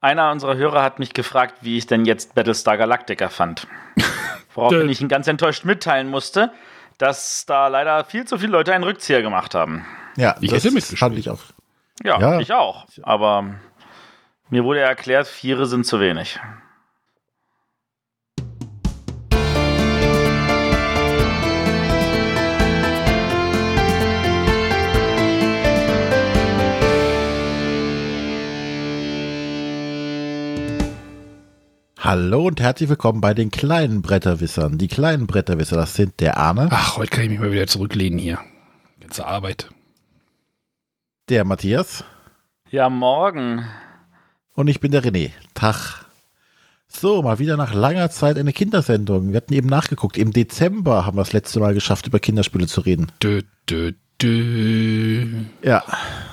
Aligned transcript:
Einer 0.00 0.30
unserer 0.30 0.56
Hörer 0.56 0.82
hat 0.82 0.98
mich 0.98 1.12
gefragt, 1.12 1.56
wie 1.62 1.76
ich 1.76 1.86
denn 1.86 2.04
jetzt 2.04 2.34
Battlestar 2.34 2.76
Galactica 2.76 3.28
fand. 3.28 3.66
Woraufhin 4.54 4.88
ich 4.88 5.00
ihn 5.00 5.08
ganz 5.08 5.26
enttäuscht 5.26 5.64
mitteilen 5.64 6.08
musste, 6.08 6.52
dass 6.98 7.46
da 7.46 7.68
leider 7.68 8.04
viel 8.04 8.24
zu 8.24 8.38
viele 8.38 8.52
Leute 8.52 8.72
einen 8.74 8.84
Rückzieher 8.84 9.22
gemacht 9.22 9.54
haben. 9.54 9.84
Ja, 10.16 10.36
Ich 10.40 10.50
das 10.50 10.64
hätte 10.64 10.74
mitgespielt. 10.74 11.18
ich 11.18 11.30
auch. 11.30 11.40
Ja, 12.04 12.20
Ja. 12.20 12.38
ich 12.40 12.52
auch. 12.52 12.86
Aber 13.02 13.54
mir 14.50 14.64
wurde 14.64 14.80
erklärt, 14.80 15.26
Viere 15.26 15.66
sind 15.66 15.84
zu 15.84 16.00
wenig. 16.00 16.38
Hallo 32.08 32.46
und 32.46 32.58
herzlich 32.58 32.88
willkommen 32.88 33.20
bei 33.20 33.34
den 33.34 33.50
kleinen 33.50 34.00
Bretterwissern. 34.00 34.78
Die 34.78 34.88
kleinen 34.88 35.26
Bretterwisser, 35.26 35.76
das 35.76 35.92
sind 35.92 36.20
der 36.20 36.38
Arne, 36.38 36.68
Ach, 36.70 36.96
heute 36.96 37.10
kann 37.10 37.24
ich 37.24 37.28
mich 37.28 37.38
mal 37.38 37.52
wieder 37.52 37.66
zurücklehnen 37.66 38.18
hier. 38.18 38.38
Ganze 38.98 39.26
Arbeit. 39.26 39.68
der 41.28 41.44
Matthias 41.44 42.04
Ja, 42.70 42.88
morgen. 42.88 43.66
und 44.54 44.68
ich 44.68 44.80
bin 44.80 44.90
der 44.90 45.04
René. 45.04 45.32
Tag. 45.52 46.06
So, 46.86 47.20
mal 47.20 47.38
wieder 47.40 47.58
nach 47.58 47.74
langer 47.74 48.08
Zeit 48.08 48.38
eine 48.38 48.54
Kindersendung. 48.54 49.28
Wir 49.32 49.36
hatten 49.36 49.52
eben 49.52 49.68
nachgeguckt. 49.68 50.16
Im 50.16 50.32
Dezember 50.32 51.04
haben 51.04 51.18
wir 51.18 51.24
das 51.24 51.34
letzte 51.34 51.60
Mal 51.60 51.74
geschafft, 51.74 52.06
über 52.06 52.20
Kinderspiele 52.20 52.68
zu 52.68 52.80
reden. 52.80 53.12
Dö, 53.22 53.42
dö, 53.68 53.92
dö. 54.18 55.26
Ja, 55.62 55.84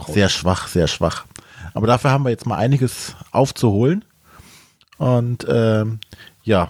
sehr 0.08 0.30
schwach, 0.30 0.70
sehr 0.70 0.88
schwach. 0.88 1.26
Aber 1.74 1.86
dafür 1.86 2.12
haben 2.12 2.24
wir 2.24 2.30
jetzt 2.30 2.46
mal 2.46 2.56
einiges 2.56 3.18
aufzuholen. 3.32 4.06
Und 4.98 5.46
ähm, 5.50 6.00
ja, 6.44 6.70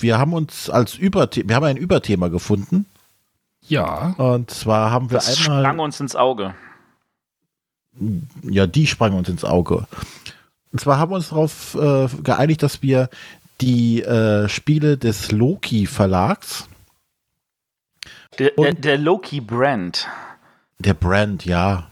wir 0.00 0.18
haben 0.18 0.32
uns 0.32 0.70
als 0.70 0.94
Überthema, 0.94 1.48
wir 1.48 1.56
haben 1.56 1.64
ein 1.64 1.76
Überthema 1.76 2.28
gefunden. 2.28 2.86
Ja, 3.66 4.14
Und 4.16 4.50
zwar 4.50 4.90
haben 4.90 5.10
wir 5.10 5.18
Das 5.18 5.38
einmal. 5.46 5.62
sprang 5.62 5.78
uns 5.78 6.00
ins 6.00 6.16
Auge. 6.16 6.54
Ja, 8.42 8.66
die 8.66 8.86
sprangen 8.86 9.18
uns 9.18 9.28
ins 9.28 9.44
Auge. 9.44 9.86
Und 10.72 10.80
zwar 10.80 10.98
haben 10.98 11.10
wir 11.12 11.16
uns 11.16 11.28
darauf 11.30 11.74
äh, 11.74 12.08
geeinigt, 12.22 12.62
dass 12.62 12.82
wir 12.82 13.10
die 13.60 14.02
äh, 14.02 14.48
Spiele 14.48 14.96
des 14.96 15.32
Loki 15.32 15.86
Verlags, 15.86 16.66
Der, 18.38 18.52
der, 18.52 18.72
der 18.74 18.96
Loki-Brand. 18.98 20.08
der 20.78 20.94
Brand, 20.94 21.44
ja. 21.44 21.89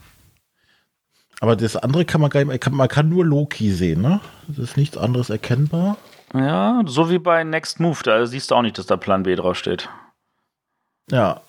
Aber 1.39 1.55
das 1.55 1.75
andere 1.75 2.05
kann 2.05 2.21
man 2.21 2.29
gar 2.29 2.43
nicht, 2.43 2.61
kann, 2.61 2.75
man 2.75 2.87
kann 2.87 3.09
nur 3.09 3.25
Loki 3.25 3.71
sehen, 3.71 4.01
ne? 4.01 4.19
Das 4.47 4.57
ist 4.57 4.77
nichts 4.77 4.97
anderes 4.97 5.29
erkennbar. 5.29 5.97
Ja, 6.33 6.81
so 6.85 7.09
wie 7.09 7.19
bei 7.19 7.43
Next 7.43 7.79
Move. 7.79 7.99
Da 8.03 8.25
siehst 8.25 8.51
du 8.51 8.55
auch 8.55 8.61
nicht, 8.61 8.77
dass 8.77 8.85
da 8.85 8.97
Plan 8.97 9.23
B 9.23 9.35
draufsteht. 9.35 9.89
Ja, 11.09 11.41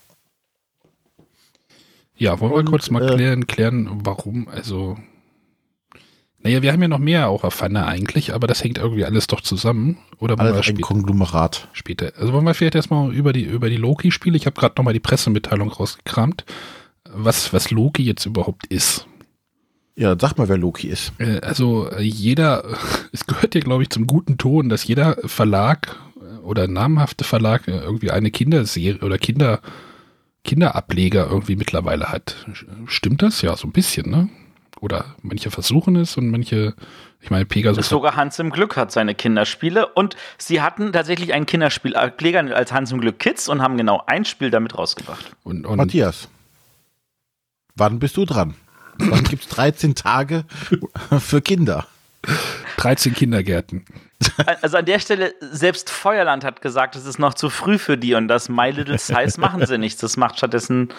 ja, 2.21 2.39
wollen 2.39 2.53
wir 2.53 2.59
Und, 2.59 2.67
kurz 2.67 2.91
mal 2.91 3.03
äh, 3.03 3.15
klären, 3.15 3.47
klären, 3.47 3.89
warum, 4.05 4.47
also. 4.47 4.99
Naja, 6.43 6.61
wir 6.61 6.73
haben 6.73 6.83
ja 6.83 6.89
noch 6.89 6.99
mehr 6.99 7.29
auch 7.29 7.45
erfahren 7.45 7.77
eigentlich, 7.79 8.35
aber 8.35 8.47
das 8.47 8.63
hängt 8.63 8.77
irgendwie 8.77 9.07
alles 9.07 9.27
doch 9.27 9.41
zusammen. 9.41 9.99
Oder 10.19 10.39
alles 10.39 10.57
ein 10.59 10.63
später, 10.63 10.83
Konglomerat. 10.83 11.69
später? 11.73 12.13
Also 12.19 12.35
wollen 12.35 12.45
wir 12.45 12.53
vielleicht 12.53 12.75
erstmal 12.75 13.13
über 13.13 13.33
die, 13.33 13.45
über 13.45 13.71
die 13.71 13.77
Loki-Spiele, 13.77 14.37
ich 14.37 14.45
habe 14.45 14.59
gerade 14.59 14.75
nochmal 14.77 14.93
die 14.93 15.01
Pressemitteilung 15.01 15.71
rausgekramt, 15.71 16.45
was, 17.11 17.55
was 17.55 17.71
Loki 17.71 18.03
jetzt 18.03 18.27
überhaupt 18.27 18.67
ist. 18.67 19.07
Ja, 19.97 20.17
sag 20.19 20.39
mal, 20.39 20.49
wer 20.49 20.57
Loki 20.59 20.89
ist. 20.89 21.13
Äh, 21.19 21.41
Also 21.43 21.91
äh, 21.91 22.03
jeder, 22.03 22.65
es 23.13 23.27
gehört 23.27 23.55
ja, 23.55 23.61
glaube 23.61 23.83
ich, 23.83 23.91
zum 23.91 24.07
guten 24.07 24.39
Ton, 24.39 24.69
dass 24.69 24.87
jeder 24.87 25.17
Verlag 25.25 25.97
äh, 26.21 26.39
oder 26.39 26.69
namhafte 26.69 27.25
Verlag 27.25 27.69
irgendwie 27.69 28.11
eine 28.11 28.31
Kinderserie 28.31 29.01
oder 29.05 29.19
Kinder, 29.19 29.61
Kinderableger 30.45 31.29
irgendwie 31.31 31.57
mittlerweile 31.57 32.09
hat. 32.11 32.37
Stimmt 32.87 33.23
das? 33.23 33.43
Ja, 33.43 33.57
so 33.57 33.69
ein 33.69 33.73
bisschen, 33.73 34.11
ne? 34.11 34.29
Oder 34.81 35.17
manche 35.21 35.51
versuchen 35.51 35.95
es 35.97 36.17
und 36.17 36.31
manche, 36.31 36.75
ich 37.21 37.31
meine, 37.31 37.45
Pegasus. 37.45 37.91
Sogar 37.91 38.17
Hans 38.17 38.39
im 38.39 38.49
Glück 38.51 38.79
hat 38.79 38.91
seine 38.91 39.15
Kinderspiele 39.15 39.87
und 39.89 40.17
sie 40.39 40.63
hatten 40.63 40.93
tatsächlich 40.93 41.35
einen 41.35 41.45
Kinderspielableger 41.45 42.57
als 42.57 42.73
Hans 42.73 42.91
im 42.91 43.01
Glück 43.01 43.19
Kids 43.19 43.49
und 43.49 43.61
haben 43.61 43.77
genau 43.77 44.03
ein 44.07 44.25
Spiel 44.25 44.51
damit 44.51 44.79
rausgebracht. 44.79 45.33
Und, 45.45 45.67
und 45.67 45.77
Matthias. 45.77 46.29
Wann 47.77 47.99
bist 47.99 48.17
du 48.17 48.25
dran? 48.25 48.55
Wann 49.09 49.25
gibt's 49.25 49.49
13 49.49 49.95
Tage 49.95 50.45
für 51.19 51.41
Kinder? 51.41 51.87
13 52.77 53.15
Kindergärten. 53.15 53.85
Also 54.63 54.77
an 54.77 54.85
der 54.85 54.99
Stelle, 54.99 55.33
selbst 55.41 55.89
Feuerland 55.89 56.45
hat 56.45 56.61
gesagt, 56.61 56.95
es 56.97 57.07
ist 57.07 57.19
noch 57.19 57.33
zu 57.35 57.49
früh 57.49 57.79
für 57.79 57.97
die 57.97 58.15
und 58.15 58.29
das 58.29 58.49
My 58.51 58.71
Little 58.71 58.99
Size 58.99 59.41
machen 59.41 59.65
sie 59.67 59.79
nicht. 59.79 60.03
Das 60.03 60.17
macht 60.19 60.37
stattdessen 60.37 60.91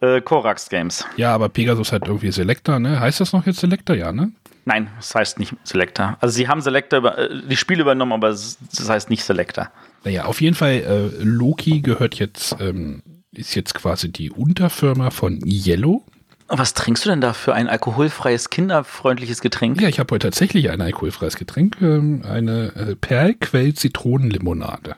äh, 0.00 0.20
Korax 0.20 0.68
Games. 0.68 1.04
Ja, 1.16 1.34
aber 1.34 1.48
Pegasus 1.48 1.90
hat 1.90 2.06
irgendwie 2.06 2.30
Selector, 2.30 2.78
ne? 2.78 3.00
Heißt 3.00 3.18
das 3.20 3.32
noch 3.32 3.46
jetzt 3.46 3.58
Selector, 3.60 3.96
ja, 3.96 4.12
ne? 4.12 4.30
Nein, 4.64 4.90
das 4.96 5.14
heißt 5.14 5.38
nicht 5.38 5.54
Selector. 5.64 6.16
Also 6.20 6.34
sie 6.34 6.46
haben 6.48 6.60
Selector 6.60 6.98
über, 7.00 7.18
äh, 7.18 7.28
die 7.48 7.56
Spiele 7.56 7.82
übernommen, 7.82 8.12
aber 8.12 8.28
es- 8.28 8.58
das 8.76 8.88
heißt 8.88 9.10
nicht 9.10 9.24
Selector. 9.24 9.70
Naja, 10.04 10.24
auf 10.26 10.40
jeden 10.40 10.54
Fall, 10.54 10.72
äh, 11.18 11.22
Loki 11.24 11.80
gehört 11.80 12.16
jetzt, 12.16 12.56
ähm, 12.60 13.02
ist 13.32 13.54
jetzt 13.56 13.74
quasi 13.74 14.10
die 14.12 14.30
Unterfirma 14.30 15.10
von 15.10 15.40
Yellow. 15.44 16.04
Was 16.48 16.74
trinkst 16.74 17.04
du 17.04 17.08
denn 17.10 17.20
da 17.20 17.32
für 17.32 17.54
ein 17.54 17.68
alkoholfreies, 17.68 18.50
kinderfreundliches 18.50 19.40
Getränk? 19.40 19.80
Ja, 19.80 19.88
ich 19.88 19.98
habe 19.98 20.14
heute 20.14 20.28
tatsächlich 20.28 20.70
ein 20.70 20.80
alkoholfreies 20.80 21.34
Getränk, 21.36 21.78
ähm, 21.82 22.22
eine 22.24 22.66
äh, 22.76 22.94
Perlquell-Zitronenlimonade. 22.94 24.94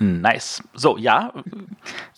Nice. 0.00 0.62
So, 0.74 0.96
ja, 0.98 1.32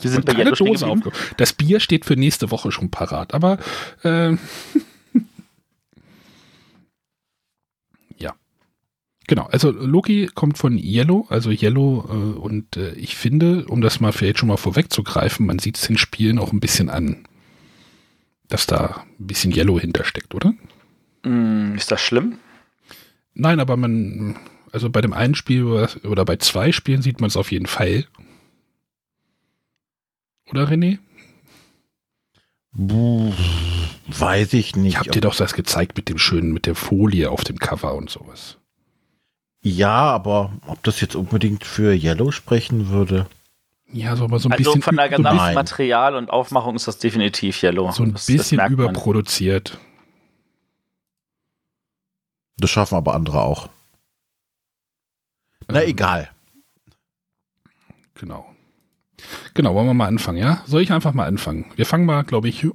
wir 0.00 0.10
sind 0.10 0.24
bei 0.26 0.32
Yellow 0.32 0.50
Dose 0.54 0.86
geblieben. 0.86 1.02
aufge- 1.08 1.12
Das 1.36 1.52
Bier 1.52 1.78
steht 1.80 2.04
für 2.04 2.16
nächste 2.16 2.50
Woche 2.50 2.72
schon 2.72 2.90
parat, 2.90 3.34
aber 3.34 3.58
äh, 4.02 4.32
ja. 8.18 8.34
Genau, 9.26 9.44
also 9.46 9.70
Loki 9.70 10.26
kommt 10.34 10.58
von 10.58 10.76
Yellow, 10.78 11.26
also 11.30 11.50
Yellow 11.50 12.04
äh, 12.08 12.38
und 12.38 12.76
äh, 12.76 12.92
ich 12.94 13.16
finde, 13.16 13.66
um 13.66 13.80
das 13.80 14.00
mal 14.00 14.12
vielleicht 14.12 14.38
schon 14.38 14.48
mal 14.48 14.56
vorwegzugreifen, 14.56 15.46
man 15.46 15.58
sieht 15.58 15.76
es 15.76 15.86
den 15.86 15.98
Spielen 15.98 16.38
auch 16.38 16.52
ein 16.52 16.60
bisschen 16.60 16.90
an, 16.90 17.26
dass 18.48 18.66
da 18.66 19.04
ein 19.18 19.26
bisschen 19.26 19.52
Yellow 19.52 19.78
hintersteckt, 19.80 20.34
oder? 20.34 20.54
Hm, 21.24 21.74
ist 21.76 21.90
das 21.90 22.00
schlimm? 22.00 22.38
Nein, 23.34 23.58
aber 23.60 23.76
man, 23.76 24.36
also 24.72 24.90
bei 24.90 25.00
dem 25.00 25.12
einen 25.12 25.34
Spiel 25.34 25.64
oder 26.04 26.24
bei 26.24 26.36
zwei 26.36 26.70
Spielen 26.72 27.02
sieht 27.02 27.20
man 27.20 27.28
es 27.28 27.36
auf 27.36 27.50
jeden 27.50 27.66
Fall. 27.66 28.06
Oder 30.50 30.68
René? 30.68 30.98
Buh, 32.72 33.32
weiß 34.08 34.52
ich 34.54 34.76
nicht. 34.76 34.92
Ich 34.94 34.98
hab 34.98 35.10
dir 35.10 35.20
doch 35.20 35.36
das 35.36 35.54
gezeigt 35.54 35.96
mit 35.96 36.08
dem 36.08 36.18
schönen, 36.18 36.52
mit 36.52 36.66
der 36.66 36.74
Folie 36.74 37.30
auf 37.30 37.44
dem 37.44 37.58
Cover 37.58 37.94
und 37.94 38.10
sowas. 38.10 38.58
ja, 39.62 39.94
aber 40.12 40.52
ob 40.66 40.82
das 40.82 41.00
jetzt 41.00 41.16
unbedingt 41.16 41.64
für 41.64 41.94
Yellow 41.94 42.30
sprechen 42.30 42.88
würde? 42.90 43.26
Ja, 43.94 44.16
so 44.16 44.24
aber 44.24 44.38
so 44.40 44.48
ein 44.48 44.52
Also 44.52 44.64
bisschen, 44.64 44.82
von 44.82 44.96
der 44.96 45.06
so 45.08 45.14
ein 45.14 45.22
gesamten 45.22 45.36
Nein. 45.36 45.54
Material 45.54 46.16
und 46.16 46.28
Aufmachung 46.30 46.74
ist 46.74 46.88
das 46.88 46.98
definitiv 46.98 47.62
Yellow. 47.62 47.92
so 47.92 48.02
ein 48.02 48.12
das, 48.12 48.26
das 48.26 48.36
bisschen 48.36 48.56
man. 48.56 48.72
überproduziert. 48.72 49.78
Das 52.56 52.70
schaffen 52.70 52.96
aber 52.96 53.14
andere 53.14 53.40
auch. 53.42 53.68
Na 55.68 55.82
Ähm, 55.82 55.88
egal. 55.90 56.30
Genau. 58.14 58.46
Genau, 59.54 59.74
wollen 59.74 59.86
wir 59.86 59.94
mal 59.94 60.06
anfangen, 60.08 60.38
ja? 60.38 60.62
Soll 60.66 60.82
ich 60.82 60.92
einfach 60.92 61.14
mal 61.14 61.26
anfangen? 61.26 61.66
Wir 61.76 61.86
fangen 61.86 62.04
mal, 62.04 62.22
glaube 62.24 62.48
ich, 62.48 62.66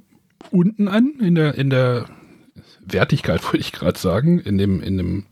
unten 0.50 0.88
an, 0.88 1.14
in 1.20 1.34
der, 1.34 1.54
in 1.54 1.68
der 1.70 2.06
Wertigkeit, 2.80 3.42
wollte 3.44 3.58
ich 3.58 3.72
gerade 3.72 3.98
sagen, 3.98 4.38
in 4.38 4.56
dem, 4.58 4.82
in 4.82 4.96
dem 4.96 5.26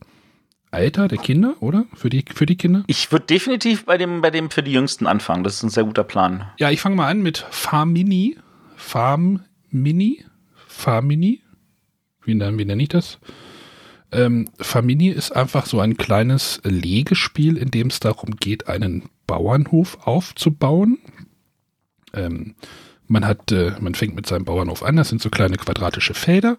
Alter 0.70 1.08
der 1.08 1.18
Kinder, 1.18 1.56
oder? 1.60 1.86
Für 1.94 2.10
die, 2.10 2.24
für 2.32 2.46
die 2.46 2.56
Kinder? 2.56 2.84
Ich 2.86 3.10
würde 3.10 3.26
definitiv 3.26 3.84
bei 3.86 3.96
dem, 3.96 4.20
bei 4.20 4.30
dem 4.30 4.50
für 4.50 4.62
die 4.62 4.72
Jüngsten 4.72 5.06
anfangen. 5.06 5.44
Das 5.44 5.54
ist 5.54 5.62
ein 5.62 5.70
sehr 5.70 5.84
guter 5.84 6.04
Plan. 6.04 6.50
Ja, 6.58 6.70
ich 6.70 6.80
fange 6.80 6.96
mal 6.96 7.08
an 7.08 7.22
mit 7.22 7.38
Farm 7.50 7.92
Mini. 7.92 8.36
Farm 8.76 9.44
Mini. 9.70 10.24
Farm 10.66 11.06
Mini. 11.06 11.42
Wie, 12.24 12.34
wie 12.34 12.64
nenne 12.64 12.82
ich 12.82 12.88
das? 12.90 13.18
Ähm, 14.12 14.48
Farm 14.58 14.86
Mini 14.86 15.08
ist 15.08 15.32
einfach 15.32 15.66
so 15.66 15.80
ein 15.80 15.96
kleines 15.96 16.60
Legespiel, 16.64 17.56
in 17.56 17.70
dem 17.70 17.88
es 17.88 18.00
darum 18.00 18.36
geht, 18.36 18.68
einen 18.68 19.08
Bauernhof 19.26 20.06
aufzubauen. 20.06 20.98
Ähm, 22.14 22.54
man 23.06 23.26
hat, 23.26 23.52
äh, 23.52 23.72
man 23.80 23.94
fängt 23.94 24.14
mit 24.14 24.26
seinem 24.26 24.44
Bauernhof 24.44 24.82
an, 24.82 24.96
das 24.96 25.08
sind 25.08 25.22
so 25.22 25.30
kleine 25.30 25.56
quadratische 25.56 26.14
Felder. 26.14 26.56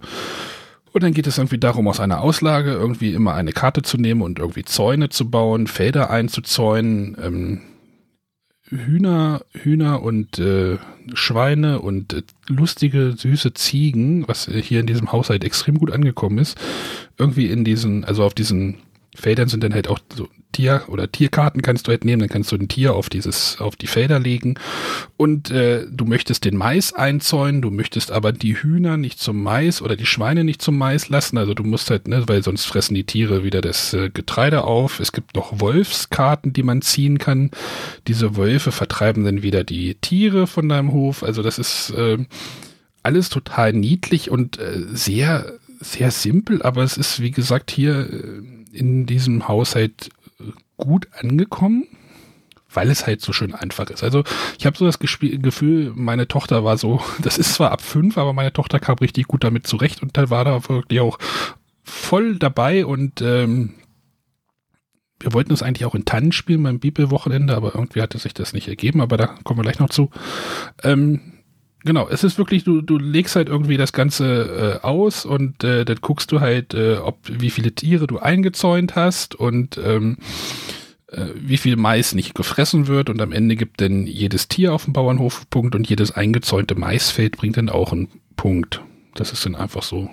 Und 0.91 1.03
dann 1.03 1.13
geht 1.13 1.27
es 1.27 1.37
irgendwie 1.37 1.59
darum, 1.59 1.87
aus 1.87 1.99
einer 1.99 2.21
Auslage 2.21 2.71
irgendwie 2.71 3.13
immer 3.13 3.33
eine 3.33 3.51
Karte 3.51 3.81
zu 3.81 3.97
nehmen 3.97 4.21
und 4.21 4.39
irgendwie 4.39 4.65
Zäune 4.65 5.09
zu 5.09 5.29
bauen, 5.29 5.67
Felder 5.67 6.09
einzuzäunen, 6.09 7.15
ähm, 7.21 7.61
Hühner, 8.69 9.41
Hühner 9.53 10.01
und 10.03 10.37
äh, 10.37 10.77
Schweine 11.13 11.79
und 11.79 12.13
äh, 12.13 12.21
lustige, 12.47 13.13
süße 13.17 13.53
Ziegen, 13.53 14.27
was 14.27 14.45
hier 14.45 14.79
in 14.79 14.85
diesem 14.85 15.11
Haushalt 15.11 15.43
extrem 15.43 15.79
gut 15.79 15.91
angekommen 15.91 16.37
ist, 16.37 16.57
irgendwie 17.17 17.47
in 17.47 17.63
diesen, 17.63 18.05
also 18.05 18.23
auf 18.23 18.33
diesen 18.33 18.77
Feldern 19.19 19.49
sind 19.49 19.63
dann 19.63 19.73
halt 19.73 19.87
auch 19.87 19.99
so 20.13 20.27
Tier- 20.51 20.85
oder 20.87 21.11
Tierkarten 21.11 21.61
kannst 21.61 21.87
du 21.87 21.91
halt 21.91 22.03
nehmen, 22.03 22.21
dann 22.21 22.29
kannst 22.29 22.51
du 22.51 22.55
ein 22.55 22.67
Tier 22.67 22.95
auf 22.95 23.09
dieses, 23.09 23.61
auf 23.61 23.75
die 23.75 23.87
Felder 23.87 24.19
legen 24.19 24.55
und 25.15 25.51
äh, 25.51 25.85
du 25.91 26.05
möchtest 26.05 26.43
den 26.43 26.57
Mais 26.57 26.91
einzäunen, 26.91 27.61
du 27.61 27.69
möchtest 27.69 28.11
aber 28.11 28.31
die 28.31 28.55
Hühner 28.55 28.97
nicht 28.97 29.19
zum 29.19 29.43
Mais 29.43 29.81
oder 29.81 29.95
die 29.95 30.07
Schweine 30.07 30.43
nicht 30.43 30.61
zum 30.61 30.77
Mais 30.77 31.09
lassen, 31.09 31.37
also 31.37 31.53
du 31.53 31.63
musst 31.63 31.91
halt, 31.91 32.07
ne, 32.07 32.23
weil 32.27 32.43
sonst 32.43 32.65
fressen 32.65 32.95
die 32.95 33.03
Tiere 33.03 33.43
wieder 33.43 33.61
das 33.61 33.93
äh, 33.93 34.09
Getreide 34.09 34.63
auf. 34.63 34.99
Es 34.99 35.11
gibt 35.11 35.35
noch 35.35 35.59
Wolfskarten, 35.59 36.51
die 36.51 36.63
man 36.63 36.81
ziehen 36.81 37.19
kann. 37.19 37.51
Diese 38.07 38.35
Wölfe 38.35 38.71
vertreiben 38.71 39.23
dann 39.23 39.43
wieder 39.43 39.63
die 39.63 39.95
Tiere 39.95 40.47
von 40.47 40.67
deinem 40.67 40.91
Hof, 40.91 41.21
also 41.21 41.43
das 41.43 41.59
ist 41.59 41.91
äh, 41.91 42.17
alles 43.03 43.29
total 43.29 43.73
niedlich 43.73 44.31
und 44.31 44.57
äh, 44.57 44.83
sehr, 44.91 45.53
sehr 45.79 46.09
simpel, 46.09 46.63
aber 46.63 46.83
es 46.83 46.97
ist, 46.97 47.21
wie 47.21 47.31
gesagt, 47.31 47.71
hier 47.71 48.09
äh, 48.11 48.58
in 48.71 49.05
diesem 49.05 49.47
Haushalt 49.47 50.09
gut 50.77 51.07
angekommen, 51.13 51.87
weil 52.71 52.89
es 52.89 53.05
halt 53.05 53.21
so 53.21 53.33
schön 53.33 53.53
einfach 53.53 53.89
ist. 53.89 54.03
Also 54.03 54.23
ich 54.57 54.65
habe 54.65 54.77
so 54.77 54.85
das 54.85 54.99
Gefühl, 54.99 55.91
meine 55.95 56.27
Tochter 56.27 56.63
war 56.63 56.77
so, 56.77 57.01
das 57.21 57.37
ist 57.37 57.53
zwar 57.53 57.71
ab 57.71 57.81
fünf, 57.81 58.17
aber 58.17 58.33
meine 58.33 58.53
Tochter 58.53 58.79
kam 58.79 58.97
richtig 58.97 59.27
gut 59.27 59.43
damit 59.43 59.67
zurecht 59.67 60.01
und 60.01 60.17
da 60.17 60.29
war 60.29 60.45
da 60.45 60.67
wirklich 60.69 61.01
auch 61.01 61.17
voll 61.83 62.37
dabei 62.37 62.85
und 62.85 63.21
ähm, 63.21 63.73
wir 65.19 65.33
wollten 65.33 65.51
es 65.51 65.63
eigentlich 65.63 65.85
auch 65.85 65.95
in 65.95 66.05
Tannen 66.05 66.31
spielen 66.31 66.63
beim 66.63 66.79
Bibelwochenende, 66.79 67.55
aber 67.55 67.75
irgendwie 67.75 68.01
hatte 68.01 68.17
sich 68.17 68.33
das 68.33 68.53
nicht 68.53 68.69
ergeben, 68.69 69.01
aber 69.01 69.17
da 69.17 69.27
kommen 69.43 69.59
wir 69.59 69.63
gleich 69.63 69.79
noch 69.79 69.89
zu. 69.89 70.11
Ähm, 70.83 71.38
genau, 71.83 72.07
es 72.09 72.23
ist 72.23 72.37
wirklich, 72.37 72.63
du, 72.63 72.81
du 72.81 72.97
legst 72.97 73.35
halt 73.35 73.49
irgendwie 73.49 73.77
das 73.77 73.93
Ganze 73.93 74.79
äh, 74.83 74.85
aus 74.85 75.25
und 75.25 75.63
äh, 75.63 75.85
dann 75.85 75.97
guckst 76.01 76.31
du 76.31 76.39
halt, 76.39 76.73
äh, 76.73 76.97
ob 76.97 77.19
wie 77.27 77.49
viele 77.49 77.71
Tiere 77.71 78.07
du 78.07 78.19
eingezäunt 78.19 78.95
hast 78.95 79.35
und 79.35 79.77
ähm, 79.77 80.17
äh, 81.07 81.27
wie 81.35 81.57
viel 81.57 81.75
Mais 81.75 82.13
nicht 82.13 82.35
gefressen 82.35 82.87
wird 82.87 83.09
und 83.09 83.21
am 83.21 83.31
Ende 83.31 83.55
gibt 83.55 83.81
dann 83.81 84.05
jedes 84.05 84.47
Tier 84.47 84.73
auf 84.73 84.85
dem 84.85 84.93
Bauernhof 84.93 85.49
Punkt 85.49 85.75
und 85.75 85.89
jedes 85.89 86.11
eingezäunte 86.11 86.75
Maisfeld 86.75 87.37
bringt 87.37 87.57
dann 87.57 87.69
auch 87.69 87.91
einen 87.91 88.09
Punkt. 88.35 88.81
Das 89.15 89.31
ist 89.31 89.45
dann 89.45 89.55
einfach 89.55 89.83
so 89.83 90.09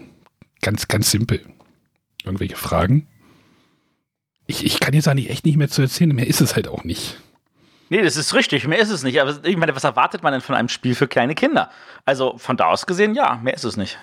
ganz, 0.62 0.88
ganz 0.88 1.10
simpel. 1.10 1.40
Irgendwelche 2.24 2.56
Fragen? 2.56 3.06
Ich, 4.46 4.64
ich 4.64 4.80
kann 4.80 4.94
jetzt 4.94 5.08
eigentlich 5.08 5.30
echt 5.30 5.44
nicht 5.44 5.56
mehr 5.56 5.68
zu 5.68 5.82
erzählen, 5.82 6.14
mehr 6.14 6.26
ist 6.26 6.40
es 6.40 6.56
halt 6.56 6.68
auch 6.68 6.84
nicht. 6.84 7.20
Nee, 7.88 8.02
das 8.02 8.16
ist 8.16 8.34
richtig, 8.34 8.66
mehr 8.66 8.78
ist 8.80 8.90
es 8.90 9.02
nicht. 9.02 9.20
Aber 9.20 9.36
ich 9.44 9.56
meine, 9.56 9.76
was 9.76 9.84
erwartet 9.84 10.22
man 10.22 10.32
denn 10.32 10.42
von 10.42 10.54
einem 10.54 10.68
Spiel 10.68 10.94
für 10.94 11.06
kleine 11.06 11.34
Kinder? 11.34 11.70
Also 12.04 12.36
von 12.38 12.56
da 12.56 12.66
aus 12.66 12.86
gesehen, 12.86 13.14
ja, 13.14 13.38
mehr 13.42 13.54
ist 13.54 13.64
es 13.64 13.76
nicht. 13.76 13.98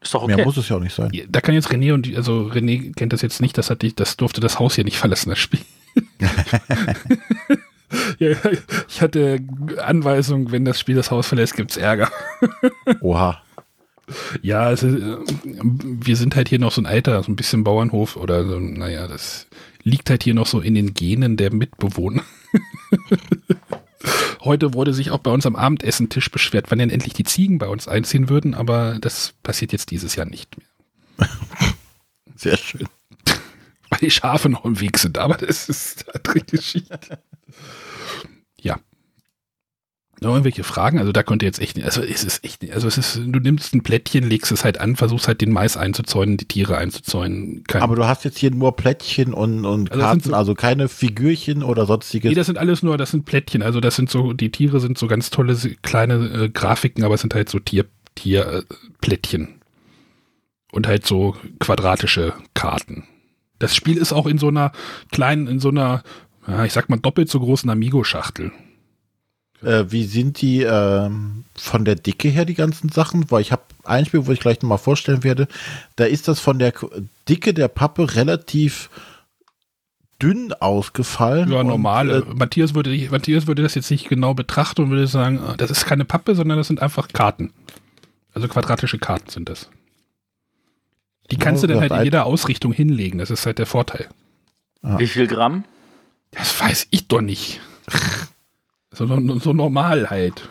Ist 0.00 0.14
doch 0.14 0.22
okay. 0.24 0.36
Mehr 0.36 0.44
muss 0.44 0.56
es 0.56 0.68
ja 0.68 0.76
auch 0.76 0.80
nicht 0.80 0.94
sein. 0.94 1.10
Da 1.28 1.40
kann 1.40 1.54
jetzt 1.54 1.70
René 1.70 1.92
und 1.92 2.14
also 2.16 2.50
René 2.52 2.94
kennt 2.94 3.12
das 3.12 3.22
jetzt 3.22 3.40
nicht, 3.40 3.56
das 3.56 3.70
hat 3.70 3.82
die, 3.82 3.94
das 3.94 4.16
durfte 4.16 4.40
das 4.40 4.58
Haus 4.58 4.74
hier 4.74 4.84
nicht 4.84 4.98
verlassen, 4.98 5.30
das 5.30 5.38
Spiel. 5.38 5.60
ja, 8.18 8.36
ich 8.88 9.00
hatte 9.00 9.38
Anweisung, 9.78 10.50
wenn 10.50 10.64
das 10.64 10.80
Spiel 10.80 10.96
das 10.96 11.10
Haus 11.10 11.28
verlässt, 11.28 11.54
gibt 11.56 11.70
es 11.72 11.76
Ärger. 11.76 12.10
Oha. 13.00 13.42
Ja, 14.42 14.62
also, 14.62 14.88
wir 15.44 16.16
sind 16.16 16.34
halt 16.34 16.48
hier 16.48 16.58
noch 16.58 16.72
so 16.72 16.82
ein 16.82 16.86
alter, 16.86 17.22
so 17.22 17.30
ein 17.30 17.36
bisschen 17.36 17.62
Bauernhof 17.62 18.16
oder 18.16 18.44
so, 18.44 18.58
naja, 18.58 19.06
das 19.06 19.46
liegt 19.82 20.10
halt 20.10 20.22
hier 20.22 20.34
noch 20.34 20.46
so 20.46 20.60
in 20.60 20.74
den 20.74 20.94
Genen 20.94 21.36
der 21.36 21.52
Mitbewohner. 21.52 22.22
Heute 24.40 24.74
wurde 24.74 24.92
sich 24.92 25.10
auch 25.12 25.18
bei 25.18 25.30
uns 25.30 25.46
am 25.46 25.54
Abendessentisch 25.54 26.30
beschwert, 26.30 26.66
wann 26.70 26.78
denn 26.78 26.90
endlich 26.90 27.14
die 27.14 27.24
Ziegen 27.24 27.58
bei 27.58 27.68
uns 27.68 27.86
einziehen 27.86 28.28
würden, 28.28 28.54
aber 28.54 28.98
das 29.00 29.34
passiert 29.42 29.72
jetzt 29.72 29.90
dieses 29.90 30.16
Jahr 30.16 30.26
nicht 30.26 30.56
mehr. 30.58 31.28
Sehr 32.34 32.56
schön. 32.56 32.88
Weil 33.90 34.00
die 34.00 34.10
Schafe 34.10 34.48
noch 34.48 34.64
im 34.64 34.80
Weg 34.80 34.98
sind, 34.98 35.18
aber 35.18 35.34
das 35.34 35.68
ist 35.68 36.08
eine 36.08 36.14
andere 36.16 36.40
Geschichte. 36.40 37.18
Ja. 38.60 38.80
Noch 40.22 40.30
irgendwelche 40.30 40.64
Fragen? 40.64 40.98
Also 40.98 41.12
da 41.12 41.22
konnte 41.22 41.44
jetzt 41.44 41.60
echt 41.60 41.76
nicht, 41.76 41.84
also 41.84 42.02
es 42.02 42.24
ist 42.24 42.44
echt 42.44 42.62
nicht, 42.62 42.74
also 42.74 42.88
es 42.88 42.96
ist, 42.96 43.16
du 43.16 43.40
nimmst 43.40 43.74
ein 43.74 43.82
Plättchen, 43.82 44.28
legst 44.28 44.52
es 44.52 44.64
halt 44.64 44.80
an, 44.80 44.96
versuchst 44.96 45.28
halt 45.28 45.40
den 45.40 45.52
Mais 45.52 45.76
einzuzäunen, 45.76 46.36
die 46.36 46.46
Tiere 46.46 46.76
einzuzäunen. 46.78 47.64
Kein 47.64 47.82
Aber 47.82 47.96
du 47.96 48.06
hast 48.06 48.24
jetzt 48.24 48.38
hier 48.38 48.50
nur 48.50 48.76
Plättchen 48.76 49.34
und, 49.34 49.64
und 49.64 49.90
also 49.90 50.02
Karten, 50.02 50.20
so, 50.20 50.34
also 50.34 50.54
keine 50.54 50.88
Figürchen 50.88 51.62
oder 51.62 51.86
sonstiges. 51.86 52.28
Nee, 52.28 52.34
das 52.34 52.46
sind 52.46 52.58
alles 52.58 52.82
nur, 52.82 52.96
das 52.96 53.10
sind 53.10 53.24
Plättchen, 53.24 53.62
also 53.62 53.80
das 53.80 53.96
sind 53.96 54.10
so, 54.10 54.32
die 54.32 54.50
Tiere 54.50 54.80
sind 54.80 54.96
so 54.96 55.06
ganz 55.06 55.30
tolle 55.30 55.56
kleine 55.82 56.14
äh, 56.14 56.48
Grafiken, 56.48 57.04
aber 57.04 57.14
es 57.14 57.20
sind 57.20 57.34
halt 57.34 57.48
so 57.48 57.58
Tier, 57.58 57.86
Tierplättchen. 58.14 59.42
Äh, 59.42 59.62
und 60.72 60.86
halt 60.86 61.06
so 61.06 61.36
quadratische 61.60 62.32
Karten. 62.54 63.04
Das 63.58 63.76
Spiel 63.76 63.98
ist 63.98 64.12
auch 64.12 64.26
in 64.26 64.38
so 64.38 64.48
einer 64.48 64.72
kleinen, 65.12 65.46
in 65.46 65.60
so 65.60 65.68
einer, 65.68 66.02
ja, 66.48 66.64
ich 66.64 66.72
sag 66.72 66.88
mal, 66.88 66.98
doppelt 66.98 67.28
so 67.28 67.38
großen 67.38 67.70
Amigo-Schachtel. 67.70 68.50
Äh, 69.62 69.90
wie 69.90 70.04
sind 70.04 70.40
die 70.40 70.62
äh, 70.62 71.10
von 71.54 71.84
der 71.84 71.94
Dicke 71.94 72.28
her, 72.28 72.44
die 72.44 72.54
ganzen 72.54 72.88
Sachen? 72.88 73.30
Weil 73.30 73.42
ich 73.42 73.52
habe 73.52 73.62
ein 73.84 74.04
Spiel, 74.04 74.26
wo 74.26 74.32
ich 74.32 74.40
gleich 74.40 74.60
nochmal 74.62 74.78
vorstellen 74.78 75.24
werde. 75.24 75.48
Da 75.96 76.04
ist 76.04 76.28
das 76.28 76.40
von 76.40 76.58
der 76.58 76.72
Dicke 77.28 77.54
der 77.54 77.68
Pappe 77.68 78.14
relativ 78.14 78.90
dünn 80.20 80.52
ausgefallen. 80.52 81.50
Ja, 81.50 81.64
normal. 81.64 82.10
Und, 82.10 82.30
äh, 82.30 82.34
Matthias, 82.34 82.74
würde, 82.74 82.96
Matthias 83.10 83.46
würde 83.46 83.62
das 83.62 83.74
jetzt 83.74 83.90
nicht 83.90 84.08
genau 84.08 84.34
betrachten 84.34 84.82
und 84.82 84.90
würde 84.90 85.06
sagen, 85.06 85.40
ah, 85.40 85.54
das 85.56 85.70
ist 85.70 85.84
keine 85.84 86.04
Pappe, 86.04 86.34
sondern 86.34 86.58
das 86.58 86.68
sind 86.68 86.80
einfach 86.80 87.08
Karten. 87.08 87.52
Also 88.34 88.48
quadratische 88.48 88.98
Karten 88.98 89.28
sind 89.30 89.48
das. 89.48 89.68
Die 91.30 91.36
kannst 91.36 91.62
ja, 91.62 91.66
du 91.66 91.74
dann 91.74 91.82
halt 91.82 91.92
in 91.92 92.04
jeder 92.04 92.26
Ausrichtung 92.26 92.72
hinlegen. 92.72 93.18
Das 93.18 93.30
ist 93.30 93.46
halt 93.46 93.58
der 93.58 93.66
Vorteil. 93.66 94.08
Ah. 94.82 94.98
Wie 94.98 95.06
viel 95.06 95.26
Gramm? 95.26 95.64
Das 96.30 96.60
weiß 96.60 96.88
ich 96.90 97.08
doch 97.08 97.20
nicht. 97.20 97.60
So, 98.92 99.06
so 99.38 99.52
normal 99.52 100.10
halt. 100.10 100.48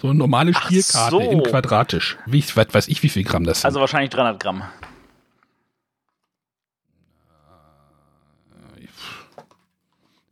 So 0.00 0.08
eine 0.08 0.18
normale 0.18 0.52
Spielkarte 0.54 1.16
so. 1.16 1.20
in 1.20 1.42
quadratisch. 1.42 2.18
Wie, 2.26 2.44
was 2.54 2.66
weiß 2.72 2.88
ich, 2.88 3.02
wie 3.02 3.08
viel 3.08 3.24
Gramm 3.24 3.44
das 3.44 3.60
sind. 3.60 3.66
Also 3.66 3.80
wahrscheinlich 3.80 4.10
300 4.10 4.40
Gramm. 4.40 4.62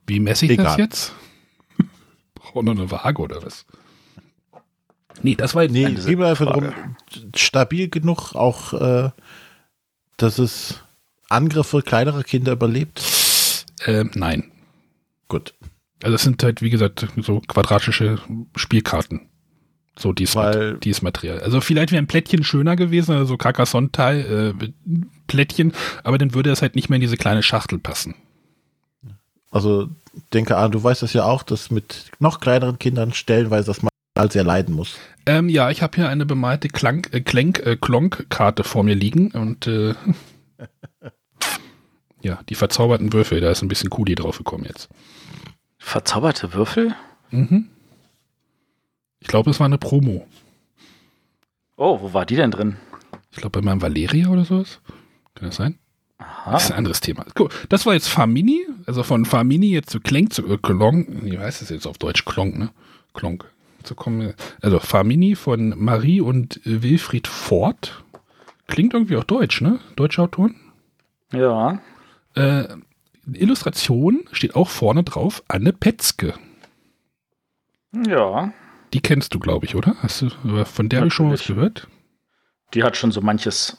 Wie 0.05 0.19
messe 0.19 0.45
ich 0.45 0.51
Egal. 0.51 0.65
das 0.65 0.77
jetzt? 0.77 1.13
Braucht 2.35 2.65
noch 2.65 2.73
eine 2.73 2.91
Waage 2.91 3.21
oder 3.21 3.43
was? 3.43 3.65
Nee, 5.21 5.35
das 5.35 5.55
war 5.55 5.63
jetzt 5.63 5.71
nee, 5.71 5.85
geht 5.85 6.21
einfach 6.21 6.45
darum, 6.45 6.73
stabil 7.35 7.87
genug 7.89 8.35
auch, 8.35 8.73
äh, 8.73 9.11
dass 10.17 10.39
es 10.39 10.83
Angriffe 11.29 11.81
kleinerer 11.81 12.23
Kinder 12.23 12.51
überlebt? 12.51 13.65
Äh, 13.85 14.05
nein. 14.13 14.51
Gut. 15.29 15.53
Also 16.03 16.15
es 16.15 16.23
sind 16.23 16.43
halt, 16.43 16.61
wie 16.61 16.69
gesagt, 16.69 17.07
so 17.17 17.39
quadratische 17.39 18.19
Spielkarten. 18.55 19.29
So 19.97 20.11
dies, 20.11 20.35
Weil, 20.35 20.77
dies 20.79 21.01
Material. 21.01 21.39
Also 21.39 21.61
vielleicht 21.61 21.91
wäre 21.91 22.01
ein 22.01 22.07
Plättchen 22.07 22.43
schöner 22.43 22.75
gewesen, 22.75 23.15
also 23.15 23.37
Carcassonne-Teil, 23.37 24.55
äh, 24.59 24.69
Plättchen, 25.27 25.71
aber 26.03 26.17
dann 26.17 26.33
würde 26.33 26.51
es 26.51 26.61
halt 26.61 26.75
nicht 26.75 26.89
mehr 26.89 26.95
in 26.95 27.01
diese 27.01 27.17
kleine 27.17 27.43
Schachtel 27.43 27.77
passen. 27.77 28.15
Also 29.51 29.87
denke 30.33 30.57
an, 30.57 30.71
du 30.71 30.83
weißt 30.83 31.03
das 31.03 31.13
ja 31.13 31.25
auch, 31.25 31.43
dass 31.43 31.69
mit 31.69 32.05
noch 32.19 32.39
kleineren 32.39 32.79
Kindern 32.79 33.13
stellenweise 33.13 33.67
das 33.67 33.83
mal 33.83 33.91
sehr 34.31 34.43
leiden 34.43 34.73
muss. 34.75 34.97
Ähm, 35.27 35.47
ja, 35.47 35.69
ich 35.69 35.83
habe 35.83 35.95
hier 35.95 36.09
eine 36.09 36.25
bemalte 36.25 36.69
Klank, 36.69 37.09
äh, 37.13 37.21
Klenk, 37.21 37.59
äh, 37.59 37.77
Klonk-Karte 37.77 38.63
vor 38.63 38.83
mir 38.83 38.95
liegen 38.95 39.31
und 39.31 39.67
äh, 39.67 39.93
ja, 42.23 42.39
die 42.49 42.55
verzauberten 42.55 43.13
Würfel, 43.13 43.41
da 43.41 43.51
ist 43.51 43.61
ein 43.61 43.67
bisschen 43.67 43.91
Kuli 43.91 44.15
drauf 44.15 44.39
gekommen 44.39 44.65
jetzt. 44.65 44.89
Verzauberte 45.83 46.53
Würfel? 46.53 46.95
Mhm. 47.29 47.67
Ich 49.19 49.27
glaube, 49.27 49.51
es 49.51 49.59
war 49.59 49.65
eine 49.65 49.77
Promo. 49.77 50.25
Oh, 51.75 51.99
wo 52.01 52.13
war 52.13 52.25
die 52.25 52.37
denn 52.37 52.51
drin? 52.51 52.77
Ich 53.31 53.37
glaube, 53.37 53.59
bei 53.59 53.65
meinem 53.65 53.81
Valeria 53.81 54.29
oder 54.29 54.45
sowas. 54.45 54.79
Kann 55.35 55.49
das 55.49 55.57
sein? 55.57 55.77
Aha. 56.17 56.53
Das 56.53 56.63
ist 56.63 56.71
ein 56.71 56.77
anderes 56.77 57.01
Thema. 57.01 57.25
Cool. 57.37 57.49
Das 57.67 57.85
war 57.85 57.93
jetzt 57.93 58.07
Farmini, 58.07 58.65
also 58.85 59.03
von 59.03 59.25
Farmini 59.25 59.71
jetzt 59.71 59.89
zu 59.89 59.99
Klenk 59.99 60.33
zu 60.33 60.47
äh, 60.47 60.57
Klonk. 60.57 61.07
Wie 61.25 61.37
heißt 61.37 61.61
das 61.61 61.69
jetzt 61.69 61.85
auf 61.85 61.97
Deutsch? 61.97 62.23
Klonk, 62.25 62.57
ne? 62.57 62.71
Klonk. 63.13 63.45
Zu 63.83 63.93
kommen. 63.93 64.33
Also 64.61 64.79
Farmini 64.79 65.35
von 65.35 65.75
Marie 65.77 66.21
und 66.21 66.61
Wilfried 66.63 67.27
Ford. 67.27 68.03
Klingt 68.67 68.93
irgendwie 68.93 69.17
auch 69.17 69.25
deutsch, 69.25 69.59
ne? 69.61 69.79
Deutsche 69.97 70.21
Autoren. 70.21 70.55
Ja. 71.33 71.81
Äh, 72.35 72.67
Illustration 73.31 74.27
steht 74.31 74.55
auch 74.55 74.69
vorne 74.69 75.03
drauf 75.03 75.43
Anne 75.47 75.73
Petzke. 75.73 76.33
Ja. 78.07 78.53
Die 78.93 79.01
kennst 79.01 79.33
du, 79.33 79.39
glaube 79.39 79.65
ich, 79.65 79.75
oder? 79.75 79.95
Hast 80.01 80.21
du 80.21 80.65
von 80.65 80.89
der 80.89 80.99
habe 80.99 81.07
ich 81.07 81.13
schon 81.13 81.31
was 81.31 81.45
gehört? 81.45 81.87
Die 82.73 82.83
hat 82.83 82.97
schon 82.97 83.11
so 83.11 83.21
manches 83.21 83.77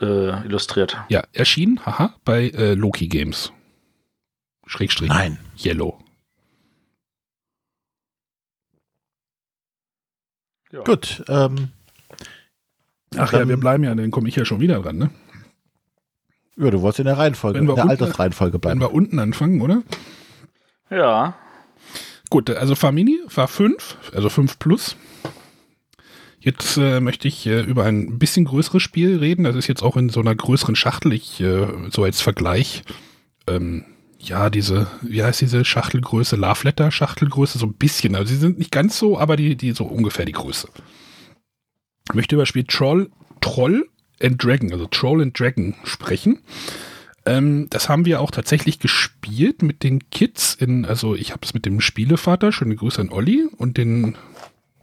äh, 0.00 0.46
illustriert. 0.46 0.96
Ja, 1.08 1.24
erschienen, 1.32 1.84
haha, 1.84 2.14
bei 2.24 2.48
äh, 2.50 2.74
Loki 2.74 3.08
Games. 3.08 3.52
Schrägstrich. 4.66 5.08
Nein. 5.08 5.38
Yellow. 5.58 5.98
Ja. 10.72 10.82
Gut. 10.82 11.24
Ähm, 11.28 11.70
Ach 13.16 13.32
ja, 13.32 13.48
wir 13.48 13.56
bleiben 13.56 13.82
ja, 13.82 13.94
dann 13.94 14.12
komme 14.12 14.28
ich 14.28 14.36
ja 14.36 14.44
schon 14.44 14.60
wieder 14.60 14.80
dran, 14.80 14.98
ne? 14.98 15.10
Ja, 16.60 16.70
du 16.70 16.82
wolltest 16.82 17.00
in 17.00 17.06
der 17.06 17.16
Reihenfolge, 17.16 17.58
in 17.58 17.66
der 17.66 17.88
Altersreihenfolge 17.88 18.58
bleiben. 18.58 18.80
Wenn 18.80 18.88
wir 18.88 18.94
unten 18.94 19.18
anfangen, 19.18 19.62
oder? 19.62 19.82
Ja. 20.90 21.34
Gut, 22.28 22.50
also 22.50 22.74
Famini 22.74 23.18
war 23.34 23.48
5, 23.48 23.96
also 24.14 24.28
5 24.28 24.58
plus. 24.58 24.96
Jetzt 26.38 26.76
äh, 26.76 27.00
möchte 27.00 27.28
ich 27.28 27.46
äh, 27.46 27.60
über 27.62 27.84
ein 27.84 28.18
bisschen 28.18 28.44
größeres 28.44 28.82
Spiel 28.82 29.18
reden. 29.18 29.44
Das 29.44 29.56
ist 29.56 29.66
jetzt 29.68 29.82
auch 29.82 29.96
in 29.96 30.10
so 30.10 30.20
einer 30.20 30.34
größeren 30.34 30.76
Schachtel. 30.76 31.12
Ich, 31.12 31.40
äh, 31.40 31.66
so 31.90 32.04
als 32.04 32.20
Vergleich, 32.20 32.82
ähm, 33.46 33.84
ja, 34.18 34.50
diese, 34.50 34.86
wie 35.02 35.22
heißt 35.22 35.40
diese 35.40 35.64
Schachtelgröße? 35.64 36.36
Love 36.36 36.64
Letter 36.64 36.90
Schachtelgröße, 36.90 37.58
so 37.58 37.66
ein 37.66 37.74
bisschen. 37.74 38.14
Also 38.14 38.32
sie 38.32 38.38
sind 38.38 38.58
nicht 38.58 38.70
ganz 38.70 38.98
so, 38.98 39.18
aber 39.18 39.36
die, 39.36 39.56
die 39.56 39.72
so 39.72 39.84
ungefähr 39.84 40.24
die 40.24 40.32
Größe. 40.32 40.68
Ich 42.08 42.14
möchte 42.14 42.34
über 42.36 42.42
das 42.42 42.48
Spiel 42.48 42.64
Troll, 42.64 43.10
Troll 43.40 43.89
and 44.22 44.42
Dragon, 44.42 44.72
also 44.72 44.86
Troll 44.86 45.22
and 45.22 45.38
Dragon 45.38 45.74
sprechen. 45.84 46.38
Ähm, 47.26 47.68
das 47.70 47.88
haben 47.88 48.06
wir 48.06 48.20
auch 48.20 48.30
tatsächlich 48.30 48.78
gespielt 48.78 49.62
mit 49.62 49.82
den 49.82 50.10
Kids 50.10 50.54
in, 50.54 50.84
also 50.84 51.14
ich 51.14 51.32
habe 51.32 51.40
es 51.42 51.54
mit 51.54 51.66
dem 51.66 51.80
Spielevater, 51.80 52.52
schöne 52.52 52.76
Grüße 52.76 53.00
an 53.00 53.10
Olli, 53.10 53.46
und 53.56 53.76
den 53.76 54.16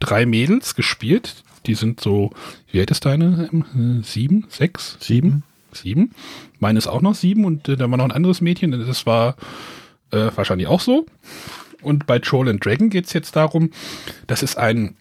drei 0.00 0.26
Mädels 0.26 0.74
gespielt. 0.74 1.42
Die 1.66 1.74
sind 1.74 2.00
so, 2.00 2.30
wie 2.70 2.80
alt 2.80 2.90
ist 2.90 3.04
deine? 3.04 3.50
Ähm, 3.52 4.02
sieben, 4.04 4.46
sechs, 4.48 4.96
sieben, 5.00 5.42
sieben. 5.72 6.12
Meine 6.60 6.78
ist 6.78 6.86
auch 6.86 7.02
noch 7.02 7.14
sieben 7.14 7.44
und 7.44 7.68
äh, 7.68 7.76
da 7.76 7.90
war 7.90 7.98
noch 7.98 8.04
ein 8.04 8.12
anderes 8.12 8.40
Mädchen, 8.40 8.70
das 8.70 9.06
war 9.06 9.36
äh, 10.12 10.30
wahrscheinlich 10.34 10.68
auch 10.68 10.80
so. 10.80 11.06
Und 11.82 12.06
bei 12.06 12.18
Troll 12.18 12.48
and 12.48 12.64
Dragon 12.64 12.90
geht 12.90 13.06
es 13.06 13.12
jetzt 13.12 13.36
darum, 13.36 13.70
das 14.26 14.42
ist 14.42 14.56
ein 14.56 14.96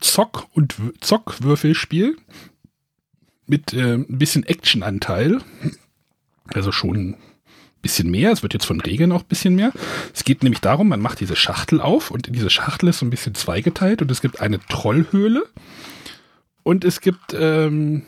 Zock- 0.00 0.46
und 0.54 0.76
Zockwürfelspiel 1.00 2.16
mit 3.48 3.72
äh, 3.72 3.94
ein 3.94 4.18
bisschen 4.18 4.44
Actionanteil. 4.44 5.40
Also 6.54 6.72
schon 6.72 7.10
ein 7.10 7.16
bisschen 7.82 8.10
mehr. 8.10 8.32
Es 8.32 8.42
wird 8.42 8.54
jetzt 8.54 8.66
von 8.66 8.80
Regeln 8.80 9.12
auch 9.12 9.22
ein 9.22 9.28
bisschen 9.28 9.54
mehr. 9.54 9.72
Es 10.14 10.24
geht 10.24 10.42
nämlich 10.42 10.60
darum, 10.60 10.88
man 10.88 11.00
macht 11.00 11.20
diese 11.20 11.36
Schachtel 11.36 11.80
auf 11.80 12.10
und 12.10 12.34
diese 12.34 12.50
Schachtel 12.50 12.88
ist 12.88 13.00
so 13.00 13.06
ein 13.06 13.10
bisschen 13.10 13.34
zweigeteilt 13.34 14.02
und 14.02 14.10
es 14.10 14.20
gibt 14.20 14.40
eine 14.40 14.60
Trollhöhle 14.60 15.44
und 16.62 16.84
es 16.84 17.00
gibt 17.00 17.34
ähm, 17.38 18.02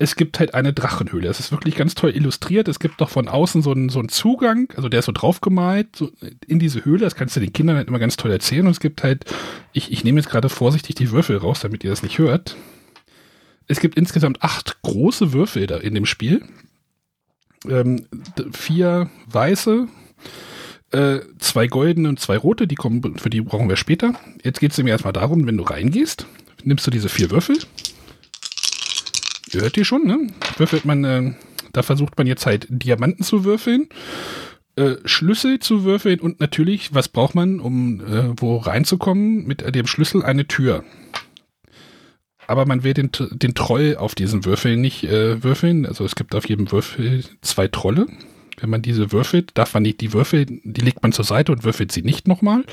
es 0.00 0.16
gibt 0.16 0.40
halt 0.40 0.54
eine 0.54 0.72
Drachenhöhle. 0.72 1.28
Es 1.28 1.40
ist 1.40 1.52
wirklich 1.52 1.76
ganz 1.76 1.94
toll 1.94 2.16
illustriert. 2.16 2.68
Es 2.68 2.78
gibt 2.78 3.02
doch 3.02 3.10
von 3.10 3.28
außen 3.28 3.60
so 3.60 3.72
einen, 3.72 3.90
so 3.90 3.98
einen 3.98 4.08
Zugang, 4.08 4.72
also 4.74 4.88
der 4.88 5.00
ist 5.00 5.04
so 5.04 5.12
draufgemalt, 5.12 5.94
so 5.94 6.10
in 6.46 6.58
diese 6.58 6.86
Höhle. 6.86 7.00
Das 7.00 7.16
kannst 7.16 7.36
du 7.36 7.40
den 7.40 7.52
Kindern 7.52 7.76
halt 7.76 7.88
immer 7.88 7.98
ganz 7.98 8.16
toll 8.16 8.30
erzählen. 8.30 8.64
Und 8.64 8.72
es 8.72 8.80
gibt 8.80 9.02
halt, 9.02 9.26
ich, 9.74 9.92
ich 9.92 10.02
nehme 10.02 10.18
jetzt 10.18 10.30
gerade 10.30 10.48
vorsichtig 10.48 10.94
die 10.94 11.10
Würfel 11.10 11.36
raus, 11.36 11.60
damit 11.60 11.84
ihr 11.84 11.90
das 11.90 12.02
nicht 12.02 12.18
hört. 12.18 12.56
Es 13.70 13.78
gibt 13.78 13.96
insgesamt 13.96 14.42
acht 14.42 14.82
große 14.82 15.32
Würfel 15.32 15.66
da 15.66 15.76
in 15.76 15.94
dem 15.94 16.06
Spiel. 16.06 16.42
Ähm, 17.68 18.06
vier 18.52 19.10
weiße, 19.26 19.86
äh, 20.90 21.20
zwei 21.38 21.68
goldene 21.68 22.08
und 22.08 22.18
zwei 22.18 22.36
rote, 22.36 22.66
die 22.66 22.74
kommen, 22.74 23.16
für 23.16 23.30
die 23.30 23.42
brauchen 23.42 23.68
wir 23.68 23.76
später. 23.76 24.14
Jetzt 24.42 24.58
geht 24.58 24.72
es 24.72 24.78
nämlich 24.78 24.92
erstmal 24.92 25.12
darum, 25.12 25.46
wenn 25.46 25.56
du 25.56 25.62
reingehst, 25.62 26.26
nimmst 26.64 26.86
du 26.86 26.90
diese 26.90 27.08
vier 27.08 27.30
Würfel 27.30 27.58
Ihr 29.52 29.62
hört 29.62 29.76
die 29.76 29.84
schon, 29.84 30.06
ne? 30.06 30.28
Würfelt 30.56 30.84
man, 30.84 31.04
äh, 31.04 31.32
da 31.72 31.82
versucht 31.82 32.16
man 32.18 32.26
jetzt 32.26 32.46
halt 32.46 32.66
Diamanten 32.68 33.24
zu 33.24 33.44
würfeln, 33.44 33.88
äh, 34.76 34.96
Schlüssel 35.04 35.58
zu 35.58 35.84
würfeln 35.84 36.20
und 36.20 36.40
natürlich, 36.40 36.94
was 36.94 37.08
braucht 37.08 37.34
man, 37.34 37.60
um 37.60 38.00
äh, 38.00 38.32
wo 38.36 38.56
reinzukommen? 38.58 39.46
Mit 39.46 39.74
dem 39.74 39.86
Schlüssel 39.86 40.22
eine 40.24 40.46
Tür. 40.46 40.84
Aber 42.50 42.66
man 42.66 42.82
will 42.82 42.94
den, 42.94 43.10
den 43.30 43.54
Troll 43.54 43.96
auf 43.96 44.16
diesen 44.16 44.44
Würfeln 44.44 44.80
nicht 44.80 45.04
äh, 45.04 45.42
würfeln. 45.44 45.86
Also 45.86 46.04
es 46.04 46.16
gibt 46.16 46.34
auf 46.34 46.48
jedem 46.48 46.72
Würfel 46.72 47.22
zwei 47.42 47.68
Trolle. 47.68 48.08
Wenn 48.58 48.70
man 48.70 48.82
diese 48.82 49.12
würfelt, 49.12 49.52
darf 49.54 49.72
man 49.72 49.84
nicht 49.84 50.00
die 50.00 50.12
Würfel, 50.12 50.46
die 50.46 50.80
legt 50.80 51.00
man 51.00 51.12
zur 51.12 51.24
Seite 51.24 51.52
und 51.52 51.62
würfelt 51.62 51.92
sie 51.92 52.02
nicht 52.02 52.26
nochmal. 52.26 52.64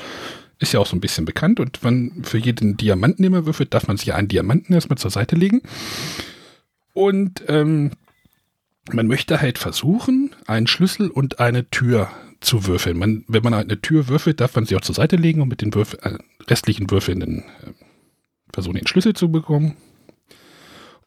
Ist 0.58 0.72
ja 0.72 0.80
auch 0.80 0.86
so 0.86 0.96
ein 0.96 1.00
bisschen 1.00 1.24
bekannt. 1.24 1.60
Und 1.60 1.84
wenn 1.84 2.24
für 2.24 2.38
jeden 2.38 2.76
Diamanten, 2.76 3.22
den 3.22 3.30
man 3.30 3.46
würfelt, 3.46 3.72
darf 3.72 3.86
man 3.86 3.96
sich 3.96 4.12
einen 4.12 4.26
Diamanten 4.26 4.74
erstmal 4.74 4.98
zur 4.98 5.12
Seite 5.12 5.36
legen. 5.36 5.62
Und 6.92 7.44
ähm, 7.46 7.92
man 8.92 9.06
möchte 9.06 9.40
halt 9.40 9.58
versuchen, 9.58 10.34
einen 10.48 10.66
Schlüssel 10.66 11.08
und 11.08 11.38
eine 11.38 11.70
Tür 11.70 12.10
zu 12.40 12.66
würfeln. 12.66 12.98
Man, 12.98 13.24
wenn 13.28 13.44
man 13.44 13.54
eine 13.54 13.80
Tür 13.80 14.08
würfelt, 14.08 14.40
darf 14.40 14.56
man 14.56 14.66
sie 14.66 14.74
auch 14.74 14.80
zur 14.80 14.96
Seite 14.96 15.14
legen 15.14 15.40
und 15.40 15.48
mit 15.48 15.62
den 15.62 15.72
Würfel, 15.72 16.00
äh, 16.02 16.18
restlichen 16.50 16.90
Würfeln 16.90 17.20
den, 17.20 17.38
äh, 17.38 17.72
versuchen, 18.58 18.76
den 18.76 18.86
Schlüssel 18.86 19.14
zu 19.14 19.30
bekommen. 19.30 19.76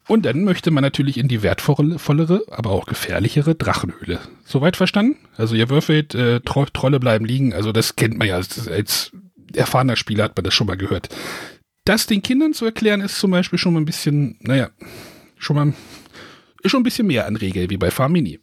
Und 0.07 0.25
dann 0.25 0.43
möchte 0.43 0.71
man 0.71 0.81
natürlich 0.81 1.17
in 1.17 1.27
die 1.27 1.43
wertvollere, 1.43 2.43
aber 2.49 2.71
auch 2.71 2.85
gefährlichere 2.85 3.55
Drachenhöhle. 3.55 4.19
Soweit 4.43 4.75
verstanden? 4.75 5.17
Also 5.37 5.55
ihr 5.55 5.69
würfelt, 5.69 6.15
äh, 6.15 6.39
Tro 6.41 6.65
Trolle 6.65 6.99
bleiben 6.99 7.25
liegen. 7.25 7.53
Also 7.53 7.71
das 7.71 7.95
kennt 7.95 8.17
man 8.17 8.27
ja 8.27 8.35
als, 8.35 9.11
erfahrener 9.53 9.95
Spieler 9.95 10.25
hat 10.25 10.35
man 10.35 10.43
das 10.43 10.53
schon 10.53 10.67
mal 10.67 10.77
gehört. 10.77 11.09
Das 11.85 12.07
den 12.07 12.21
Kindern 12.21 12.53
zu 12.53 12.65
erklären, 12.65 13.01
ist 13.01 13.19
zum 13.19 13.31
Beispiel 13.31 13.59
schon 13.59 13.73
mal 13.73 13.81
ein 13.81 13.85
bisschen, 13.85 14.37
naja, 14.41 14.69
schon 15.37 15.55
mal 15.55 15.73
ist 16.63 16.71
schon 16.71 16.81
ein 16.81 16.83
bisschen 16.83 17.07
mehr 17.07 17.25
an 17.25 17.35
Regeln 17.35 17.69
wie 17.69 17.77
bei 17.77 17.91
Farmini. 17.91 18.39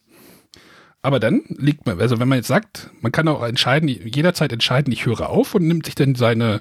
Aber 1.01 1.21
dann 1.21 1.43
liegt 1.49 1.87
man, 1.87 2.01
also 2.01 2.19
wenn 2.19 2.29
man 2.29 2.39
jetzt 2.39 2.49
sagt, 2.49 2.91
man 3.01 3.13
kann 3.13 3.29
auch 3.29 3.43
entscheiden, 3.45 3.89
jederzeit 3.89 4.53
entscheiden, 4.53 4.93
ich 4.93 5.07
höre 5.07 5.31
auf 5.31 5.55
und 5.55 5.67
nimmt 5.67 5.87
sich 5.87 5.95
dann 5.95 6.17
seine, 6.17 6.61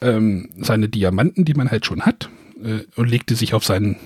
ähm, 0.00 0.50
seine 0.58 0.88
Diamanten, 0.88 1.44
die 1.44 1.54
man 1.54 1.70
halt 1.70 1.86
schon 1.86 2.02
hat, 2.02 2.28
äh, 2.62 2.84
und 2.96 3.08
legt 3.08 3.30
die 3.30 3.34
sich 3.34 3.54
auf 3.54 3.64
seinen 3.64 3.96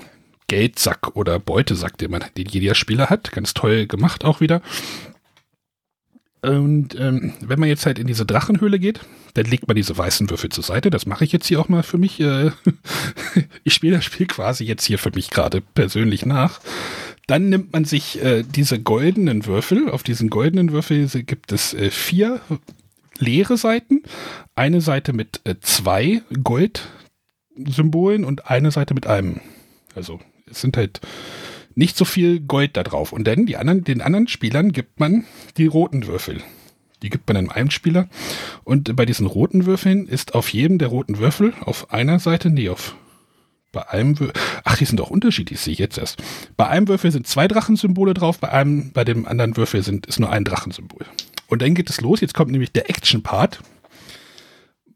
Geldsack 0.46 1.16
oder 1.16 1.38
Beutesack, 1.38 1.96
den 1.98 2.10
man, 2.10 2.24
den 2.36 2.46
jeder 2.46 2.74
Spieler 2.74 3.10
hat. 3.10 3.32
Ganz 3.32 3.54
toll 3.54 3.86
gemacht 3.86 4.24
auch 4.24 4.40
wieder. 4.40 4.60
Und 6.42 6.94
ähm, 7.00 7.32
wenn 7.40 7.58
man 7.58 7.70
jetzt 7.70 7.86
halt 7.86 7.98
in 7.98 8.06
diese 8.06 8.26
Drachenhöhle 8.26 8.78
geht, 8.78 9.00
dann 9.32 9.46
legt 9.46 9.66
man 9.66 9.76
diese 9.76 9.96
weißen 9.96 10.28
Würfel 10.28 10.50
zur 10.50 10.62
Seite. 10.62 10.90
Das 10.90 11.06
mache 11.06 11.24
ich 11.24 11.32
jetzt 11.32 11.46
hier 11.46 11.58
auch 11.58 11.70
mal 11.70 11.82
für 11.82 11.96
mich. 11.96 12.20
Äh, 12.20 12.50
ich 13.64 13.72
spiele 13.72 13.96
das 13.96 14.04
Spiel 14.04 14.26
quasi 14.26 14.64
jetzt 14.64 14.84
hier 14.84 14.98
für 14.98 15.10
mich 15.14 15.30
gerade 15.30 15.62
persönlich 15.62 16.26
nach. 16.26 16.60
Dann 17.26 17.48
nimmt 17.48 17.72
man 17.72 17.86
sich 17.86 18.22
äh, 18.22 18.42
diese 18.42 18.78
goldenen 18.78 19.46
Würfel. 19.46 19.88
Auf 19.88 20.02
diesen 20.02 20.28
goldenen 20.28 20.72
Würfel 20.72 21.08
gibt 21.22 21.50
es 21.52 21.72
äh, 21.72 21.90
vier 21.90 22.40
leere 23.18 23.56
Seiten. 23.56 24.02
Eine 24.54 24.80
Seite 24.80 25.12
mit 25.12 25.40
äh, 25.44 25.56
zwei 25.60 26.22
Goldsymbolen 26.42 28.24
und 28.24 28.50
eine 28.50 28.70
Seite 28.70 28.94
mit 28.94 29.06
einem. 29.06 29.40
Also 29.94 30.20
es 30.50 30.60
sind 30.60 30.76
halt 30.76 31.00
nicht 31.74 31.96
so 31.96 32.04
viel 32.04 32.40
Gold 32.40 32.76
da 32.76 32.82
drauf. 32.82 33.12
Und 33.12 33.24
dann 33.26 33.46
die 33.46 33.56
anderen, 33.56 33.84
den 33.84 34.00
anderen 34.00 34.28
Spielern 34.28 34.72
gibt 34.72 35.00
man 35.00 35.24
die 35.56 35.66
roten 35.66 36.06
Würfel. 36.06 36.42
Die 37.02 37.10
gibt 37.10 37.28
man 37.28 37.50
einem 37.50 37.70
Spieler. 37.70 38.08
Und 38.62 38.94
bei 38.96 39.04
diesen 39.04 39.26
roten 39.26 39.66
Würfeln 39.66 40.06
ist 40.06 40.34
auf 40.34 40.48
jedem 40.50 40.78
der 40.78 40.88
roten 40.88 41.18
Würfel 41.18 41.52
auf 41.60 41.92
einer 41.92 42.18
Seite, 42.18 42.50
nee, 42.50 42.68
auf 42.68 42.96
bei 43.72 43.88
einem 43.90 44.18
Würfel, 44.18 44.40
ach, 44.62 44.78
die 44.78 44.84
sind 44.86 45.00
doch 45.00 45.10
unterschiedlich, 45.10 45.60
sehe 45.60 45.72
ich 45.72 45.80
jetzt 45.80 45.98
erst. 45.98 46.22
Bei 46.56 46.68
einem 46.68 46.88
Würfel 46.88 47.10
sind 47.10 47.26
zwei 47.26 47.48
Drachensymbole 47.48 48.14
drauf, 48.14 48.38
bei 48.38 48.50
einem, 48.50 48.92
bei 48.92 49.04
dem 49.04 49.26
anderen 49.26 49.56
Würfel 49.56 49.82
sind, 49.82 50.06
ist 50.06 50.20
nur 50.20 50.30
ein 50.30 50.44
Drachensymbol. 50.44 51.04
Und 51.48 51.62
dann 51.62 51.74
geht 51.74 51.90
es 51.90 52.00
los, 52.00 52.20
jetzt 52.20 52.34
kommt 52.34 52.50
nämlich 52.50 52.72
der 52.72 52.88
Action-Part. 52.90 53.60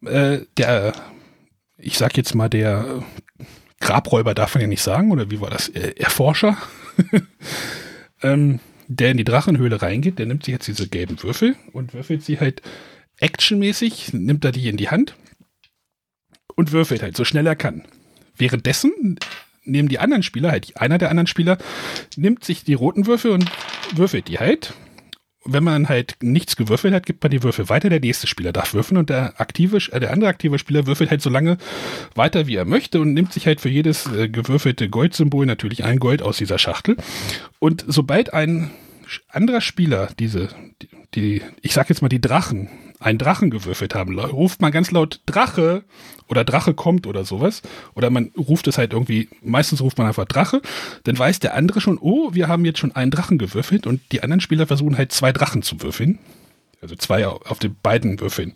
Äh, 0.05 0.41
der, 0.57 0.93
ich 1.77 1.99
sag 1.99 2.17
jetzt 2.17 2.35
mal, 2.35 2.49
der 2.49 3.03
Grabräuber 3.81 4.35
darf 4.35 4.55
man 4.55 4.63
ja 4.63 4.69
nicht 4.69 4.83
sagen, 4.83 5.11
oder 5.11 5.31
wie 5.31 5.41
war 5.41 5.51
das? 5.51 5.69
Erforscher, 5.69 6.57
ähm, 8.23 8.61
der 8.89 9.11
in 9.11 9.17
die 9.17 9.25
Drachenhöhle 9.25 9.83
reingeht, 9.83 10.19
der 10.19 10.27
nimmt 10.27 10.45
sich 10.45 10.53
jetzt 10.53 10.67
diese 10.67 10.89
gelben 10.89 11.23
Würfel 11.23 11.57
und 11.73 11.95
würfelt 11.95 12.25
sie 12.25 12.41
halt 12.41 12.63
actionmäßig, 13.19 14.13
nimmt 14.15 14.45
er 14.45 14.53
die 14.53 14.69
in 14.69 14.77
die 14.77 14.89
Hand 14.89 15.15
und 16.57 16.73
würfelt 16.73 17.03
halt 17.03 17.17
so 17.17 17.25
schnell 17.25 17.47
er 17.47 17.57
kann. 17.57 17.85
Währenddessen 18.37 19.19
nehmen 19.65 19.89
die 19.89 19.99
anderen 19.99 20.23
Spieler, 20.23 20.51
halt 20.51 20.77
einer 20.77 20.99
der 20.99 21.11
anderen 21.11 21.27
Spieler, 21.27 21.59
nimmt 22.17 22.45
sich 22.45 22.65
die 22.65 22.75
roten 22.75 23.07
Würfel 23.07 23.33
und 23.33 23.51
würfelt 23.95 24.29
die 24.29 24.39
halt 24.39 24.73
wenn 25.51 25.65
man 25.65 25.89
halt 25.89 26.17
nichts 26.21 26.57
gewürfelt 26.57 26.95
hat, 26.95 27.07
gibt 27.07 27.23
man 27.23 27.31
die 27.31 27.43
Würfel 27.43 27.69
weiter. 27.69 27.89
Der 27.89 28.01
nächste 28.01 28.27
Spieler 28.27 28.53
darf 28.53 28.75
würfeln 28.75 28.99
und 28.99 29.11
der 29.11 29.41
aktive, 29.41 29.79
äh, 29.93 30.01
der 30.01 30.13
andere 30.13 30.31
aktive 30.31 30.59
Spieler 30.59 30.87
würfelt 30.87 31.11
halt 31.11 31.23
so 31.23 31.31
lange 31.31 31.59
weiter, 32.15 32.47
wie 32.47 32.57
er 32.57 32.65
möchte 32.65 33.01
und 33.01 33.15
nimmt 33.15 33.33
sich 33.33 33.47
halt 33.47 33.61
für 33.61 33.69
jedes 33.69 34.07
äh, 34.13 34.29
gewürfelte 34.29 34.89
Goldsymbol 34.89 35.47
natürlich 35.47 35.85
ein 35.85 35.99
Gold 35.99 36.23
aus 36.23 36.37
dieser 36.37 36.59
Schachtel. 36.59 36.97
Und 37.59 37.85
sobald 37.87 38.35
ein 38.35 38.71
anderer 39.31 39.63
Spieler 39.63 40.11
diese, 40.19 40.49
die, 40.83 40.89
die 41.15 41.43
ich 41.63 41.73
sag 41.73 41.89
jetzt 41.89 42.03
mal 42.03 42.09
die 42.09 42.21
Drachen 42.21 42.69
einen 43.01 43.19
Drachen 43.19 43.51
gewürfelt 43.51 43.95
haben, 43.95 44.19
ruft 44.19 44.61
man 44.61 44.73
ganz 44.73 44.91
laut 44.91 45.21
Drache 45.27 45.85
oder 46.29 46.45
Drache 46.45 46.75
kommt 46.75 47.07
oder 47.07 47.25
sowas. 47.25 47.63
Oder 47.95 48.11
man 48.11 48.31
ruft 48.37 48.67
es 48.69 48.79
halt 48.79 48.93
irgendwie, 48.93 49.29
meistens 49.43 49.81
ruft 49.81 49.99
man 49.99 50.07
einfach 50.07 50.27
Drache, 50.27 50.63
dann 51.05 51.19
weiß 51.19 51.41
der 51.41 51.55
andere 51.55 51.81
schon, 51.81 51.99
oh, 51.99 52.35
wir 52.35 52.49
haben 52.49 52.65
jetzt 52.65 52.79
schon 52.79 52.95
einen 52.95 53.11
Drachen 53.11 53.39
gewürfelt 53.39 53.87
und 53.87 54.01
die 54.13 54.23
anderen 54.23 54.41
Spieler 54.41 54.67
versuchen 54.67 54.97
halt 54.97 55.13
zwei 55.13 55.33
Drachen 55.33 55.63
zu 55.63 55.81
würfeln. 55.83 56.19
Also 56.81 56.95
zwei 56.95 57.27
auf 57.27 57.59
den 57.59 57.77
beiden 57.83 58.21
Würfeln. 58.21 58.55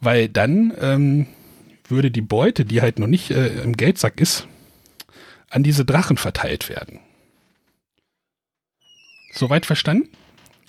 Weil 0.00 0.28
dann 0.28 0.72
ähm, 0.80 1.26
würde 1.88 2.10
die 2.10 2.20
Beute, 2.20 2.64
die 2.64 2.82
halt 2.82 2.98
noch 2.98 3.06
nicht 3.06 3.30
äh, 3.30 3.62
im 3.62 3.76
Geldsack 3.76 4.20
ist, 4.20 4.46
an 5.50 5.62
diese 5.62 5.84
Drachen 5.84 6.16
verteilt 6.16 6.68
werden. 6.68 7.00
Soweit 9.32 9.66
verstanden? 9.66 10.08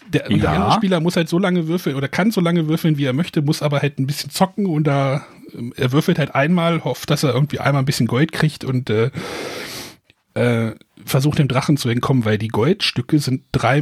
Der, 0.08 0.30
ja. 0.32 0.38
der, 0.38 0.50
andere 0.52 0.74
Spieler 0.74 1.00
muss 1.00 1.16
halt 1.16 1.30
so 1.30 1.38
lange 1.38 1.68
würfeln 1.68 1.96
oder 1.96 2.08
kann 2.08 2.32
so 2.32 2.42
lange 2.42 2.68
würfeln, 2.68 2.98
wie 2.98 3.06
er 3.06 3.14
möchte, 3.14 3.42
muss 3.42 3.62
aber 3.62 3.82
halt 3.82 4.00
ein 4.00 4.08
bisschen 4.08 4.32
zocken 4.32 4.66
und 4.66 4.86
da 4.86 5.26
er 5.75 5.91
würfelt 5.91 6.20
halt 6.20 6.36
einmal, 6.36 6.84
hofft, 6.84 7.10
dass 7.10 7.24
er 7.24 7.34
irgendwie 7.34 7.60
einmal 7.60 7.82
ein 7.82 7.86
bisschen 7.86 8.08
Gold 8.08 8.32
kriegt 8.32 8.63
und 8.63 8.89
äh, 8.89 9.12
äh, 10.34 10.75
versucht 11.06 11.39
dem 11.39 11.48
Drachen 11.48 11.77
zu 11.77 11.89
entkommen, 11.89 12.25
weil 12.25 12.38
die 12.38 12.50
Goldstücke 12.50 13.20
sind 13.20 13.44
drei, 13.51 13.82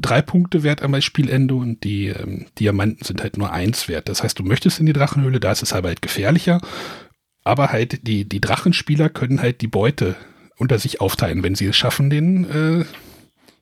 drei 0.00 0.22
Punkte 0.22 0.62
wert 0.62 0.82
am 0.82 1.00
Spielende 1.00 1.54
und 1.54 1.84
die 1.84 2.08
ähm, 2.08 2.46
Diamanten 2.58 3.04
sind 3.04 3.22
halt 3.22 3.36
nur 3.36 3.52
eins 3.52 3.88
wert. 3.88 4.08
Das 4.08 4.22
heißt, 4.22 4.38
du 4.38 4.42
möchtest 4.42 4.80
in 4.80 4.86
die 4.86 4.92
Drachenhöhle, 4.92 5.40
da 5.40 5.52
ist 5.52 5.62
es 5.62 5.74
halt 5.74 6.02
gefährlicher. 6.02 6.60
Aber 7.44 7.70
halt 7.70 8.06
die, 8.06 8.28
die 8.28 8.40
Drachenspieler 8.40 9.08
können 9.08 9.40
halt 9.40 9.60
die 9.60 9.68
Beute 9.68 10.16
unter 10.56 10.78
sich 10.78 11.00
aufteilen, 11.00 11.42
wenn 11.42 11.54
sie 11.54 11.66
es 11.66 11.76
schaffen, 11.76 12.10
den 12.10 12.50
äh, 12.50 12.84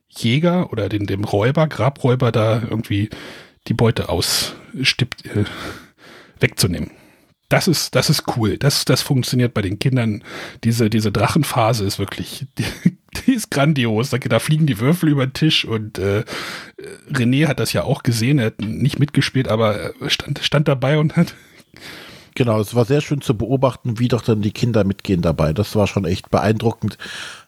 Jäger 0.08 0.72
oder 0.72 0.88
den, 0.88 1.06
dem 1.06 1.24
Räuber, 1.24 1.66
Grabräuber 1.66 2.32
da 2.32 2.62
irgendwie 2.62 3.10
die 3.66 3.74
Beute 3.74 4.08
ausstippt, 4.08 5.26
äh, 5.26 5.44
wegzunehmen. 6.40 6.90
Das 7.54 7.68
ist, 7.68 7.94
das 7.94 8.11
ist 8.11 8.25
cool. 8.37 8.58
Das, 8.58 8.84
das 8.84 9.00
funktioniert 9.00 9.54
bei 9.54 9.62
den 9.62 9.78
Kindern. 9.78 10.25
Diese, 10.64 10.90
diese 10.90 11.12
Drachenphase 11.12 11.84
ist 11.84 12.00
wirklich, 12.00 12.49
die, 12.58 12.64
die 13.14 13.32
ist 13.32 13.52
grandios. 13.52 14.11
Da, 14.11 14.18
da, 14.18 14.40
fliegen 14.40 14.66
die 14.66 14.80
Würfel 14.80 15.08
über 15.08 15.25
den 15.25 15.34
Tisch 15.34 15.64
und 15.64 15.99
äh, 15.99 16.25
René 17.12 17.46
hat 17.46 17.61
das 17.61 17.73
ja 17.73 17.84
auch 17.84 18.02
gesehen. 18.02 18.40
Er 18.40 18.46
hat 18.46 18.61
nicht 18.61 18.99
mitgespielt, 18.99 19.46
aber 19.46 19.92
stand, 20.08 20.40
stand 20.40 20.66
dabei 20.66 20.99
und 20.99 21.14
hat 21.14 21.37
Genau, 22.36 22.58
es 22.60 22.74
war 22.74 22.84
sehr 22.84 23.00
schön 23.00 23.20
zu 23.20 23.36
beobachten, 23.36 24.00
wie 24.00 24.08
doch 24.08 24.20
dann 24.20 24.42
die 24.42 24.50
Kinder 24.50 24.82
mitgehen 24.82 25.22
dabei. 25.22 25.52
Das 25.52 25.76
war 25.76 25.86
schon 25.86 26.04
echt 26.04 26.30
beeindruckend. 26.30 26.98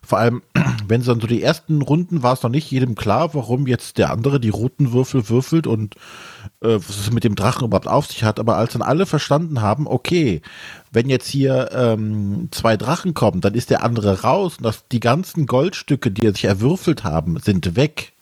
Vor 0.01 0.19
allem, 0.19 0.43
wenn 0.87 1.01
es 1.01 1.09
dann 1.09 1.21
so 1.21 1.27
die 1.27 1.43
ersten 1.43 1.83
Runden 1.83 2.23
war 2.23 2.35
es 2.35 2.45
noch 2.45 2.51
nicht 2.51 2.71
jedem 2.71 2.95
klar, 2.95 3.35
warum 3.35 3.67
jetzt 3.67 3.99
der 3.99 4.11
andere 4.11 4.39
die 4.39 4.49
roten 4.49 4.93
Würfel 4.93 5.29
würfelt 5.29 5.67
und 5.67 5.97
äh, 6.61 6.77
was 6.77 7.01
es 7.01 7.11
mit 7.11 7.25
dem 7.25 7.35
Drachen 7.35 7.67
überhaupt 7.67 7.89
auf 7.89 8.07
sich 8.07 8.23
hat. 8.23 8.39
Aber 8.39 8.57
als 8.57 8.75
dann 8.75 8.83
alle 8.83 9.07
verstanden 9.07 9.61
haben, 9.61 9.89
okay, 9.89 10.41
wenn 10.93 11.09
jetzt 11.09 11.27
hier 11.27 11.71
ähm, 11.73 12.49
zwei 12.53 12.77
Drachen 12.77 13.13
kommen, 13.13 13.41
dann 13.41 13.55
ist 13.55 13.71
der 13.71 13.83
andere 13.83 14.23
raus 14.23 14.59
und 14.59 14.65
das, 14.65 14.87
die 14.87 15.01
ganzen 15.01 15.47
Goldstücke, 15.47 16.13
die 16.13 16.27
er 16.27 16.33
sich 16.33 16.45
erwürfelt 16.45 17.03
haben, 17.03 17.41
sind 17.41 17.75
weg. 17.75 18.13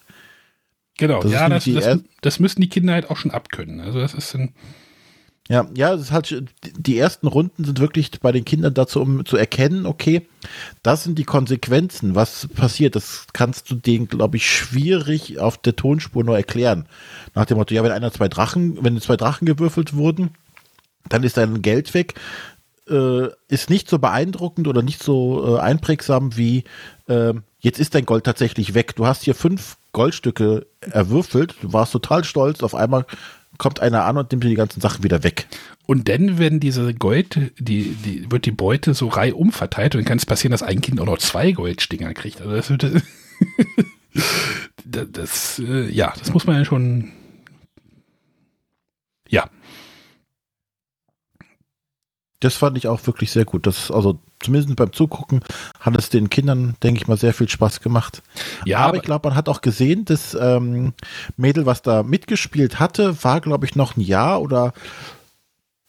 Genau, 0.97 1.21
das 1.21 1.33
ja, 1.33 1.49
das, 1.49 1.65
das, 1.65 1.99
das, 2.23 2.41
müssen 2.41 2.63
die 2.63 2.69
Kinder 2.69 2.95
halt 2.95 3.11
auch 3.11 3.17
schon 3.19 3.33
abkönnen. 3.33 3.81
Also 3.81 3.99
das 3.99 4.15
ist 4.15 4.35
ein 4.35 4.55
ja, 5.49 5.67
ja, 5.77 5.91
das 5.91 6.07
ist 6.07 6.13
halt, 6.13 6.45
die 6.79 6.99
ersten 6.99 7.27
Runden 7.27 7.65
sind 7.65 7.79
wirklich 7.79 8.11
bei 8.21 8.33
den 8.33 8.47
Kindern 8.47 8.73
dazu, 8.73 9.03
um 9.03 9.27
zu 9.27 9.37
erkennen, 9.37 9.85
okay, 9.85 10.27
das 10.83 11.05
sind 11.05 11.19
die 11.19 11.25
Konsequenzen, 11.25 12.15
was 12.15 12.49
passiert. 12.55 12.97
Das 12.97 13.27
kannst 13.35 13.71
du 13.71 13.75
denen, 13.75 14.09
glaube 14.09 14.39
ich, 14.39 14.49
schwierig 14.51 15.39
auf 15.39 15.59
der 15.59 15.77
Tonspur 15.77 16.25
nur 16.25 16.37
erklären. 16.37 16.87
Nach 17.35 17.45
dem 17.45 17.59
Motto, 17.59 17.75
ja, 17.75 17.85
wenn 17.85 17.93
einer 17.93 18.13
zwei 18.13 18.29
Drachen, 18.29 18.83
wenn 18.83 18.99
zwei 19.03 19.17
Drachen 19.17 19.45
gewürfelt 19.45 19.95
wurden, 19.95 20.31
dann 21.11 21.23
ist 21.25 21.37
dein 21.37 21.61
Geld 21.61 21.93
weg. 21.93 22.15
Äh, 22.89 23.29
ist 23.49 23.69
nicht 23.69 23.89
so 23.89 23.99
beeindruckend 23.99 24.67
oder 24.67 24.83
nicht 24.83 25.03
so 25.03 25.57
äh, 25.57 25.61
einprägsam 25.61 26.37
wie, 26.37 26.65
äh, 27.07 27.35
jetzt 27.61 27.81
ist 27.81 27.95
dein 27.95 28.07
Gold 28.07 28.25
tatsächlich 28.25 28.73
weg. 28.73 28.97
Du 28.97 29.07
hast 29.07 29.23
hier 29.25 29.35
fünf 29.35 29.77
Goldstücke 29.93 30.67
erwürfelt, 30.81 31.55
du 31.63 31.73
warst 31.73 31.93
total 31.93 32.25
stolz, 32.25 32.63
auf 32.63 32.75
einmal 32.75 33.07
kommt 33.59 33.81
einer 33.81 34.05
an 34.05 34.17
und 34.17 34.31
nimmt 34.31 34.45
dir 34.45 34.49
die 34.49 34.55
ganzen 34.55 34.81
Sachen 34.81 35.03
wieder 35.05 35.23
weg. 35.23 35.47
Und 35.87 36.09
dann 36.09 36.39
werden 36.39 36.61
diese 36.61 36.95
Gold, 36.95 37.53
die, 37.59 37.95
die, 37.95 38.31
wird 38.31 38.47
die 38.47 38.53
Beute 38.53 38.95
so 38.95 39.09
reihum 39.09 39.53
verteilt 39.53 39.95
und 39.95 40.01
dann 40.01 40.07
kann 40.07 40.19
es 40.19 40.27
passieren, 40.27 40.53
dass 40.53 40.63
ein 40.63 40.81
Kind 40.81 41.01
auch 41.01 41.07
noch 41.07 41.19
zwei 41.19 41.53
Goldstinger 41.53 42.15
kriegt. 42.15 42.41
Also 42.41 42.55
das 42.55 42.71
wird, 42.71 42.85
das, 44.85 45.07
das 45.13 45.59
äh, 45.59 45.91
ja, 45.91 46.13
das 46.19 46.33
muss 46.33 46.47
man 46.47 46.57
ja 46.57 46.65
schon, 46.65 47.13
ja. 49.29 49.51
Das 52.41 52.57
fand 52.57 52.77
ich 52.77 52.89
auch 52.89 53.07
wirklich 53.07 53.31
sehr 53.31 53.45
gut. 53.45 53.67
Das, 53.67 53.91
also 53.91 54.19
zumindest 54.45 54.77
beim 54.77 54.93
Zugucken 54.93 55.41
hat 55.81 55.97
es 55.97 56.11
den 56.11 56.31
Kindern, 56.31 56.77
denke 56.83 57.01
ich 57.01 57.09
mal, 57.09 57.17
sehr 57.17 57.35
viel 57.35 57.49
Spaß 57.49 57.81
gemacht. 57.81 58.23
Ja, 58.65 58.79
aber, 58.79 58.89
aber 58.89 58.97
ich 58.99 59.03
glaube, 59.03 59.29
man 59.29 59.37
hat 59.37 59.49
auch 59.49 59.61
gesehen, 59.61 60.05
das 60.05 60.37
ähm, 60.39 60.93
Mädel, 61.37 61.67
was 61.67 61.83
da 61.83 62.03
mitgespielt 62.03 62.79
hatte, 62.79 63.23
war, 63.25 63.41
glaube 63.41 63.67
ich, 63.67 63.75
noch 63.75 63.97
ein 63.97 64.01
Jahr 64.01 64.43
oder 64.43 64.73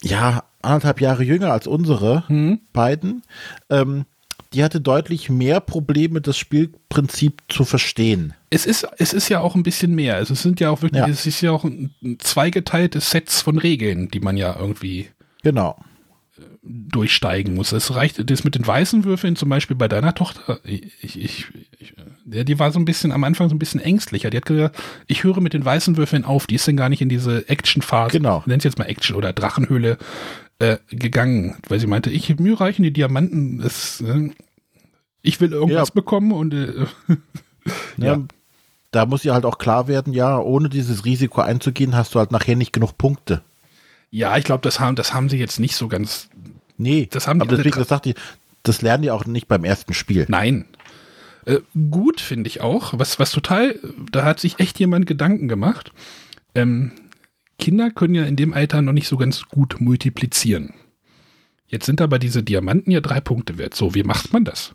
ja, 0.02 0.44
anderthalb 0.62 1.02
Jahre 1.02 1.24
jünger 1.24 1.52
als 1.52 1.68
unsere 1.68 2.24
mhm. 2.28 2.60
beiden. 2.74 3.24
Ähm, 3.70 4.06
die 4.54 4.64
hatte 4.64 4.80
deutlich 4.80 5.30
mehr 5.30 5.60
Probleme, 5.60 6.22
das 6.22 6.38
Spielprinzip 6.38 7.44
zu 7.50 7.66
verstehen. 7.66 8.34
Es 8.50 8.66
ist, 8.66 8.88
es 8.98 9.12
ist 9.12 9.28
ja 9.28 9.42
auch 9.42 9.56
ein 9.56 9.64
bisschen 9.64 9.94
mehr. 9.96 10.16
Also 10.16 10.34
es 10.34 10.44
sind 10.44 10.62
ja 10.62 10.70
auch 10.70 10.82
wirklich, 10.82 11.02
ja. 11.02 11.10
es 11.10 11.26
ist 11.26 11.42
ja 11.42 11.52
auch 11.52 11.66
ein, 11.66 11.94
ein 12.02 12.20
zweigeteiltes 12.20 13.12
Sets 13.12 13.42
von 13.42 13.58
Regeln, 13.58 14.10
die 14.10 14.22
man 14.22 14.38
ja 14.38 14.56
irgendwie 14.58 15.10
genau 15.44 15.78
durchsteigen 16.68 17.54
muss. 17.54 17.72
Es 17.72 17.94
reicht, 17.96 18.30
das 18.30 18.44
mit 18.44 18.56
den 18.56 18.66
weißen 18.66 19.04
Würfeln 19.04 19.36
zum 19.36 19.50
Beispiel 19.50 19.76
bei 19.76 19.88
deiner 19.88 20.16
Tochter, 20.16 20.60
ich, 20.64 20.92
ich, 21.02 21.20
ich, 21.20 21.46
die 22.26 22.60
war 22.60 22.72
so 22.72 22.80
ein 22.80 22.86
bisschen 22.86 23.12
am 23.12 23.24
Anfang 23.24 23.50
so 23.50 23.56
ein 23.56 23.60
bisschen 23.60 23.80
ängstlicher. 23.80 24.30
Die 24.30 24.38
hat 24.38 24.46
gesagt, 24.46 24.78
ich 25.08 25.24
höre 25.24 25.42
mit 25.42 25.54
den 25.54 25.64
weißen 25.64 25.98
Würfeln 25.98 26.26
auf, 26.26 26.48
die 26.48 26.56
ist 26.56 26.68
denn 26.68 26.78
gar 26.78 26.90
nicht 26.90 27.02
in 27.02 27.10
diese 27.10 27.48
Action-Phase, 27.48 28.18
genau. 28.18 28.44
nennt 28.46 28.64
jetzt 28.64 28.80
mal 28.80 28.86
Action 28.86 29.16
oder 29.16 29.34
Drachenhöhle 29.34 29.98
äh, 30.60 30.78
gegangen, 30.90 31.58
weil 31.68 31.80
sie 31.80 31.88
meinte, 31.88 32.10
ich 32.10 32.38
mir 32.40 32.60
reichen 32.60 32.84
die 32.84 32.94
Diamanten, 32.94 33.60
das, 33.60 34.02
äh, 34.02 34.32
ich 35.22 35.40
will 35.42 35.52
irgendwas 35.52 35.90
ja. 35.90 35.94
bekommen 35.94 36.32
und 36.32 36.54
äh, 36.54 36.86
ja. 37.98 38.16
ja. 38.16 38.24
Da 38.92 39.06
muss 39.06 39.26
ihr 39.26 39.34
halt 39.34 39.44
auch 39.44 39.58
klar 39.58 39.90
werden, 39.90 40.14
ja, 40.14 40.40
ohne 40.40 40.70
dieses 40.70 41.04
Risiko 41.04 41.42
einzugehen, 41.42 41.98
hast 41.98 42.16
du 42.16 42.20
halt 42.20 42.32
nachher 42.32 42.56
nicht 42.56 42.72
genug 42.72 42.98
Punkte. 42.98 43.42
Ja, 44.10 44.38
ich 44.38 44.46
glaube, 44.46 44.62
das 44.62 44.80
haben, 44.80 44.96
das 44.96 45.14
haben 45.14 45.28
sie 45.28 45.38
jetzt 45.38 45.60
nicht 45.60 45.76
so 45.76 45.90
ganz. 45.90 46.30
Nee, 46.78 47.08
das 47.10 47.28
haben 47.28 47.42
aber 47.42 47.56
deswegen, 47.56 47.78
das 47.78 47.88
sagt 47.88 48.06
die, 48.06 48.16
das 48.64 48.82
lernen 48.82 49.04
die 49.04 49.12
auch 49.12 49.26
nicht 49.26 49.48
beim 49.48 49.64
ersten 49.64 49.94
Spiel. 49.94 50.26
Nein. 50.28 50.66
Äh, 51.46 51.60
gut 51.92 52.22
finde 52.22 52.48
ich 52.48 52.62
auch. 52.62 52.98
Was, 52.98 53.20
was 53.20 53.32
total, 53.32 53.80
da 54.12 54.24
hat 54.24 54.40
sich 54.40 54.60
echt 54.60 54.80
jemand 54.80 55.06
Gedanken 55.06 55.48
gemacht. 55.48 55.92
Ähm, 56.56 56.92
Kinder 57.60 57.92
können 57.92 58.16
ja 58.16 58.26
in 58.26 58.36
dem 58.36 58.54
Alter 58.54 58.82
noch 58.82 58.94
nicht 58.94 59.08
so 59.08 59.18
ganz 59.18 59.44
gut 59.44 59.80
multiplizieren. 59.80 60.74
Jetzt 61.68 61.86
sind 61.86 62.02
aber 62.02 62.20
diese 62.20 62.44
Diamanten 62.44 62.92
ja 62.92 63.02
drei 63.02 63.22
Punkte 63.22 63.58
wert. 63.58 63.76
So, 63.76 63.96
wie 63.96 64.04
macht 64.04 64.34
man 64.34 64.46
das? 64.46 64.74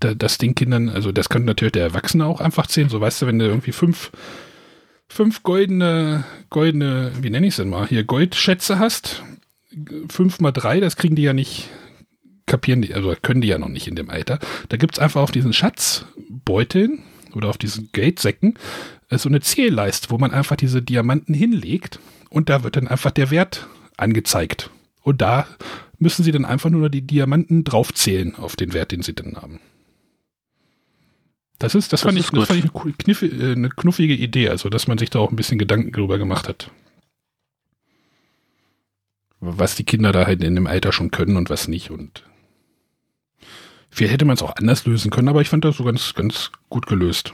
Da, 0.00 0.14
das 0.14 0.38
den 0.38 0.54
Kindern, 0.54 0.88
also 0.88 1.12
das 1.12 1.28
könnte 1.28 1.46
natürlich 1.46 1.72
der 1.72 1.84
Erwachsene 1.84 2.24
auch 2.24 2.40
einfach 2.40 2.66
zählen. 2.66 2.88
So, 2.88 3.00
weißt 3.00 3.22
du, 3.22 3.26
wenn 3.26 3.38
du 3.38 3.46
irgendwie 3.46 3.72
fünf 3.72 4.10
fünf 5.08 5.42
goldene, 5.42 6.24
goldene, 6.50 7.12
wie 7.20 7.30
nenne 7.30 7.46
ich 7.46 7.52
es 7.52 7.56
denn 7.56 7.70
mal, 7.70 7.88
hier 7.88 8.04
Goldschätze 8.04 8.78
hast, 8.78 9.22
fünf 10.10 10.40
mal 10.40 10.52
drei, 10.52 10.80
das 10.80 10.96
kriegen 10.96 11.16
die 11.16 11.22
ja 11.22 11.32
nicht, 11.32 11.68
kapieren 12.46 12.82
die, 12.82 12.94
also 12.94 13.14
können 13.20 13.40
die 13.40 13.48
ja 13.48 13.58
noch 13.58 13.68
nicht 13.68 13.88
in 13.88 13.96
dem 13.96 14.10
Alter. 14.10 14.38
Da 14.68 14.76
gibt 14.76 14.94
es 14.94 14.98
einfach 14.98 15.22
auf 15.22 15.30
diesen 15.30 15.52
Schatzbeuteln 15.52 17.02
oder 17.34 17.48
auf 17.48 17.58
diesen 17.58 17.90
Geldsäcken 17.92 18.54
äh, 19.10 19.18
so 19.18 19.28
eine 19.28 19.40
Zählleiste, 19.40 20.10
wo 20.10 20.18
man 20.18 20.32
einfach 20.32 20.56
diese 20.56 20.82
Diamanten 20.82 21.34
hinlegt 21.34 22.00
und 22.30 22.48
da 22.48 22.62
wird 22.64 22.76
dann 22.76 22.88
einfach 22.88 23.10
der 23.10 23.30
Wert 23.30 23.68
angezeigt. 23.96 24.70
Und 25.02 25.22
da 25.22 25.46
müssen 25.98 26.22
sie 26.22 26.32
dann 26.32 26.44
einfach 26.44 26.70
nur 26.70 26.90
die 26.90 27.02
Diamanten 27.02 27.64
draufzählen 27.64 28.34
auf 28.34 28.56
den 28.56 28.72
Wert, 28.72 28.92
den 28.92 29.02
sie 29.02 29.14
dann 29.14 29.36
haben. 29.36 29.60
Das 31.58 31.74
ist, 31.74 31.92
das, 31.92 32.00
das 32.00 32.02
fand, 32.02 32.18
ist 32.18 32.26
ich, 32.26 32.30
das 32.30 32.46
fand 32.46 32.64
ich 32.64 32.70
eine, 32.70 32.92
Kniff, 32.92 33.22
äh, 33.22 33.52
eine 33.52 33.68
knuffige 33.68 34.14
Idee, 34.14 34.48
also 34.48 34.68
dass 34.68 34.86
man 34.86 34.98
sich 34.98 35.10
da 35.10 35.18
auch 35.18 35.30
ein 35.30 35.36
bisschen 35.36 35.58
Gedanken 35.58 35.90
drüber 35.90 36.18
gemacht 36.18 36.48
hat. 36.48 36.70
Was 39.40 39.76
die 39.76 39.84
Kinder 39.84 40.12
da 40.12 40.26
halt 40.26 40.42
in 40.42 40.54
dem 40.54 40.66
Alter 40.66 40.92
schon 40.92 41.10
können 41.10 41.36
und 41.36 41.48
was 41.48 41.68
nicht 41.68 41.90
und 41.90 42.24
vielleicht 43.90 44.12
hätte 44.12 44.24
man 44.24 44.34
es 44.34 44.42
auch 44.42 44.56
anders 44.56 44.84
lösen 44.84 45.10
können, 45.10 45.28
aber 45.28 45.40
ich 45.40 45.48
fand 45.48 45.64
das 45.64 45.76
so 45.76 45.84
ganz, 45.84 46.14
ganz 46.14 46.50
gut 46.68 46.86
gelöst. 46.86 47.32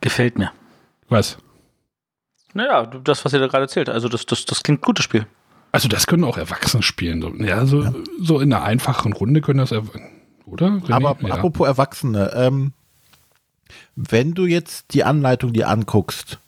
Gefällt 0.00 0.36
mir. 0.36 0.52
Was? 1.08 1.38
Naja, 2.54 2.86
das, 2.86 3.24
was 3.24 3.32
ihr 3.32 3.38
da 3.38 3.46
gerade 3.46 3.64
erzählt. 3.64 3.88
Also 3.88 4.08
das, 4.08 4.26
das, 4.26 4.44
das 4.44 4.62
klingt 4.62 4.82
gutes 4.82 5.04
Spiel. 5.04 5.26
Also 5.70 5.88
das 5.88 6.06
können 6.06 6.24
auch 6.24 6.36
Erwachsene 6.36 6.82
spielen. 6.82 7.22
So, 7.22 7.34
ja, 7.36 7.64
so, 7.64 7.82
ja. 7.84 7.94
so 8.20 8.40
in 8.40 8.52
einer 8.52 8.62
einfachen 8.62 9.14
Runde 9.14 9.40
können 9.40 9.58
das, 9.58 9.72
oder? 9.72 10.66
René? 10.66 10.92
Aber 10.92 11.16
ja. 11.26 11.34
apropos 11.34 11.66
Erwachsene, 11.66 12.32
ähm, 12.34 12.72
Wenn 13.94 14.34
du 14.34 14.46
jetzt 14.46 14.94
die 14.94 15.04
Anleitung 15.04 15.52
dir 15.52 15.68
anguckst, 15.68 16.38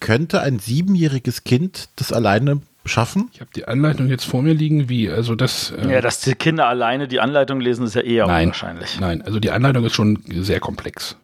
könnte 0.00 0.40
ein 0.40 0.58
siebenjähriges 0.58 1.44
Kind 1.44 1.88
das 1.96 2.12
alleine 2.12 2.60
schaffen? 2.84 3.30
Ich 3.32 3.40
habe 3.40 3.50
die 3.54 3.66
Anleitung 3.66 4.08
jetzt 4.08 4.24
vor 4.24 4.42
mir 4.42 4.54
liegen, 4.54 4.88
wie, 4.88 5.10
also 5.10 5.34
das. 5.34 5.70
Äh 5.72 5.92
ja, 5.92 6.00
dass 6.00 6.20
die 6.20 6.34
Kinder 6.34 6.68
alleine 6.68 7.08
die 7.08 7.20
Anleitung 7.20 7.60
lesen, 7.60 7.86
ist 7.86 7.94
ja 7.94 8.02
eher 8.02 8.26
nein, 8.26 8.46
unwahrscheinlich. 8.46 8.98
Nein, 9.00 9.22
also 9.22 9.40
die 9.40 9.50
Anleitung 9.50 9.84
ist 9.84 9.94
schon 9.94 10.22
sehr 10.28 10.60
komplex. 10.60 11.16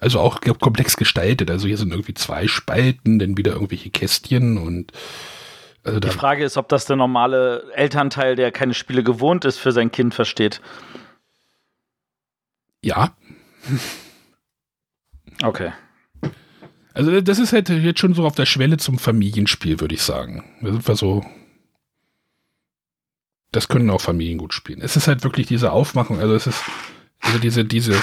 Also 0.00 0.18
auch 0.18 0.40
komplex 0.40 0.96
gestaltet. 0.96 1.50
Also 1.50 1.68
hier 1.68 1.78
sind 1.78 1.92
irgendwie 1.92 2.14
zwei 2.14 2.48
Spalten, 2.48 3.20
dann 3.20 3.36
wieder 3.36 3.52
irgendwelche 3.52 3.90
Kästchen 3.90 4.58
und 4.58 4.92
also 5.84 5.98
die 5.98 6.08
Frage 6.10 6.44
ist, 6.44 6.56
ob 6.56 6.68
das 6.68 6.84
der 6.84 6.96
normale 6.96 7.72
Elternteil, 7.74 8.36
der 8.36 8.52
keine 8.52 8.74
Spiele 8.74 9.02
gewohnt 9.02 9.44
ist, 9.44 9.58
für 9.58 9.72
sein 9.72 9.90
Kind 9.90 10.14
versteht. 10.14 10.60
Ja. 12.82 13.16
Okay. 15.42 15.72
Also 16.94 17.20
das 17.20 17.38
ist 17.38 17.52
halt 17.52 17.68
jetzt 17.68 18.00
schon 18.00 18.14
so 18.14 18.26
auf 18.26 18.34
der 18.34 18.46
Schwelle 18.46 18.76
zum 18.76 18.98
Familienspiel, 18.98 19.80
würde 19.80 19.94
ich 19.94 20.02
sagen. 20.02 20.44
Da 20.60 20.72
sind 20.72 20.96
so. 20.96 21.24
Das 23.50 23.68
können 23.68 23.90
auch 23.90 24.00
Familien 24.00 24.38
gut 24.38 24.54
spielen. 24.54 24.80
Es 24.80 24.96
ist 24.96 25.08
halt 25.08 25.24
wirklich 25.24 25.46
diese 25.46 25.72
Aufmachung, 25.72 26.18
also 26.18 26.34
es 26.34 26.46
ist, 26.46 26.62
also 27.20 27.38
diese, 27.38 27.66
diese 27.66 28.00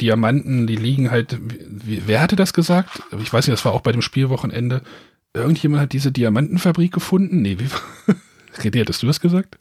Diamanten, 0.00 0.66
die 0.66 0.76
liegen 0.76 1.10
halt, 1.10 1.38
wer 1.40 2.20
hatte 2.20 2.36
das 2.36 2.54
gesagt? 2.54 3.02
Ich 3.20 3.32
weiß 3.32 3.46
nicht, 3.46 3.52
das 3.52 3.64
war 3.64 3.72
auch 3.72 3.82
bei 3.82 3.92
dem 3.92 4.00
Spielwochenende. 4.00 4.82
Irgendjemand 5.34 5.82
hat 5.82 5.92
diese 5.92 6.12
Diamantenfabrik 6.12 6.92
gefunden? 6.92 7.42
Nee, 7.42 7.58
wie, 7.58 7.68
René, 8.60 8.80
hattest 8.80 9.02
du 9.02 9.06
das 9.06 9.20
gesagt? 9.20 9.58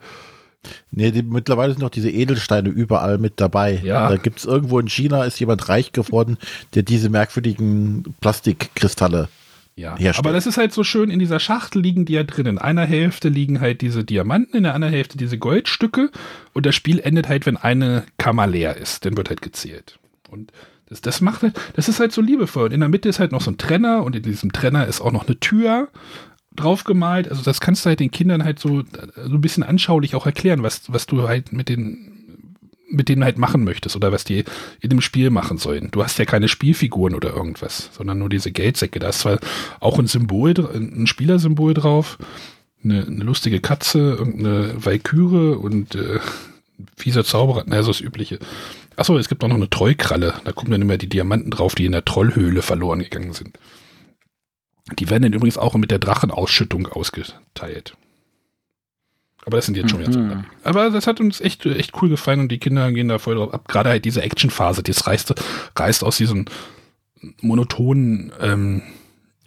Nee, 0.91 1.11
die, 1.11 1.23
mittlerweile 1.23 1.73
sind 1.73 1.81
noch 1.81 1.89
diese 1.89 2.09
Edelsteine 2.09 2.69
überall 2.69 3.17
mit 3.17 3.33
dabei. 3.37 3.79
Ja. 3.83 4.09
Da 4.09 4.17
gibt 4.17 4.39
es 4.39 4.45
irgendwo 4.45 4.79
in 4.79 4.87
China, 4.87 5.23
ist 5.23 5.39
jemand 5.39 5.69
reich 5.69 5.91
geworden, 5.91 6.37
der 6.75 6.83
diese 6.83 7.09
merkwürdigen 7.09 8.15
Plastikkristalle 8.21 9.29
ja, 9.75 9.97
herstellt. 9.97 10.25
aber 10.25 10.33
das 10.33 10.45
ist 10.45 10.57
halt 10.57 10.73
so 10.73 10.83
schön, 10.83 11.09
in 11.09 11.19
dieser 11.19 11.39
Schachtel 11.39 11.81
liegen 11.81 12.05
die 12.05 12.13
ja 12.13 12.23
drin. 12.23 12.45
In 12.45 12.57
einer 12.57 12.85
Hälfte 12.85 13.29
liegen 13.29 13.61
halt 13.61 13.81
diese 13.81 14.03
Diamanten, 14.03 14.57
in 14.57 14.63
der 14.63 14.75
anderen 14.75 14.93
Hälfte 14.93 15.17
diese 15.17 15.37
Goldstücke 15.37 16.11
und 16.53 16.65
das 16.65 16.75
Spiel 16.75 16.99
endet 16.99 17.29
halt, 17.29 17.45
wenn 17.45 17.57
eine 17.57 18.03
Kammer 18.17 18.47
leer 18.47 18.77
ist. 18.77 19.05
Dann 19.05 19.17
wird 19.17 19.29
halt 19.29 19.41
gezählt. 19.41 19.97
Und 20.29 20.51
das, 20.87 21.01
das 21.01 21.21
macht 21.21 21.41
halt, 21.41 21.59
das 21.73 21.87
ist 21.87 21.99
halt 21.99 22.11
so 22.11 22.21
liebevoll. 22.21 22.65
Und 22.65 22.73
in 22.73 22.81
der 22.81 22.89
Mitte 22.89 23.09
ist 23.09 23.19
halt 23.19 23.31
noch 23.31 23.41
so 23.41 23.49
ein 23.49 23.57
Trenner 23.57 24.03
und 24.03 24.15
in 24.15 24.23
diesem 24.23 24.51
Trenner 24.51 24.87
ist 24.87 25.01
auch 25.01 25.11
noch 25.11 25.25
eine 25.25 25.39
Tür 25.39 25.87
drauf 26.55 26.83
gemalt. 26.83 27.29
Also 27.29 27.43
das 27.43 27.61
kannst 27.61 27.85
du 27.85 27.89
halt 27.89 27.99
den 27.99 28.11
Kindern 28.11 28.43
halt 28.43 28.59
so, 28.59 28.83
so 29.15 29.35
ein 29.35 29.41
bisschen 29.41 29.63
anschaulich 29.63 30.15
auch 30.15 30.25
erklären, 30.25 30.63
was, 30.63 30.91
was 30.91 31.05
du 31.05 31.27
halt 31.27 31.53
mit 31.53 31.69
den 31.69 32.11
mit 32.93 33.07
denen 33.07 33.23
halt 33.23 33.37
machen 33.37 33.63
möchtest 33.63 33.95
oder 33.95 34.11
was 34.11 34.25
die 34.25 34.43
in 34.81 34.89
dem 34.89 34.99
Spiel 34.99 35.29
machen 35.29 35.57
sollen. 35.57 35.89
Du 35.91 36.03
hast 36.03 36.19
ja 36.19 36.25
keine 36.25 36.49
Spielfiguren 36.49 37.15
oder 37.15 37.33
irgendwas, 37.33 37.89
sondern 37.93 38.19
nur 38.19 38.27
diese 38.27 38.51
Geldsäcke. 38.51 38.99
Da 38.99 39.09
ist 39.09 39.19
zwar 39.19 39.39
auch 39.79 39.97
ein 39.97 40.07
Symbol, 40.07 40.53
ein 40.75 41.07
Spielersymbol 41.07 41.73
drauf, 41.73 42.17
eine, 42.83 43.05
eine 43.05 43.23
lustige 43.23 43.61
Katze, 43.61 43.99
irgendeine 43.99 44.73
Valkyrie 44.75 45.55
und 45.55 45.95
äh, 45.95 46.19
fieser 46.97 47.23
Zauberer, 47.23 47.63
naja, 47.65 47.83
so 47.83 47.91
das 47.91 48.01
Übliche. 48.01 48.39
Achso, 48.97 49.17
es 49.17 49.29
gibt 49.29 49.43
auch 49.43 49.47
noch 49.47 49.55
eine 49.55 49.69
Treukralle. 49.69 50.33
Da 50.43 50.51
kommen 50.51 50.71
dann 50.71 50.81
immer 50.81 50.97
die 50.97 51.09
Diamanten 51.09 51.51
drauf, 51.51 51.75
die 51.75 51.85
in 51.85 51.93
der 51.93 52.05
Trollhöhle 52.05 52.61
verloren 52.61 52.99
gegangen 52.99 53.33
sind. 53.33 53.57
Die 54.99 55.09
werden 55.09 55.23
dann 55.23 55.33
übrigens 55.33 55.57
auch 55.57 55.75
mit 55.75 55.91
der 55.91 55.99
Drachenausschüttung 55.99 56.87
ausgeteilt. 56.87 57.95
Aber 59.45 59.57
das 59.57 59.65
sind 59.65 59.75
jetzt 59.75 59.89
schon 59.89 59.99
wieder 59.99 60.17
mhm. 60.17 60.43
zu 60.43 60.67
Aber 60.67 60.89
das 60.91 61.07
hat 61.07 61.19
uns 61.19 61.41
echt, 61.41 61.65
echt 61.65 61.99
cool 62.01 62.09
gefallen 62.09 62.41
und 62.41 62.51
die 62.51 62.59
Kinder 62.59 62.91
gehen 62.91 63.07
da 63.07 63.17
voll 63.17 63.35
drauf 63.35 63.53
ab. 63.53 63.67
Gerade 63.67 63.89
halt 63.89 64.05
diese 64.05 64.21
Actionphase, 64.21 64.83
die 64.83 64.91
reißt, 64.91 65.33
reißt 65.75 66.03
aus 66.03 66.17
diesem 66.17 66.45
monotonen 67.41 68.31
ähm, 68.39 68.81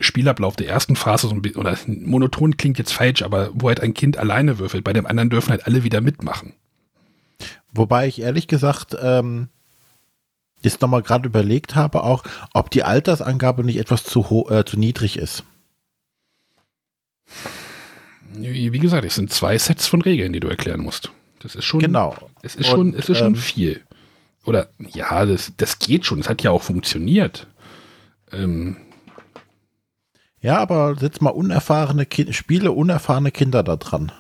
Spielablauf 0.01 0.57
der 0.57 0.69
ersten 0.69 0.97
Phase 0.97 1.29
so 1.29 1.35
ein 1.35 1.43
bisschen, 1.43 1.61
oder 1.61 1.77
monoton 1.87 2.57
klingt 2.57 2.79
jetzt 2.79 2.93
falsch, 2.93 3.23
aber 3.23 3.51
wo 3.55 3.69
halt 3.69 3.81
ein 3.81 3.95
Kind 3.95 4.17
alleine 4.17 4.59
würfelt, 4.59 4.85
bei 4.85 4.93
dem 4.93 5.07
anderen 5.07 5.31
dürfen 5.31 5.51
halt 5.51 5.67
alle 5.67 5.85
wieder 5.85 6.01
mitmachen. 6.01 6.55
Wobei 7.73 8.07
ich 8.07 8.21
ehrlich 8.21 8.49
gesagt 8.49 8.97
ähm, 9.01 9.49
jetzt 10.65 10.81
nochmal 10.81 11.03
gerade 11.03 11.27
überlegt 11.27 11.75
habe, 11.75 12.03
auch, 12.03 12.25
ob 12.53 12.71
die 12.71 12.83
Altersangabe 12.83 13.65
nicht 13.65 13.79
etwas 13.79 14.05
zu, 14.05 14.47
äh, 14.51 14.65
zu 14.65 14.79
niedrig 14.79 15.19
ist. 15.19 15.45
Wie 18.37 18.79
gesagt, 18.79 19.05
es 19.05 19.15
sind 19.15 19.33
zwei 19.33 19.57
Sets 19.59 19.87
von 19.87 20.03
Regeln, 20.03 20.33
die 20.33 20.41
du 20.41 20.49
erklären 20.49 20.81
musst. 20.81 21.13
Das 21.39 21.55
ist 21.55 21.65
schon. 21.65 21.81
Genau. 21.81 22.17
Es 22.43 22.57
ist 22.57 22.67
schon, 22.67 22.95
es 22.95 23.09
ist 23.09 23.19
schon 23.19 23.35
ähm, 23.35 23.37
viel. 23.37 23.83
Oder 24.45 24.69
ja, 24.79 25.25
das, 25.25 25.53
das 25.57 25.79
geht 25.79 26.05
schon. 26.05 26.19
Es 26.19 26.29
hat 26.29 26.43
ja 26.43 26.51
auch 26.51 26.63
funktioniert. 26.63 27.47
Ähm, 28.33 28.77
ja, 30.41 30.59
aber 30.59 30.97
setz 30.97 31.21
mal 31.21 31.31
unerfahrene 31.31 32.07
Ki 32.07 32.33
Spiele, 32.33 32.73
unerfahrene 32.73 33.31
Kinder 33.31 33.63
da 33.63 33.77
dran. 33.77 34.13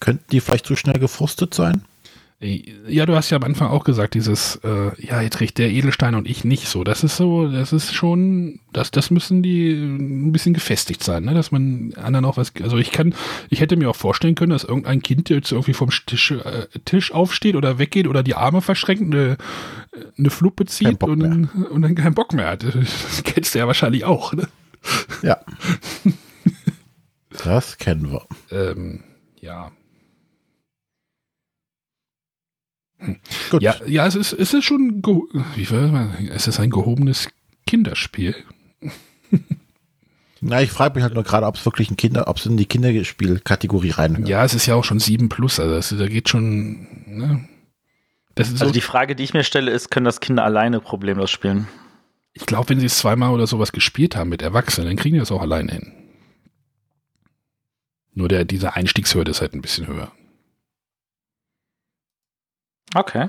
Könnten 0.00 0.30
die 0.30 0.40
vielleicht 0.40 0.66
zu 0.66 0.76
schnell 0.76 0.98
gefrustet 0.98 1.54
sein? 1.54 1.84
Ja, 2.38 3.06
du 3.06 3.14
hast 3.14 3.30
ja 3.30 3.38
am 3.38 3.44
Anfang 3.44 3.68
auch 3.68 3.82
gesagt, 3.82 4.12
dieses, 4.12 4.56
äh, 4.56 4.90
ja, 5.02 5.22
jetzt 5.22 5.40
riecht 5.40 5.56
der 5.56 5.70
Edelstein 5.70 6.14
und 6.14 6.28
ich 6.28 6.44
nicht 6.44 6.68
so. 6.68 6.84
Das 6.84 7.02
ist 7.02 7.16
so, 7.16 7.48
das 7.48 7.72
ist 7.72 7.94
schon, 7.94 8.60
das, 8.74 8.90
das 8.90 9.10
müssen 9.10 9.42
die 9.42 9.70
ein 9.72 10.32
bisschen 10.32 10.52
gefestigt 10.52 11.02
sein, 11.02 11.24
ne? 11.24 11.32
dass 11.32 11.50
man 11.50 11.94
anderen 11.94 12.26
auch 12.26 12.36
was, 12.36 12.52
also 12.62 12.76
ich 12.76 12.90
kann, 12.90 13.14
ich 13.48 13.60
hätte 13.60 13.78
mir 13.78 13.88
auch 13.88 13.96
vorstellen 13.96 14.34
können, 14.34 14.50
dass 14.50 14.64
irgendein 14.64 15.00
Kind 15.00 15.30
jetzt 15.30 15.50
irgendwie 15.50 15.72
vom 15.72 15.88
Tisch, 15.88 16.30
äh, 16.30 16.66
Tisch 16.84 17.10
aufsteht 17.10 17.56
oder 17.56 17.78
weggeht 17.78 18.06
oder 18.06 18.22
die 18.22 18.34
Arme 18.34 18.60
verschränkt, 18.60 19.14
eine, 19.14 19.38
eine 20.18 20.28
Fluppe 20.28 20.66
zieht 20.66 21.02
und, 21.02 21.22
und, 21.22 21.82
dann 21.82 21.94
keinen 21.94 22.14
Bock 22.14 22.34
mehr 22.34 22.48
hat. 22.48 22.64
Das 22.74 23.22
kennst 23.24 23.54
du 23.54 23.60
ja 23.60 23.66
wahrscheinlich 23.66 24.04
auch, 24.04 24.34
ne? 24.34 24.46
Ja. 25.22 25.38
das 27.44 27.78
kennen 27.78 28.10
wir. 28.10 28.26
Ähm, 28.50 29.04
ja. 29.40 29.72
Gut. 33.50 33.62
Ja, 33.62 33.76
ja, 33.86 34.06
es 34.06 34.14
ist, 34.14 34.32
es 34.32 34.54
ist 34.54 34.64
schon, 34.64 35.02
wie 35.54 35.70
will 35.70 35.88
man, 35.88 36.14
es 36.32 36.46
ist 36.46 36.60
ein 36.60 36.70
gehobenes 36.70 37.28
Kinderspiel. 37.66 38.34
Na, 40.40 40.60
ich 40.62 40.70
frage 40.70 40.94
mich 40.94 41.02
halt 41.02 41.14
nur 41.14 41.24
gerade, 41.24 41.46
ob 41.46 41.56
es 41.56 41.64
wirklich 41.64 41.90
ein 41.90 41.96
Kinder, 41.96 42.28
ob 42.28 42.36
es 42.36 42.46
in 42.46 42.56
die 42.56 42.66
Kinderspielkategorie 42.66 43.90
rein. 43.90 44.26
Ja, 44.26 44.44
es 44.44 44.54
ist 44.54 44.66
ja 44.66 44.74
auch 44.74 44.84
schon 44.84 45.00
7 45.00 45.28
plus, 45.28 45.58
also 45.58 45.74
das, 45.74 45.88
da 45.88 46.06
geht 46.08 46.28
schon. 46.28 46.86
Ne? 47.06 47.48
also 48.38 48.66
so 48.66 48.70
die 48.70 48.80
Frage, 48.82 49.16
die 49.16 49.24
ich 49.24 49.32
mir 49.32 49.44
stelle, 49.44 49.70
ist, 49.70 49.90
können 49.90 50.04
das 50.04 50.20
Kinder 50.20 50.44
alleine 50.44 50.80
problemlos 50.80 51.30
spielen? 51.30 51.68
Ich 52.34 52.44
glaube, 52.44 52.68
wenn 52.68 52.80
sie 52.80 52.86
es 52.86 52.98
zweimal 52.98 53.32
oder 53.32 53.46
sowas 53.46 53.72
gespielt 53.72 54.14
haben 54.14 54.28
mit 54.28 54.42
Erwachsenen, 54.42 54.88
dann 54.88 54.96
kriegen 54.96 55.14
die 55.14 55.20
das 55.20 55.32
auch 55.32 55.40
alleine 55.40 55.72
hin. 55.72 55.92
Nur 58.12 58.28
der, 58.28 58.44
diese 58.44 58.74
Einstiegshürde 58.74 59.30
ist 59.30 59.40
halt 59.40 59.54
ein 59.54 59.62
bisschen 59.62 59.86
höher. 59.86 60.12
Okay. 62.94 63.28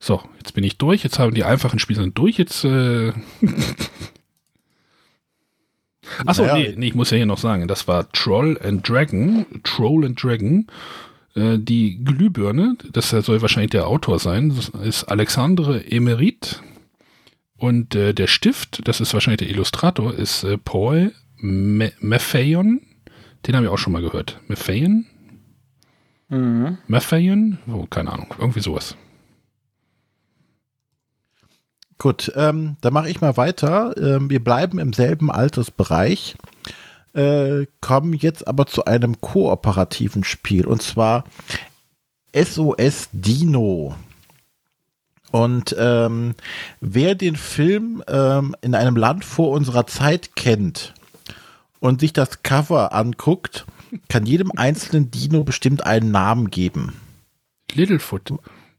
So, 0.00 0.22
jetzt 0.38 0.54
bin 0.54 0.64
ich 0.64 0.78
durch. 0.78 1.02
Jetzt 1.02 1.18
haben 1.18 1.34
die 1.34 1.44
einfachen 1.44 1.78
Spiele 1.78 2.08
durch. 2.10 2.38
Jetzt. 2.38 2.64
Äh 2.64 3.12
Achso, 6.24 6.46
naja. 6.46 6.54
nee, 6.54 6.74
nee, 6.76 6.86
ich 6.88 6.94
muss 6.94 7.10
ja 7.10 7.16
hier 7.16 7.26
noch 7.26 7.38
sagen, 7.38 7.68
das 7.68 7.86
war 7.86 8.10
Troll 8.12 8.58
and 8.62 8.88
Dragon. 8.88 9.44
Troll 9.64 10.06
and 10.06 10.22
Dragon. 10.22 10.66
Äh, 11.34 11.58
die 11.58 12.02
Glühbirne, 12.02 12.76
das 12.92 13.10
soll 13.10 13.42
wahrscheinlich 13.42 13.70
der 13.70 13.86
Autor 13.86 14.18
sein, 14.18 14.54
das 14.54 14.68
ist 14.68 15.04
Alexandre 15.04 15.84
Emerit. 15.90 16.62
Und 17.56 17.94
äh, 17.94 18.14
der 18.14 18.28
Stift, 18.28 18.86
das 18.86 19.00
ist 19.00 19.12
wahrscheinlich 19.14 19.40
der 19.40 19.50
Illustrator, 19.50 20.14
ist 20.14 20.44
äh, 20.44 20.58
Paul 20.58 21.12
Maffeyon. 21.40 22.80
Den 23.46 23.56
haben 23.56 23.64
wir 23.64 23.72
auch 23.72 23.78
schon 23.78 23.92
mal 23.92 24.02
gehört. 24.02 24.40
Maffeyon? 24.48 25.06
Mhm. 26.28 26.78
Maffeyon? 26.86 27.58
Oh, 27.66 27.86
keine 27.88 28.12
Ahnung, 28.12 28.34
irgendwie 28.38 28.60
sowas. 28.60 28.96
Gut, 31.98 32.32
ähm, 32.36 32.76
dann 32.80 32.92
mache 32.92 33.10
ich 33.10 33.20
mal 33.20 33.36
weiter. 33.36 33.94
Ähm, 33.96 34.30
wir 34.30 34.42
bleiben 34.42 34.78
im 34.78 34.92
selben 34.92 35.32
Altersbereich, 35.32 36.36
äh, 37.12 37.66
kommen 37.80 38.12
jetzt 38.12 38.46
aber 38.46 38.66
zu 38.66 38.84
einem 38.84 39.20
kooperativen 39.20 40.22
Spiel 40.22 40.66
und 40.66 40.80
zwar 40.82 41.24
SOS 42.32 43.08
Dino. 43.12 43.96
Und 45.32 45.74
ähm, 45.78 46.34
wer 46.80 47.14
den 47.14 47.36
Film 47.36 48.02
ähm, 48.06 48.54
in 48.60 48.74
einem 48.74 48.96
Land 48.96 49.24
vor 49.24 49.50
unserer 49.50 49.86
Zeit 49.86 50.36
kennt 50.36 50.94
und 51.80 52.00
sich 52.00 52.12
das 52.12 52.42
Cover 52.42 52.92
anguckt, 52.92 53.66
kann 54.08 54.26
jedem 54.26 54.52
einzelnen 54.56 55.10
Dino 55.10 55.44
bestimmt 55.44 55.84
einen 55.84 56.10
Namen 56.10 56.50
geben. 56.50 56.94
Littlefoot. 57.72 58.34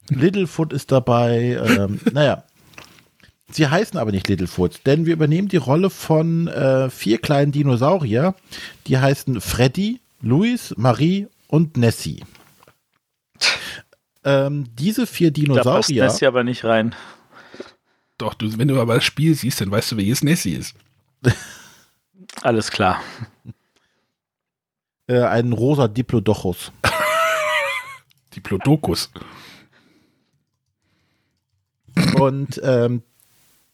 Littlefoot 0.10 0.74
ist 0.74 0.92
dabei. 0.92 1.60
Ähm, 1.64 2.00
naja. 2.12 2.44
Sie 3.52 3.68
heißen 3.68 3.98
aber 3.98 4.12
nicht 4.12 4.28
Littlefoot, 4.28 4.82
denn 4.86 5.08
wir 5.08 5.14
übernehmen 5.14 5.48
die 5.48 5.58
Rolle 5.58 5.90
von 5.90 6.48
äh, 6.48 6.90
vier 6.92 7.18
kleinen 7.18 7.52
Dinosaurier. 7.52 8.36
Die 8.86 9.00
heißen 9.00 9.42
Freddy, 9.42 10.00
Louis, 10.22 10.76
Marie 10.78 11.28
und 11.48 11.76
Nessie. 11.76 12.24
Ähm, 14.24 14.66
diese 14.78 15.08
vier 15.08 15.32
Dinosaurier. 15.32 15.64
Da 15.64 15.76
passt 15.78 15.90
Nessie 15.90 16.28
aber 16.28 16.44
nicht 16.44 16.64
rein. 16.64 16.94
Doch, 18.20 18.36
du, 18.36 18.56
wenn 18.58 18.68
du 18.68 18.80
aber 18.80 18.96
das 18.96 19.04
Spiel 19.06 19.34
siehst, 19.34 19.62
dann 19.62 19.72
weißt 19.72 19.94
du, 19.94 19.98
welches 19.98 20.24
Nessie 20.24 20.54
ist. 20.54 20.76
Alles 22.42 22.72
klar. 22.72 23.02
Äh, 25.08 25.24
ein 25.24 25.54
rosa 25.54 25.88
Diplodocus. 25.88 26.72
Diplodocus. 28.36 29.12
Und 32.15 32.62
ähm, 32.63 33.04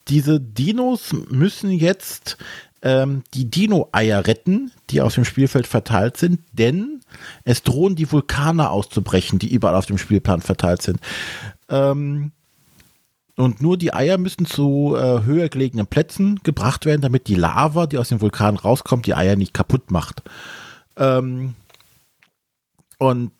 diese 0.08 0.40
Dinos 0.40 1.12
müssen 1.30 1.70
jetzt 1.70 2.36
ähm, 2.82 3.24
die 3.34 3.50
Dino-Eier 3.50 4.26
retten, 4.26 4.70
die 4.90 5.00
auf 5.00 5.14
dem 5.14 5.24
Spielfeld 5.24 5.66
verteilt 5.66 6.16
sind, 6.16 6.40
denn 6.52 7.00
es 7.44 7.62
drohen 7.62 7.96
die 7.96 8.10
Vulkane 8.10 8.70
auszubrechen, 8.70 9.38
die 9.38 9.52
überall 9.52 9.74
auf 9.74 9.86
dem 9.86 9.98
Spielplan 9.98 10.40
verteilt 10.40 10.82
sind. 10.82 11.00
Ähm, 11.68 12.32
und 13.36 13.60
nur 13.60 13.76
die 13.76 13.92
Eier 13.92 14.18
müssen 14.18 14.46
zu 14.46 14.96
äh, 14.96 15.22
höher 15.24 15.48
gelegenen 15.48 15.86
Plätzen 15.86 16.40
gebracht 16.42 16.86
werden, 16.86 17.02
damit 17.02 17.28
die 17.28 17.34
Lava, 17.34 17.86
die 17.86 17.98
aus 17.98 18.08
dem 18.08 18.20
Vulkan 18.20 18.56
rauskommt, 18.56 19.06
die 19.06 19.14
Eier 19.14 19.36
nicht 19.36 19.52
kaputt 19.52 19.90
macht. 19.90 20.22
Ähm, 20.96 21.54
und 22.98 23.32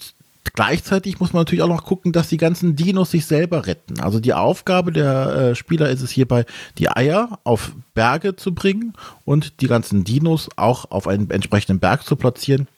gleichzeitig 0.52 1.18
muss 1.18 1.32
man 1.32 1.40
natürlich 1.40 1.62
auch 1.62 1.68
noch 1.68 1.84
gucken, 1.84 2.12
dass 2.12 2.28
die 2.28 2.36
ganzen 2.36 2.76
Dinos 2.76 3.10
sich 3.10 3.24
selber 3.24 3.66
retten. 3.66 4.00
Also 4.00 4.20
die 4.20 4.34
Aufgabe 4.34 4.92
der 4.92 5.28
äh, 5.28 5.54
Spieler 5.54 5.88
ist 5.88 6.02
es 6.02 6.10
hierbei, 6.10 6.44
die 6.76 6.90
Eier 6.90 7.38
auf 7.44 7.72
Berge 7.94 8.36
zu 8.36 8.54
bringen 8.54 8.92
und 9.24 9.62
die 9.62 9.66
ganzen 9.66 10.04
Dinos 10.04 10.50
auch 10.56 10.90
auf 10.90 11.08
einen 11.08 11.30
entsprechenden 11.30 11.80
Berg 11.80 12.04
zu 12.04 12.16
platzieren, 12.16 12.68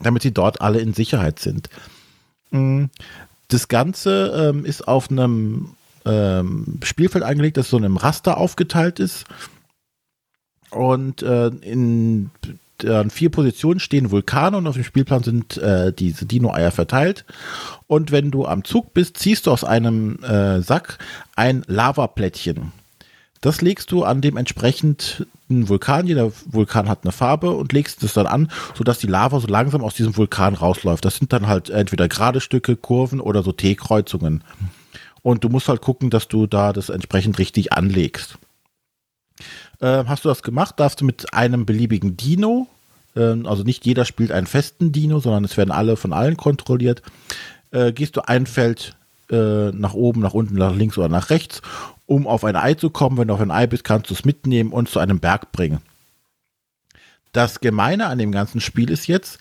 damit 0.00 0.22
sie 0.22 0.32
dort 0.32 0.60
alle 0.60 0.78
in 0.78 0.94
Sicherheit 0.94 1.40
sind. 1.40 1.70
Mm, 2.52 2.84
das 3.48 3.66
Ganze 3.66 4.52
ähm, 4.54 4.64
ist 4.64 4.86
auf 4.86 5.10
einem 5.10 5.75
ähm, 6.06 6.80
Spielfeld 6.82 7.24
angelegt, 7.24 7.56
das 7.56 7.68
so 7.68 7.76
einem 7.76 7.96
Raster 7.96 8.38
aufgeteilt 8.38 9.00
ist. 9.00 9.24
Und 10.70 11.22
äh, 11.22 11.48
in 11.48 12.30
an 12.84 13.10
vier 13.10 13.30
Positionen 13.30 13.80
stehen 13.80 14.10
Vulkane 14.10 14.56
und 14.56 14.66
auf 14.66 14.74
dem 14.74 14.84
Spielplan 14.84 15.22
sind 15.22 15.56
äh, 15.56 15.92
diese 15.92 16.26
Dino-Eier 16.26 16.70
verteilt. 16.70 17.24
Und 17.86 18.10
wenn 18.12 18.30
du 18.30 18.44
am 18.44 18.64
Zug 18.64 18.92
bist, 18.92 19.16
ziehst 19.16 19.46
du 19.46 19.50
aus 19.50 19.64
einem 19.64 20.22
äh, 20.22 20.60
Sack 20.60 20.98
ein 21.36 21.62
Lavaplättchen. 21.66 22.72
Das 23.40 23.60
legst 23.60 23.92
du 23.92 24.04
an 24.04 24.20
dem 24.20 24.36
entsprechenden 24.36 25.26
Vulkan. 25.48 26.06
Jeder 26.06 26.32
Vulkan 26.46 26.88
hat 26.88 27.04
eine 27.04 27.12
Farbe 27.12 27.50
und 27.52 27.72
legst 27.72 28.02
es 28.02 28.14
dann 28.14 28.26
an, 28.26 28.50
sodass 28.74 28.98
die 28.98 29.06
Lava 29.06 29.40
so 29.40 29.46
langsam 29.46 29.82
aus 29.82 29.94
diesem 29.94 30.16
Vulkan 30.16 30.54
rausläuft. 30.54 31.04
Das 31.04 31.16
sind 31.16 31.32
dann 31.32 31.46
halt 31.46 31.70
entweder 31.70 32.08
gerade 32.08 32.40
Stücke, 32.40 32.76
Kurven 32.76 33.20
oder 33.20 33.42
so 33.42 33.52
T-Kreuzungen. 33.52 34.42
Und 35.26 35.42
du 35.42 35.48
musst 35.48 35.68
halt 35.68 35.82
gucken, 35.82 36.08
dass 36.08 36.28
du 36.28 36.46
da 36.46 36.72
das 36.72 36.88
entsprechend 36.88 37.40
richtig 37.40 37.72
anlegst. 37.72 38.38
Äh, 39.80 40.04
hast 40.06 40.24
du 40.24 40.28
das 40.28 40.44
gemacht, 40.44 40.78
darfst 40.78 41.00
du 41.00 41.04
mit 41.04 41.34
einem 41.34 41.66
beliebigen 41.66 42.16
Dino, 42.16 42.68
äh, 43.16 43.34
also 43.42 43.64
nicht 43.64 43.84
jeder 43.84 44.04
spielt 44.04 44.30
einen 44.30 44.46
festen 44.46 44.92
Dino, 44.92 45.18
sondern 45.18 45.42
es 45.42 45.56
werden 45.56 45.72
alle 45.72 45.96
von 45.96 46.12
allen 46.12 46.36
kontrolliert, 46.36 47.02
äh, 47.72 47.92
gehst 47.92 48.16
du 48.16 48.28
ein 48.28 48.46
Feld 48.46 48.94
äh, 49.28 49.72
nach 49.72 49.94
oben, 49.94 50.20
nach 50.20 50.32
unten, 50.32 50.54
nach 50.54 50.76
links 50.76 50.96
oder 50.96 51.08
nach 51.08 51.28
rechts, 51.28 51.60
um 52.06 52.28
auf 52.28 52.44
ein 52.44 52.54
Ei 52.54 52.74
zu 52.74 52.90
kommen. 52.90 53.18
Wenn 53.18 53.26
du 53.26 53.34
auf 53.34 53.40
ein 53.40 53.50
Ei 53.50 53.66
bist, 53.66 53.82
kannst 53.82 54.10
du 54.10 54.14
es 54.14 54.24
mitnehmen 54.24 54.70
und 54.70 54.88
zu 54.88 55.00
einem 55.00 55.18
Berg 55.18 55.50
bringen. 55.50 55.80
Das 57.32 57.58
Gemeine 57.58 58.06
an 58.06 58.18
dem 58.18 58.30
ganzen 58.30 58.60
Spiel 58.60 58.90
ist 58.90 59.08
jetzt, 59.08 59.38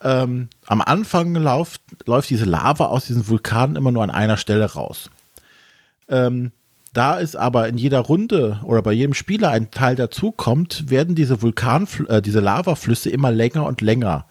ähm, 0.00 0.48
am 0.64 0.80
Anfang 0.80 1.34
läuft, 1.34 1.82
läuft 2.06 2.30
diese 2.30 2.46
Lava 2.46 2.86
aus 2.86 3.04
diesen 3.04 3.28
Vulkanen 3.28 3.76
immer 3.76 3.92
nur 3.92 4.02
an 4.02 4.10
einer 4.10 4.38
Stelle 4.38 4.64
raus. 4.64 5.10
Ähm, 6.08 6.52
da 6.92 7.20
es 7.20 7.36
aber 7.36 7.68
in 7.68 7.76
jeder 7.76 8.00
Runde 8.00 8.60
oder 8.64 8.80
bei 8.80 8.92
jedem 8.92 9.12
Spieler 9.12 9.50
ein 9.50 9.70
Teil 9.70 9.96
dazukommt, 9.96 10.88
werden 10.88 11.14
diese 11.14 11.42
Vulkan, 11.42 11.86
äh, 12.08 12.22
diese 12.22 12.40
Lavaflüsse 12.40 13.10
immer 13.10 13.30
länger 13.30 13.66
und 13.66 13.82
länger. 13.82 14.24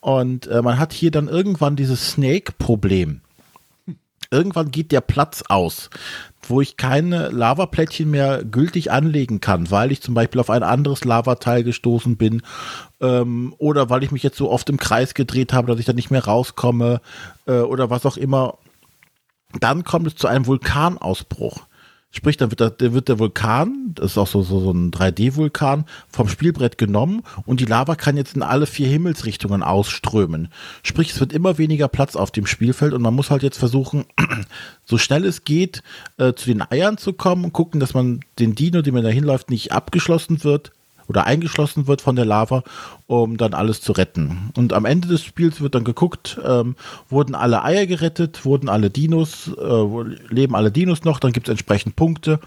Und 0.00 0.46
äh, 0.48 0.60
man 0.60 0.78
hat 0.78 0.92
hier 0.92 1.10
dann 1.10 1.28
irgendwann 1.28 1.76
dieses 1.76 2.10
Snake-Problem. 2.10 3.22
Irgendwann 4.30 4.70
geht 4.70 4.92
der 4.92 5.00
Platz 5.00 5.44
aus, 5.48 5.88
wo 6.42 6.60
ich 6.60 6.76
keine 6.76 7.28
Lavaplättchen 7.28 8.10
mehr 8.10 8.44
gültig 8.44 8.92
anlegen 8.92 9.40
kann, 9.40 9.70
weil 9.70 9.90
ich 9.90 10.02
zum 10.02 10.12
Beispiel 10.12 10.42
auf 10.42 10.50
ein 10.50 10.62
anderes 10.62 11.04
Lavateil 11.04 11.64
gestoßen 11.64 12.18
bin 12.18 12.42
ähm, 13.00 13.54
oder 13.56 13.88
weil 13.88 14.02
ich 14.02 14.10
mich 14.10 14.22
jetzt 14.22 14.36
so 14.36 14.50
oft 14.50 14.68
im 14.68 14.76
Kreis 14.76 15.14
gedreht 15.14 15.54
habe, 15.54 15.68
dass 15.68 15.80
ich 15.80 15.86
da 15.86 15.94
nicht 15.94 16.10
mehr 16.10 16.24
rauskomme 16.24 17.00
äh, 17.46 17.60
oder 17.60 17.88
was 17.88 18.04
auch 18.04 18.18
immer 18.18 18.58
dann 19.60 19.84
kommt 19.84 20.06
es 20.06 20.16
zu 20.16 20.26
einem 20.26 20.46
Vulkanausbruch. 20.46 21.66
Sprich, 22.16 22.36
dann 22.36 22.52
wird 22.52 22.80
der, 22.80 22.92
wird 22.92 23.08
der 23.08 23.18
Vulkan, 23.18 23.90
das 23.96 24.12
ist 24.12 24.18
auch 24.18 24.28
so, 24.28 24.42
so, 24.42 24.60
so 24.60 24.70
ein 24.70 24.92
3D-Vulkan, 24.92 25.84
vom 26.08 26.28
Spielbrett 26.28 26.78
genommen 26.78 27.22
und 27.44 27.58
die 27.58 27.64
Lava 27.64 27.96
kann 27.96 28.16
jetzt 28.16 28.36
in 28.36 28.42
alle 28.42 28.66
vier 28.66 28.86
Himmelsrichtungen 28.86 29.64
ausströmen. 29.64 30.46
Sprich, 30.84 31.10
es 31.10 31.18
wird 31.18 31.32
immer 31.32 31.58
weniger 31.58 31.88
Platz 31.88 32.14
auf 32.14 32.30
dem 32.30 32.46
Spielfeld 32.46 32.92
und 32.92 33.02
man 33.02 33.14
muss 33.14 33.32
halt 33.32 33.42
jetzt 33.42 33.58
versuchen, 33.58 34.04
so 34.84 34.96
schnell 34.96 35.24
es 35.24 35.42
geht, 35.42 35.82
äh, 36.16 36.34
zu 36.34 36.46
den 36.46 36.62
Eiern 36.62 36.98
zu 36.98 37.14
kommen 37.14 37.46
und 37.46 37.52
gucken, 37.52 37.80
dass 37.80 37.94
man 37.94 38.20
den 38.38 38.54
Dino, 38.54 38.80
den 38.80 38.94
man 38.94 39.02
da 39.02 39.10
hinläuft, 39.10 39.50
nicht 39.50 39.72
abgeschlossen 39.72 40.44
wird, 40.44 40.70
oder 41.08 41.24
eingeschlossen 41.24 41.86
wird 41.86 42.00
von 42.00 42.16
der 42.16 42.24
Lava, 42.24 42.62
um 43.06 43.36
dann 43.36 43.54
alles 43.54 43.80
zu 43.80 43.92
retten. 43.92 44.50
Und 44.56 44.72
am 44.72 44.84
Ende 44.84 45.08
des 45.08 45.22
Spiels 45.22 45.60
wird 45.60 45.74
dann 45.74 45.84
geguckt, 45.84 46.38
ähm, 46.44 46.76
wurden 47.08 47.34
alle 47.34 47.62
Eier 47.62 47.86
gerettet, 47.86 48.44
wurden 48.44 48.68
alle 48.68 48.90
Dinos, 48.90 49.48
äh, 49.48 50.32
leben 50.32 50.54
alle 50.54 50.70
Dinos 50.70 51.04
noch, 51.04 51.20
dann 51.20 51.32
gibt 51.32 51.48
es 51.48 51.52
entsprechend 51.52 51.96
Punkte 51.96 52.40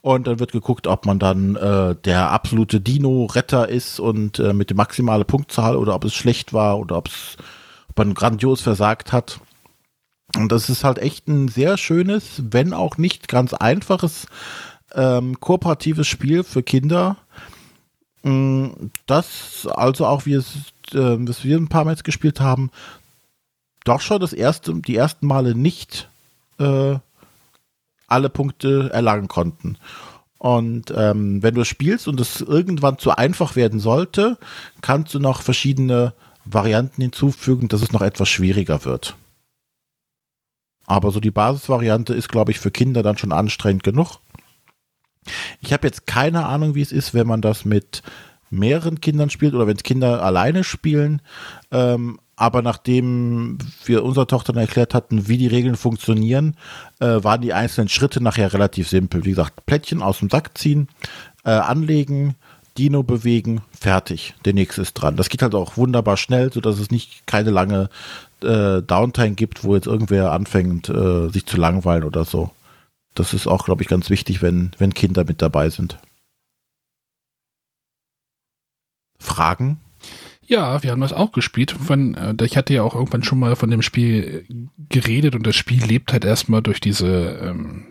und 0.00 0.26
dann 0.26 0.40
wird 0.40 0.52
geguckt, 0.52 0.86
ob 0.86 1.06
man 1.06 1.18
dann 1.18 1.56
äh, 1.56 1.94
der 2.04 2.30
absolute 2.30 2.80
Dino-Retter 2.80 3.68
ist 3.68 4.00
und 4.00 4.38
äh, 4.38 4.52
mit 4.52 4.70
der 4.70 4.76
maximalen 4.76 5.26
Punktzahl 5.26 5.76
oder 5.76 5.94
ob 5.94 6.04
es 6.04 6.14
schlecht 6.14 6.52
war 6.52 6.78
oder 6.78 6.96
ob 6.96 7.08
man 7.96 8.14
grandios 8.14 8.60
versagt 8.60 9.12
hat. 9.12 9.40
Und 10.36 10.50
das 10.50 10.70
ist 10.70 10.82
halt 10.82 10.98
echt 10.98 11.28
ein 11.28 11.48
sehr 11.48 11.76
schönes, 11.76 12.42
wenn 12.50 12.72
auch 12.72 12.96
nicht 12.96 13.28
ganz 13.28 13.52
einfaches 13.52 14.26
ähm, 14.94 15.40
kooperatives 15.40 16.06
Spiel 16.06 16.42
für 16.42 16.62
Kinder, 16.62 17.16
das, 19.06 19.66
also 19.66 20.06
auch 20.06 20.26
wie 20.26 20.34
es, 20.34 20.54
äh, 20.92 21.16
was 21.18 21.44
wir 21.44 21.56
ein 21.56 21.68
paar 21.68 21.84
Mal 21.84 21.96
gespielt 21.96 22.40
haben, 22.40 22.70
doch 23.84 24.00
schon 24.00 24.20
das 24.20 24.32
erste, 24.32 24.74
die 24.74 24.96
ersten 24.96 25.26
Male 25.26 25.54
nicht 25.54 26.08
äh, 26.58 26.96
alle 28.06 28.28
Punkte 28.28 28.90
erlangen 28.92 29.28
konnten. 29.28 29.76
Und 30.38 30.92
ähm, 30.96 31.42
wenn 31.42 31.54
du 31.54 31.64
spielst 31.64 32.08
und 32.08 32.20
es 32.20 32.40
irgendwann 32.40 32.98
zu 32.98 33.16
einfach 33.16 33.56
werden 33.56 33.80
sollte, 33.80 34.38
kannst 34.80 35.14
du 35.14 35.20
noch 35.20 35.42
verschiedene 35.42 36.14
Varianten 36.44 37.02
hinzufügen, 37.02 37.68
dass 37.68 37.82
es 37.82 37.92
noch 37.92 38.02
etwas 38.02 38.28
schwieriger 38.28 38.84
wird. 38.84 39.16
Aber 40.86 41.12
so 41.12 41.20
die 41.20 41.30
Basisvariante 41.30 42.12
ist, 42.14 42.28
glaube 42.28 42.50
ich, 42.50 42.58
für 42.58 42.72
Kinder 42.72 43.02
dann 43.02 43.18
schon 43.18 43.32
anstrengend 43.32 43.84
genug. 43.84 44.18
Ich 45.60 45.72
habe 45.72 45.86
jetzt 45.86 46.06
keine 46.06 46.46
Ahnung, 46.46 46.74
wie 46.74 46.82
es 46.82 46.92
ist, 46.92 47.14
wenn 47.14 47.26
man 47.26 47.40
das 47.40 47.64
mit 47.64 48.02
mehreren 48.50 49.00
Kindern 49.00 49.30
spielt 49.30 49.54
oder 49.54 49.66
wenn 49.66 49.76
es 49.76 49.82
Kinder 49.82 50.22
alleine 50.22 50.62
spielen. 50.64 51.22
Ähm, 51.70 52.18
aber 52.36 52.62
nachdem 52.62 53.58
wir 53.84 54.04
unserer 54.04 54.26
Tochter 54.26 54.56
erklärt 54.56 54.94
hatten, 54.94 55.28
wie 55.28 55.38
die 55.38 55.46
Regeln 55.46 55.76
funktionieren, 55.76 56.56
äh, 56.98 57.22
waren 57.22 57.40
die 57.40 57.52
einzelnen 57.52 57.88
Schritte 57.88 58.22
nachher 58.22 58.52
relativ 58.52 58.88
simpel. 58.88 59.24
Wie 59.24 59.30
gesagt, 59.30 59.64
Plättchen 59.66 60.02
aus 60.02 60.18
dem 60.18 60.28
Sack 60.28 60.56
ziehen, 60.58 60.88
äh, 61.44 61.50
anlegen, 61.50 62.34
Dino 62.78 63.02
bewegen, 63.02 63.60
fertig. 63.78 64.34
Der 64.44 64.54
nächste 64.54 64.82
ist 64.82 64.94
dran. 64.94 65.16
Das 65.16 65.28
geht 65.28 65.42
halt 65.42 65.54
auch 65.54 65.76
wunderbar 65.76 66.16
schnell, 66.16 66.52
sodass 66.52 66.78
es 66.78 66.90
nicht 66.90 67.26
keine 67.26 67.50
lange 67.50 67.90
äh, 68.42 68.82
Downtime 68.82 69.32
gibt, 69.32 69.62
wo 69.62 69.74
jetzt 69.74 69.86
irgendwer 69.86 70.32
anfängt, 70.32 70.88
äh, 70.88 71.28
sich 71.28 71.46
zu 71.46 71.58
langweilen 71.58 72.04
oder 72.04 72.24
so. 72.24 72.50
Das 73.14 73.34
ist 73.34 73.46
auch, 73.46 73.64
glaube 73.64 73.82
ich, 73.82 73.88
ganz 73.88 74.10
wichtig, 74.10 74.42
wenn, 74.42 74.70
wenn 74.78 74.94
Kinder 74.94 75.24
mit 75.24 75.42
dabei 75.42 75.68
sind. 75.70 75.98
Fragen? 79.18 79.80
Ja, 80.44 80.82
wir 80.82 80.90
haben 80.90 81.00
das 81.00 81.12
auch 81.12 81.32
gespielt. 81.32 81.74
Äh, 81.88 82.44
ich 82.44 82.56
hatte 82.56 82.74
ja 82.74 82.82
auch 82.82 82.94
irgendwann 82.94 83.22
schon 83.22 83.38
mal 83.38 83.56
von 83.56 83.70
dem 83.70 83.82
Spiel 83.82 84.44
geredet 84.88 85.34
und 85.34 85.46
das 85.46 85.56
Spiel 85.56 85.84
lebt 85.84 86.12
halt 86.12 86.24
erstmal 86.24 86.62
durch 86.62 86.80
diese, 86.80 87.38
ähm, 87.42 87.86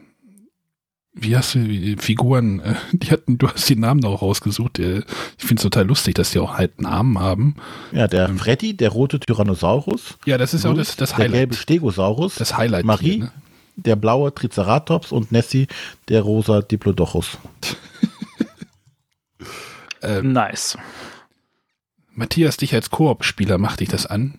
wie 1.14 1.36
hast 1.36 1.56
du, 1.56 1.60
die 1.60 1.96
Figuren, 1.98 2.60
äh, 2.60 2.76
die 2.92 3.12
hatten, 3.12 3.38
du 3.38 3.48
hast 3.48 3.70
die 3.70 3.76
Namen 3.76 4.04
auch 4.06 4.22
rausgesucht. 4.22 4.80
Äh, 4.80 5.00
ich 5.38 5.46
finde 5.46 5.56
es 5.56 5.64
total 5.64 5.88
lustig, 5.88 6.16
dass 6.16 6.32
die 6.32 6.40
auch 6.40 6.58
halt 6.58 6.82
Namen 6.82 7.20
haben. 7.20 7.56
Ja, 7.94 8.08
der 8.08 8.28
ähm, 8.28 8.38
Freddy, 8.38 8.76
der 8.76 8.90
rote 8.90 9.20
Tyrannosaurus. 9.20 10.18
Ja, 10.26 10.38
das 10.38 10.54
ist 10.54 10.66
auch 10.66 10.76
das, 10.76 10.96
das 10.98 11.14
Highlight. 11.14 11.32
Der 11.32 11.40
gelbe 11.40 11.56
Stegosaurus. 11.56 12.36
Das 12.36 12.58
Highlight. 12.58 12.86
Marie, 12.86 13.12
hier, 13.12 13.20
ne? 13.26 13.32
Der 13.76 13.96
blaue 13.96 14.34
Triceratops 14.34 15.12
und 15.12 15.32
Nessie, 15.32 15.68
der 16.10 16.22
rosa 16.22 16.62
Diplodocus. 16.62 17.38
ähm, 20.02 20.34
nice. 20.34 20.78
Matthias, 22.14 22.58
dich 22.58 22.74
als 22.74 22.90
Koop-Spieler, 22.90 23.58
macht 23.58 23.80
dich 23.80 23.90
das 23.90 24.06
an? 24.06 24.38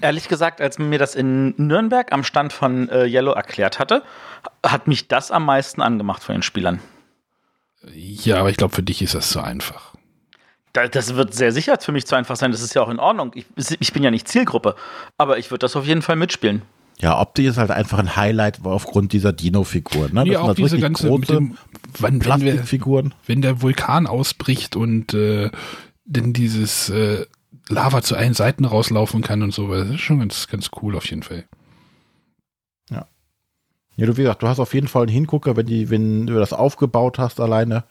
Ehrlich 0.00 0.28
gesagt, 0.28 0.60
als 0.60 0.78
man 0.78 0.88
mir 0.88 0.98
das 0.98 1.14
in 1.14 1.54
Nürnberg 1.56 2.12
am 2.12 2.24
Stand 2.24 2.52
von 2.52 2.88
äh, 2.88 3.04
Yellow 3.04 3.32
erklärt 3.32 3.78
hatte, 3.78 4.02
hat 4.64 4.86
mich 4.86 5.08
das 5.08 5.30
am 5.30 5.44
meisten 5.44 5.82
angemacht 5.82 6.22
von 6.22 6.34
den 6.34 6.42
Spielern. 6.42 6.80
Ja, 7.92 8.38
aber 8.38 8.50
ich 8.50 8.56
glaube, 8.56 8.74
für 8.74 8.82
dich 8.82 9.02
ist 9.02 9.14
das 9.14 9.30
zu 9.30 9.40
einfach. 9.40 9.94
Das 10.72 11.16
wird 11.16 11.34
sehr 11.34 11.52
sicher 11.52 11.78
für 11.78 11.92
mich 11.92 12.06
zu 12.06 12.14
einfach 12.14 12.36
sein. 12.36 12.50
Das 12.50 12.62
ist 12.62 12.74
ja 12.74 12.82
auch 12.82 12.88
in 12.88 12.98
Ordnung. 12.98 13.32
Ich, 13.34 13.46
ich 13.78 13.92
bin 13.92 14.02
ja 14.02 14.10
nicht 14.10 14.28
Zielgruppe, 14.28 14.74
aber 15.18 15.38
ich 15.38 15.50
würde 15.50 15.60
das 15.60 15.76
auf 15.76 15.84
jeden 15.84 16.00
Fall 16.00 16.16
mitspielen. 16.16 16.62
Ja, 17.02 17.20
Opti 17.20 17.44
ist 17.44 17.58
halt 17.58 17.72
einfach 17.72 17.98
ein 17.98 18.14
Highlight 18.14 18.64
aufgrund 18.64 19.12
dieser 19.12 19.32
Dino-Figuren. 19.32 20.14
Ne? 20.14 20.24
Ja, 20.28 20.42
auch 20.42 20.54
diese 20.54 20.78
ganze 20.78 21.08
große 21.08 21.26
dem, 21.26 21.58
wann, 21.98 22.24
wenn, 22.24 22.40
wir, 22.42 23.10
wenn 23.26 23.42
der 23.42 23.60
Vulkan 23.60 24.06
ausbricht 24.06 24.76
und 24.76 25.12
äh, 25.12 25.50
denn 26.04 26.32
dieses 26.32 26.90
äh, 26.90 27.26
Lava 27.68 28.02
zu 28.02 28.16
allen 28.16 28.34
Seiten 28.34 28.64
rauslaufen 28.64 29.20
kann 29.20 29.42
und 29.42 29.52
so. 29.52 29.74
Das 29.74 29.88
ist 29.88 30.00
schon 30.00 30.20
ganz, 30.20 30.46
ganz 30.46 30.70
cool 30.80 30.94
auf 30.94 31.06
jeden 31.10 31.24
Fall. 31.24 31.44
Ja. 32.88 33.08
Ja, 33.96 34.06
du, 34.06 34.16
wie 34.16 34.22
gesagt, 34.22 34.44
du 34.44 34.46
hast 34.46 34.60
auf 34.60 34.72
jeden 34.72 34.86
Fall 34.86 35.02
einen 35.02 35.12
Hingucker, 35.12 35.56
wenn, 35.56 35.66
die, 35.66 35.90
wenn 35.90 36.28
du 36.28 36.34
das 36.34 36.52
aufgebaut 36.52 37.18
hast 37.18 37.40
alleine. 37.40 37.82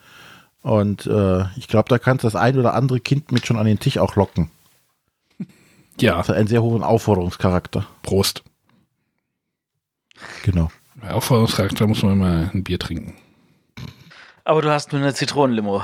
Und 0.62 1.06
äh, 1.06 1.44
ich 1.58 1.68
glaube, 1.68 1.90
da 1.90 2.00
kannst 2.00 2.24
du 2.24 2.28
das 2.28 2.38
ein 2.38 2.58
oder 2.58 2.76
andere 2.76 3.02
Kind 3.02 3.34
mit 3.34 3.46
schon 3.46 3.58
an 3.58 3.66
den 3.66 3.80
Tisch 3.80 3.98
auch 3.98 4.16
locken. 4.16 4.52
Ja. 6.00 6.16
Das 6.16 6.30
hat 6.30 6.38
einen 6.38 6.48
sehr 6.48 6.64
hohen 6.64 6.84
Aufforderungscharakter. 6.84 7.86
Prost. 8.04 8.44
Genau. 10.44 10.72
Bei 10.96 11.12
Aufforderungscharakter 11.12 11.88
muss 11.88 12.04
man 12.04 12.14
immer 12.14 12.52
ein 12.54 12.64
Bier 12.64 12.80
trinken. 12.80 13.16
Aber 14.44 14.62
du 14.62 14.70
hast 14.72 14.92
nur 14.92 15.02
eine 15.02 15.14
Zitronenlimo. 15.14 15.84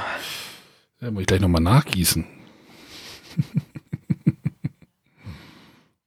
Ja, 1.02 1.12
muss 1.12 1.21
ich 1.21 1.28
gleich 1.28 1.41
nochmal 1.41 1.62
nachgießen. 1.62 2.26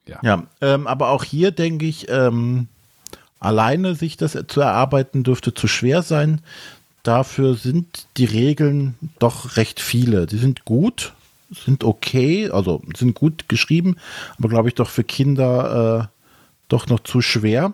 ja, 0.06 0.18
ja 0.22 0.46
ähm, 0.60 0.86
aber 0.86 1.08
auch 1.10 1.24
hier 1.24 1.52
denke 1.52 1.86
ich, 1.86 2.08
ähm, 2.08 2.68
alleine 3.38 3.94
sich 3.94 4.16
das 4.16 4.38
zu 4.48 4.60
erarbeiten 4.60 5.22
dürfte 5.22 5.54
zu 5.54 5.68
schwer 5.68 6.02
sein. 6.02 6.40
Dafür 7.02 7.54
sind 7.54 8.06
die 8.16 8.26
Regeln 8.26 8.96
doch 9.18 9.56
recht 9.56 9.80
viele. 9.80 10.26
Die 10.26 10.36
sind 10.36 10.64
gut, 10.64 11.14
sind 11.50 11.82
okay, 11.82 12.50
also 12.50 12.82
sind 12.94 13.14
gut 13.14 13.48
geschrieben, 13.48 13.96
aber 14.38 14.48
glaube 14.48 14.68
ich 14.68 14.74
doch 14.74 14.90
für 14.90 15.04
Kinder 15.04 16.10
äh, 16.10 16.16
doch 16.68 16.88
noch 16.88 17.00
zu 17.00 17.22
schwer. 17.22 17.72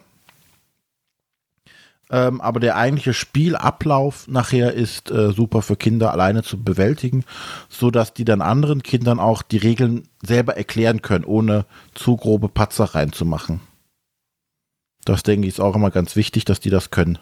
Ähm, 2.08 2.40
aber 2.40 2.60
der 2.60 2.76
eigentliche 2.76 3.14
Spielablauf 3.14 4.28
nachher 4.28 4.72
ist 4.72 5.10
äh, 5.10 5.32
super 5.32 5.62
für 5.62 5.76
Kinder 5.76 6.12
alleine 6.12 6.44
zu 6.44 6.62
bewältigen, 6.62 7.24
so 7.68 7.90
dass 7.90 8.14
die 8.14 8.24
dann 8.24 8.42
anderen 8.42 8.82
Kindern 8.84 9.18
auch 9.18 9.42
die 9.42 9.56
Regeln 9.56 10.04
selber 10.24 10.56
erklären 10.56 11.02
können, 11.02 11.24
ohne 11.24 11.66
zu 11.94 12.16
grobe 12.16 12.48
Patzer 12.48 12.84
reinzumachen. 12.84 13.60
Das 15.04 15.22
denke 15.24 15.48
ich 15.48 15.54
ist 15.54 15.60
auch 15.60 15.74
immer 15.74 15.90
ganz 15.90 16.14
wichtig, 16.14 16.44
dass 16.44 16.60
die 16.60 16.70
das 16.70 16.90
können. 16.90 17.18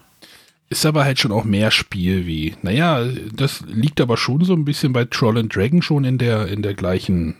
Ist 0.69 0.87
aber 0.87 1.05
halt 1.05 1.19
schon 1.19 1.33
auch 1.33 1.45
mehr 1.45 1.71
Spiel 1.71 2.27
wie, 2.27 2.55
naja, 2.63 3.05
das 3.35 3.63
liegt 3.67 4.01
aber 4.01 4.17
schon 4.17 4.45
so 4.45 4.55
ein 4.55 4.65
bisschen 4.65 4.93
bei 4.93 5.05
Troll 5.05 5.39
and 5.39 5.55
Dragon 5.55 5.83
schon 5.83 6.05
in 6.05 6.19
der, 6.19 6.49
in 6.49 6.63
der 6.63 6.75
gleichen 6.75 7.37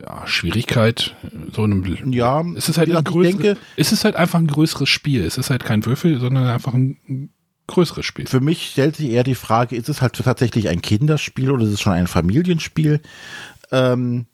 ja, 0.00 0.26
Schwierigkeit, 0.26 1.14
so 1.52 1.62
einem. 1.62 1.84
Ja, 2.12 2.44
es 2.56 2.68
ist 2.68 2.78
halt 2.78 2.94
ein 2.94 3.04
größeres, 3.04 3.40
denke, 3.40 3.60
es 3.76 3.92
ist 3.92 4.04
halt 4.04 4.16
einfach 4.16 4.38
ein 4.38 4.46
größeres 4.46 4.88
Spiel. 4.88 5.24
Es 5.24 5.38
ist 5.38 5.50
halt 5.50 5.64
kein 5.64 5.86
Würfel, 5.86 6.18
sondern 6.18 6.46
einfach 6.46 6.74
ein 6.74 7.30
größeres 7.66 8.04
Spiel. 8.04 8.26
Für 8.26 8.40
mich 8.40 8.70
stellt 8.70 8.96
sich 8.96 9.10
eher 9.10 9.24
die 9.24 9.34
Frage, 9.34 9.76
ist 9.76 9.88
es 9.88 10.02
halt 10.02 10.14
tatsächlich 10.14 10.68
ein 10.68 10.82
Kinderspiel 10.82 11.50
oder 11.50 11.64
ist 11.64 11.72
es 11.72 11.80
schon 11.80 11.92
ein 11.92 12.06
Familienspiel? 12.06 13.00
Ähm, 13.70 14.26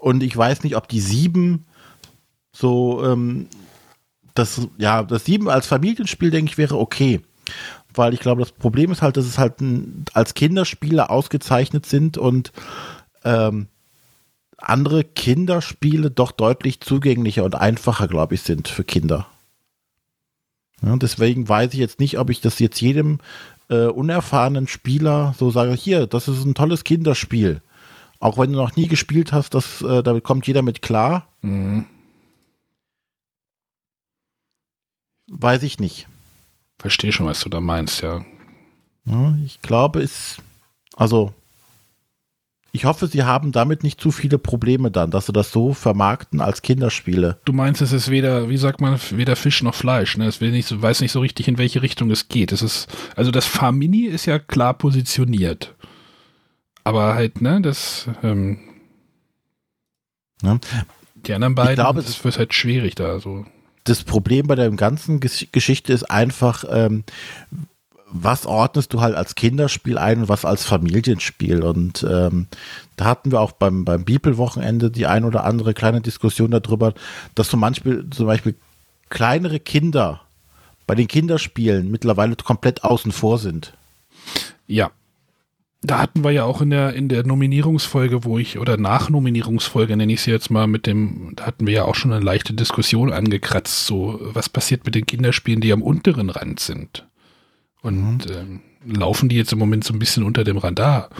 und 0.00 0.22
ich 0.22 0.36
weiß 0.36 0.64
nicht, 0.64 0.76
ob 0.76 0.88
die 0.88 1.00
sieben 1.00 1.66
so, 2.52 3.04
ähm, 3.04 3.48
das, 4.34 4.68
ja, 4.78 5.02
das 5.02 5.24
sieben 5.24 5.48
als 5.48 5.66
Familienspiel, 5.66 6.30
denke 6.30 6.50
ich, 6.50 6.58
wäre 6.58 6.78
okay. 6.78 7.20
Weil 7.92 8.14
ich 8.14 8.20
glaube, 8.20 8.42
das 8.42 8.52
Problem 8.52 8.90
ist 8.90 9.02
halt, 9.02 9.16
dass 9.16 9.26
es 9.26 9.38
halt 9.38 9.60
ein, 9.60 10.04
als 10.14 10.34
Kinderspiele 10.34 11.10
ausgezeichnet 11.10 11.86
sind 11.86 12.18
und 12.18 12.52
ähm, 13.24 13.68
andere 14.58 15.04
Kinderspiele 15.04 16.10
doch 16.10 16.32
deutlich 16.32 16.80
zugänglicher 16.80 17.44
und 17.44 17.54
einfacher, 17.54 18.08
glaube 18.08 18.34
ich, 18.34 18.42
sind 18.42 18.68
für 18.68 18.84
Kinder. 18.84 19.26
Ja, 20.82 20.96
deswegen 20.96 21.48
weiß 21.48 21.72
ich 21.72 21.80
jetzt 21.80 22.00
nicht, 22.00 22.18
ob 22.18 22.30
ich 22.30 22.40
das 22.40 22.58
jetzt 22.58 22.80
jedem 22.80 23.18
äh, 23.68 23.86
unerfahrenen 23.86 24.68
Spieler 24.68 25.34
so 25.38 25.50
sage, 25.50 25.72
hier, 25.72 26.06
das 26.06 26.28
ist 26.28 26.44
ein 26.44 26.54
tolles 26.54 26.84
Kinderspiel. 26.84 27.62
Auch 28.20 28.38
wenn 28.38 28.52
du 28.52 28.56
noch 28.56 28.76
nie 28.76 28.88
gespielt 28.88 29.32
hast, 29.32 29.54
das, 29.54 29.82
äh, 29.82 30.02
damit 30.02 30.24
kommt 30.24 30.46
jeder 30.46 30.62
mit 30.62 30.82
klar. 30.82 31.28
Mhm. 31.42 31.86
Weiß 35.26 35.62
ich 35.62 35.78
nicht. 35.80 36.06
Verstehe 36.78 37.12
schon, 37.12 37.26
was 37.26 37.40
du 37.40 37.48
da 37.48 37.60
meinst, 37.60 38.02
ja. 38.02 38.24
ja 39.04 39.36
ich 39.44 39.60
glaube, 39.62 40.02
es, 40.02 40.38
also 40.96 41.32
ich 42.74 42.86
hoffe, 42.86 43.06
sie 43.06 43.22
haben 43.22 43.52
damit 43.52 43.84
nicht 43.84 44.00
zu 44.00 44.10
viele 44.10 44.36
Probleme 44.36 44.90
dann, 44.90 45.12
dass 45.12 45.26
sie 45.26 45.32
das 45.32 45.52
so 45.52 45.74
vermarkten 45.74 46.40
als 46.40 46.60
Kinderspiele. 46.60 47.38
Du 47.44 47.52
meinst, 47.52 47.80
es 47.80 47.92
ist 47.92 48.10
weder, 48.10 48.48
wie 48.48 48.56
sagt 48.56 48.80
man, 48.80 48.98
weder 49.10 49.36
Fisch 49.36 49.62
noch 49.62 49.76
Fleisch. 49.76 50.16
Ne? 50.16 50.26
Es 50.26 50.40
will 50.40 50.50
nicht, 50.50 50.82
weiß 50.82 51.00
nicht 51.00 51.12
so 51.12 51.20
richtig, 51.20 51.46
in 51.46 51.56
welche 51.56 51.82
Richtung 51.82 52.10
es 52.10 52.26
geht. 52.26 52.50
Es 52.50 52.62
ist, 52.62 52.88
also 53.14 53.30
das 53.30 53.46
Farmini 53.46 54.06
ist 54.06 54.26
ja 54.26 54.40
klar 54.40 54.74
positioniert. 54.74 55.76
Aber 56.82 57.14
halt, 57.14 57.40
ne, 57.40 57.60
das, 57.62 58.08
ähm, 58.24 58.58
ja. 60.42 60.58
die 61.14 61.32
anderen 61.32 61.54
beiden, 61.54 61.76
glaube, 61.76 62.02
das 62.02 62.24
wird 62.24 62.38
halt 62.38 62.54
schwierig 62.54 62.96
da 62.96 63.20
so. 63.20 63.46
Das 63.84 64.02
Problem 64.02 64.48
bei 64.48 64.56
der 64.56 64.68
ganzen 64.72 65.20
Geschichte 65.20 65.92
ist 65.92 66.10
einfach, 66.10 66.64
ähm, 66.68 67.04
was 68.16 68.46
ordnest 68.46 68.94
du 68.94 69.00
halt 69.00 69.16
als 69.16 69.34
Kinderspiel 69.34 69.98
ein 69.98 70.20
und 70.20 70.28
was 70.28 70.44
als 70.44 70.64
Familienspiel? 70.64 71.64
Und 71.64 72.06
ähm, 72.08 72.46
da 72.96 73.06
hatten 73.06 73.32
wir 73.32 73.40
auch 73.40 73.52
beim, 73.52 73.84
beim 73.84 74.04
Bibelwochenende 74.04 74.90
die 74.92 75.06
ein 75.06 75.24
oder 75.24 75.44
andere 75.44 75.74
kleine 75.74 76.00
Diskussion 76.00 76.52
darüber, 76.52 76.94
dass 77.34 77.48
zum 77.48 77.60
Beispiel, 77.60 78.08
zum 78.10 78.26
Beispiel 78.26 78.54
kleinere 79.10 79.58
Kinder 79.58 80.20
bei 80.86 80.94
den 80.94 81.08
Kinderspielen 81.08 81.90
mittlerweile 81.90 82.36
komplett 82.36 82.84
außen 82.84 83.10
vor 83.10 83.38
sind. 83.38 83.74
Ja. 84.68 84.92
Da 85.82 85.98
hatten 85.98 86.24
wir 86.24 86.30
ja 86.30 86.44
auch 86.44 86.62
in 86.62 86.70
der, 86.70 86.94
in 86.94 87.08
der 87.08 87.26
Nominierungsfolge, 87.26 88.24
wo 88.24 88.38
ich, 88.38 88.58
oder 88.58 88.78
Nachnominierungsfolge 88.78 89.96
nenne 89.96 90.12
ich 90.14 90.22
sie 90.22 90.30
jetzt 90.30 90.50
mal, 90.50 90.66
mit 90.66 90.86
dem, 90.86 91.32
da 91.36 91.46
hatten 91.46 91.66
wir 91.66 91.74
ja 91.74 91.84
auch 91.84 91.94
schon 91.94 92.12
eine 92.12 92.24
leichte 92.24 92.54
Diskussion 92.54 93.12
angekratzt, 93.12 93.84
so, 93.84 94.18
was 94.22 94.48
passiert 94.48 94.86
mit 94.86 94.94
den 94.94 95.04
Kinderspielen, 95.04 95.60
die 95.60 95.72
am 95.72 95.82
unteren 95.82 96.30
Rand 96.30 96.60
sind. 96.60 97.04
Und 97.84 98.24
mhm. 98.26 98.32
ähm, 98.32 98.60
laufen 98.86 99.28
die 99.28 99.36
jetzt 99.36 99.52
im 99.52 99.58
Moment 99.58 99.84
so 99.84 99.92
ein 99.92 99.98
bisschen 99.98 100.24
unter 100.24 100.42
dem 100.42 100.56
Radar? 100.56 101.10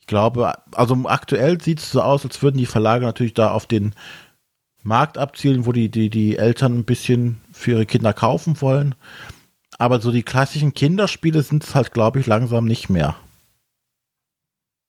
Ich 0.00 0.06
glaube, 0.06 0.52
also 0.72 1.06
aktuell 1.06 1.60
sieht 1.60 1.78
es 1.78 1.90
so 1.90 2.02
aus, 2.02 2.24
als 2.24 2.42
würden 2.42 2.58
die 2.58 2.66
Verlage 2.66 3.06
natürlich 3.06 3.32
da 3.32 3.50
auf 3.50 3.66
den 3.66 3.94
Markt 4.82 5.16
abzielen, 5.16 5.64
wo 5.64 5.72
die, 5.72 5.88
die, 5.88 6.10
die 6.10 6.36
Eltern 6.36 6.78
ein 6.78 6.84
bisschen 6.84 7.40
für 7.52 7.72
ihre 7.72 7.86
Kinder 7.86 8.12
kaufen 8.12 8.60
wollen. 8.60 8.94
Aber 9.78 10.00
so 10.00 10.12
die 10.12 10.22
klassischen 10.22 10.74
Kinderspiele 10.74 11.42
sind 11.42 11.64
es 11.64 11.74
halt, 11.74 11.92
glaube 11.92 12.20
ich, 12.20 12.26
langsam 12.26 12.66
nicht 12.66 12.90
mehr. 12.90 13.16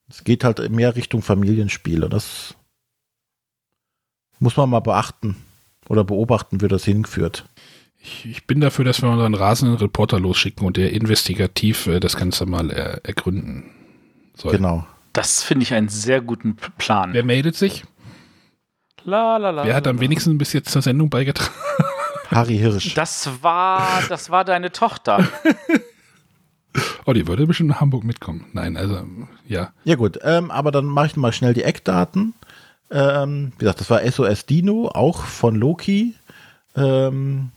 Es 0.10 0.26
geht 0.26 0.44
halt 0.44 0.70
mehr 0.70 0.98
Richtung 0.98 1.22
Familienspiele. 1.22 2.10
Das 2.10 2.56
muss 4.40 4.58
man 4.58 4.70
mal 4.70 4.82
beachten 4.82 5.38
oder 5.88 6.04
beobachten, 6.04 6.60
wie 6.60 6.68
das 6.68 6.84
hinführt. 6.84 7.46
Ich, 8.04 8.26
ich, 8.26 8.48
bin 8.48 8.62
dafür, 8.62 8.84
dass 8.84 9.02
wir 9.02 9.10
unseren 9.10 9.36
rasenden 9.36 9.78
Reporter 9.78 10.20
losschicken 10.20 10.66
und 10.66 10.78
der 10.78 10.92
investigativ 10.92 11.88
äh, 11.88 12.00
das 12.00 12.16
Ganze 12.18 12.46
mal 12.46 12.72
er, 12.72 13.06
ergründen 13.06 13.66
soll. 14.36 14.54
Genau. 14.54 14.88
Das 15.14 15.44
finde 15.44 15.64
ich 15.64 15.74
einen 15.74 15.90
sehr 15.90 16.22
guten 16.22 16.56
Plan. 16.78 17.14
Wer 17.14 17.24
meldet 17.24 17.56
sich? 17.56 17.84
La, 19.04 19.38
la, 19.38 19.50
la, 19.50 19.66
Wer 19.66 19.76
hat 19.76 19.88
am 19.88 20.00
wenigsten 20.00 20.38
bis 20.38 20.54
jetzt 20.54 20.72
zur 20.72 20.82
Sendung 20.82 21.10
beigetragen? 21.10 21.54
Harry 22.30 22.58
Hirsch. 22.58 22.94
Das 22.94 23.30
war, 23.42 24.04
das 24.08 24.30
war 24.30 24.46
deine 24.46 24.72
Tochter. 24.72 25.28
oh, 27.06 27.14
die 27.14 27.28
würde 27.28 27.46
bestimmt 27.46 27.70
nach 27.70 27.82
Hamburg 27.82 28.04
mitkommen. 28.04 28.46
Nein, 28.54 28.78
also, 28.78 29.04
ja. 29.48 29.74
Ja, 29.84 29.96
gut, 29.96 30.20
ähm, 30.24 30.50
aber 30.50 30.72
dann 30.72 30.86
mache 30.86 31.08
ich 31.08 31.16
mal 31.18 31.34
schnell 31.34 31.54
die 31.54 31.64
Eckdaten. 31.64 32.34
Ähm, 32.90 33.52
wie 33.58 33.66
gesagt, 33.66 33.82
das 33.82 33.90
war 33.90 34.10
SOS 34.10 34.46
Dino, 34.46 34.90
auch 34.94 35.24
von 35.24 35.56
Loki. 35.56 36.16
Ähm, 36.76 37.52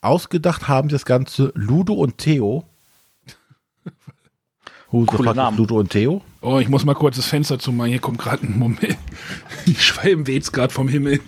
Ausgedacht 0.00 0.68
haben 0.68 0.88
das 0.88 1.04
Ganze 1.04 1.52
Ludo 1.54 1.94
und 1.94 2.18
Theo. 2.18 2.64
Coole 4.90 5.34
Namen. 5.34 5.58
Ludo 5.58 5.78
und 5.78 5.90
Theo. 5.90 6.22
Oh, 6.40 6.58
ich 6.58 6.68
muss 6.68 6.84
mal 6.84 6.94
kurz 6.94 7.16
das 7.16 7.26
Fenster 7.26 7.58
zumachen. 7.58 7.90
Hier 7.90 8.00
kommt 8.00 8.18
gerade 8.18 8.46
ein 8.46 8.58
Moment. 8.58 8.96
Die 9.66 9.74
Schwalben 9.74 10.26
weht's 10.26 10.50
gerade 10.50 10.72
vom 10.72 10.88
Himmel. 10.88 11.20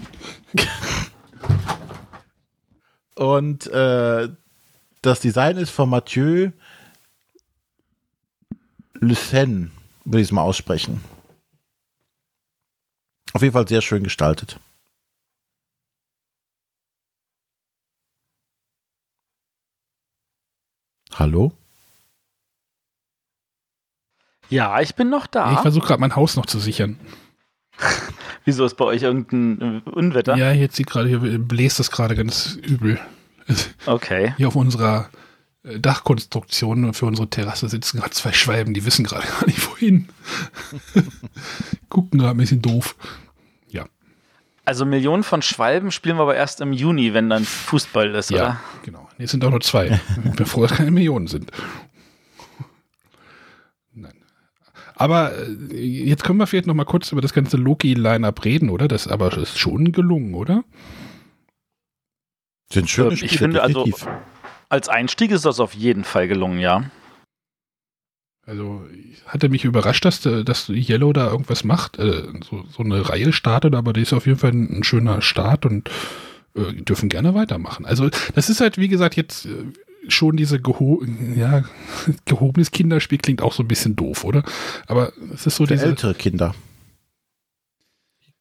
und 3.16 3.66
äh, 3.66 4.28
das 5.02 5.20
Design 5.20 5.56
ist 5.58 5.70
von 5.70 5.90
Mathieu 5.90 6.50
Lucen, 8.94 9.72
würde 10.04 10.20
ich 10.20 10.28
es 10.28 10.32
mal 10.32 10.42
aussprechen. 10.42 11.02
Auf 13.32 13.42
jeden 13.42 13.52
Fall 13.52 13.68
sehr 13.68 13.80
schön 13.80 14.02
gestaltet. 14.02 14.58
Hallo? 21.14 21.52
Ja, 24.48 24.80
ich 24.80 24.94
bin 24.94 25.08
noch 25.10 25.26
da. 25.26 25.52
Ich 25.52 25.60
versuche 25.60 25.86
gerade 25.86 26.00
mein 26.00 26.16
Haus 26.16 26.36
noch 26.36 26.46
zu 26.46 26.58
sichern. 26.58 26.98
Wieso 28.44 28.64
ist 28.64 28.76
bei 28.76 28.84
euch 28.84 29.02
irgendein 29.02 29.80
Unwetter? 29.82 30.36
Ja, 30.36 30.52
jetzt 30.52 30.76
sieht 30.76 30.88
gerade, 30.88 31.08
hier 31.08 31.38
bläst 31.38 31.78
das 31.78 31.90
gerade 31.90 32.14
ganz 32.14 32.58
übel. 32.62 33.00
Okay. 33.84 34.32
Hier 34.36 34.46
auf 34.46 34.54
unserer 34.54 35.10
äh, 35.64 35.80
Dachkonstruktion 35.80 36.94
für 36.94 37.06
unsere 37.06 37.28
Terrasse 37.28 37.68
sitzen 37.68 37.98
gerade 37.98 38.12
zwei 38.12 38.32
Schwalben, 38.32 38.74
die 38.74 38.84
wissen 38.84 39.04
gerade 39.04 39.26
gar 39.40 39.44
nicht 39.46 39.68
wohin. 39.68 40.08
Gucken 41.88 42.20
gerade 42.20 42.36
ein 42.36 42.36
bisschen 42.36 42.62
doof. 42.62 42.94
Ja. 43.66 43.86
Also 44.64 44.84
Millionen 44.84 45.24
von 45.24 45.42
Schwalben 45.42 45.90
spielen 45.90 46.16
wir 46.16 46.22
aber 46.22 46.36
erst 46.36 46.60
im 46.60 46.72
Juni, 46.72 47.12
wenn 47.12 47.28
dann 47.28 47.44
Fußball 47.44 48.14
ist, 48.14 48.30
ja, 48.30 48.36
oder? 48.36 48.60
genau. 48.84 49.09
Jetzt 49.20 49.32
sind 49.32 49.44
auch 49.44 49.50
nur 49.50 49.60
zwei, 49.60 50.00
bevor 50.36 50.64
es 50.64 50.72
keine 50.72 50.90
Millionen 50.90 51.26
sind. 51.26 51.50
Nein. 53.92 54.14
Aber 54.94 55.32
äh, 55.36 55.76
jetzt 55.76 56.24
können 56.24 56.38
wir 56.38 56.46
vielleicht 56.46 56.66
noch 56.66 56.74
mal 56.74 56.84
kurz 56.86 57.12
über 57.12 57.20
das 57.20 57.34
ganze 57.34 57.58
Loki-Line-Up 57.58 58.44
reden, 58.44 58.70
oder? 58.70 58.88
Das 58.88 59.06
aber 59.06 59.36
ist 59.36 59.58
schon 59.58 59.92
gelungen, 59.92 60.34
oder? 60.34 60.64
Sind 62.72 62.88
schöne 62.88 63.10
Ähm, 63.10 63.16
Spiele, 63.16 63.30
ich 63.32 63.38
finde 63.38 63.62
also, 63.62 63.84
definitiv. 63.84 64.08
als 64.70 64.88
Einstieg 64.88 65.32
ist 65.32 65.44
das 65.44 65.60
auf 65.60 65.74
jeden 65.74 66.04
Fall 66.04 66.26
gelungen, 66.26 66.58
ja. 66.58 66.90
Also 68.46 68.82
hatte 69.26 69.50
mich 69.50 69.64
überrascht, 69.66 70.04
dass, 70.06 70.24
äh, 70.24 70.44
dass 70.44 70.70
Yellow 70.70 71.12
da 71.12 71.30
irgendwas 71.30 71.62
macht, 71.62 71.98
äh, 71.98 72.22
so, 72.42 72.64
so 72.70 72.82
eine 72.82 73.06
Reihe 73.06 73.34
startet, 73.34 73.74
aber 73.74 73.92
die 73.92 74.00
ist 74.00 74.14
auf 74.14 74.26
jeden 74.26 74.38
Fall 74.38 74.52
ein, 74.52 74.78
ein 74.78 74.82
schöner 74.84 75.20
Start 75.20 75.66
und 75.66 75.90
äh, 76.54 76.72
dürfen 76.82 77.08
gerne 77.08 77.34
weitermachen. 77.34 77.86
Also 77.86 78.10
das 78.34 78.50
ist 78.50 78.60
halt, 78.60 78.78
wie 78.78 78.88
gesagt, 78.88 79.16
jetzt 79.16 79.46
äh, 79.46 79.64
schon 80.08 80.36
diese 80.36 80.60
geho 80.60 81.02
ja, 81.36 81.64
gehobenes 82.24 82.70
Kinderspiel 82.70 83.18
klingt 83.18 83.42
auch 83.42 83.52
so 83.52 83.62
ein 83.62 83.68
bisschen 83.68 83.96
doof, 83.96 84.24
oder? 84.24 84.42
Aber 84.86 85.12
es 85.32 85.46
ist 85.46 85.56
so 85.56 85.66
Für 85.66 85.74
diese... 85.74 85.86
ältere 85.86 86.14
Kinder. 86.14 86.54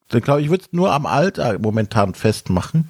Dann 0.09 0.21
glaube 0.21 0.41
ich, 0.41 0.49
würde 0.49 0.63
es 0.63 0.73
nur 0.73 0.91
am 0.91 1.05
Alter 1.05 1.59
momentan 1.59 2.15
festmachen, 2.15 2.89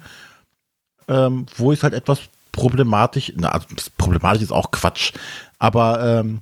ähm, 1.06 1.46
wo 1.56 1.70
ich 1.70 1.82
halt 1.82 1.92
etwas 1.92 2.20
problematisch, 2.52 3.32
na, 3.36 3.50
also 3.50 3.66
problematisch 3.98 4.42
ist 4.42 4.52
auch 4.52 4.70
Quatsch, 4.70 5.12
aber 5.58 6.20
ähm, 6.20 6.40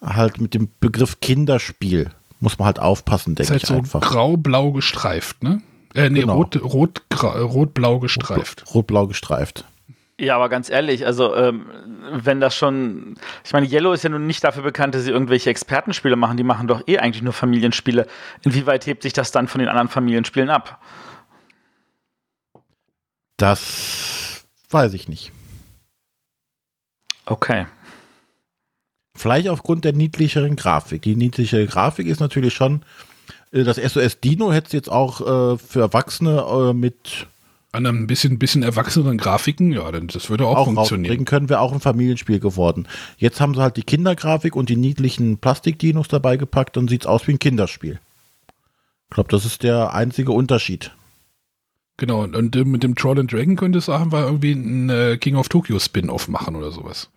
halt 0.00 0.40
mit 0.40 0.54
dem 0.54 0.68
Begriff 0.80 1.20
Kinderspiel 1.20 2.10
muss 2.40 2.58
man 2.58 2.66
halt 2.66 2.78
aufpassen, 2.78 3.32
ist 3.32 3.38
denke 3.38 3.52
halt 3.52 3.62
ich 3.62 3.68
so 3.68 3.74
einfach. 3.74 4.00
grau-blau 4.00 4.72
gestreift, 4.72 5.42
ne? 5.42 5.60
Äh, 5.94 6.08
nee, 6.10 6.20
Genau. 6.20 6.34
rot, 6.36 6.56
rot, 6.62 7.02
gra- 7.10 7.40
rot-blau 7.42 7.98
gestreift. 7.98 8.64
Rot-blau 8.74 9.06
gestreift. 9.06 9.64
Ja, 10.20 10.36
aber 10.36 10.48
ganz 10.48 10.70
ehrlich, 10.70 11.04
also 11.04 11.34
ähm, 11.34 11.66
wenn 12.12 12.38
das 12.40 12.54
schon, 12.54 13.16
ich 13.44 13.52
meine, 13.52 13.66
Yellow 13.66 13.92
ist 13.92 14.04
ja 14.04 14.10
nun 14.10 14.26
nicht 14.26 14.44
dafür 14.44 14.62
bekannt, 14.62 14.94
dass 14.94 15.02
sie 15.04 15.10
irgendwelche 15.10 15.50
Expertenspiele 15.50 16.16
machen, 16.16 16.36
die 16.36 16.44
machen 16.44 16.68
doch 16.68 16.86
eh 16.86 16.98
eigentlich 16.98 17.22
nur 17.22 17.32
Familienspiele. 17.32 18.06
Inwieweit 18.44 18.86
hebt 18.86 19.02
sich 19.02 19.12
das 19.14 19.32
dann 19.32 19.48
von 19.48 19.58
den 19.58 19.68
anderen 19.68 19.88
Familienspielen 19.88 20.48
ab? 20.50 20.80
Das 23.36 24.44
weiß 24.70 24.94
ich 24.94 25.08
nicht. 25.08 25.32
Okay. 27.26 27.66
Vielleicht 29.16 29.48
aufgrund 29.48 29.84
der 29.84 29.92
niedlicheren 29.92 30.56
Grafik. 30.56 31.02
Die 31.02 31.16
niedlichere 31.16 31.66
Grafik 31.66 32.06
ist 32.06 32.20
natürlich 32.20 32.54
schon, 32.54 32.76
äh, 32.82 32.84
das 33.52 33.76
SOS 33.76 34.20
Dino 34.20 34.52
hätte 34.52 34.66
es 34.68 34.72
jetzt 34.72 34.90
auch 34.90 35.20
äh, 35.20 35.58
für 35.58 35.80
Erwachsene 35.80 36.40
äh, 36.40 36.72
mit 36.72 37.26
An 37.70 37.86
einem 37.86 38.06
bisschen, 38.06 38.38
bisschen 38.38 38.62
erwachseneren 38.62 39.18
Grafiken, 39.18 39.72
ja, 39.72 39.90
dann 39.92 40.08
das 40.08 40.30
würde 40.30 40.46
auch, 40.46 40.56
auch 40.56 40.64
funktionieren. 40.64 41.24
können, 41.26 41.48
wäre 41.48 41.60
auch 41.60 41.72
ein 41.72 41.80
Familienspiel 41.80 42.40
geworden. 42.40 42.88
Jetzt 43.18 43.40
haben 43.40 43.54
sie 43.54 43.60
halt 43.60 43.76
die 43.76 43.82
Kindergrafik 43.82 44.56
und 44.56 44.68
die 44.68 44.76
niedlichen 44.76 45.38
Plastikdinos 45.38 46.08
dabei 46.08 46.38
gepackt, 46.38 46.76
dann 46.76 46.88
sieht 46.88 47.02
es 47.02 47.06
aus 47.06 47.26
wie 47.28 47.32
ein 47.32 47.38
Kinderspiel. 47.38 48.00
Ich 49.10 49.14
glaube, 49.14 49.30
das 49.30 49.44
ist 49.44 49.62
der 49.62 49.92
einzige 49.92 50.32
Unterschied. 50.32 50.92
Genau, 51.98 52.22
und, 52.22 52.34
und 52.34 52.56
äh, 52.56 52.64
mit 52.64 52.82
dem 52.82 52.94
Troll 52.94 53.20
and 53.20 53.30
Dragon 53.30 53.56
könnte 53.56 53.78
es 53.78 53.90
auch 53.90 54.04
mal 54.06 54.24
irgendwie 54.24 54.52
ein 54.52 54.88
äh, 54.88 55.18
King 55.18 55.36
of 55.36 55.50
Tokyo 55.50 55.78
Spin-off 55.78 56.26
machen 56.28 56.56
oder 56.56 56.72
sowas. 56.72 57.10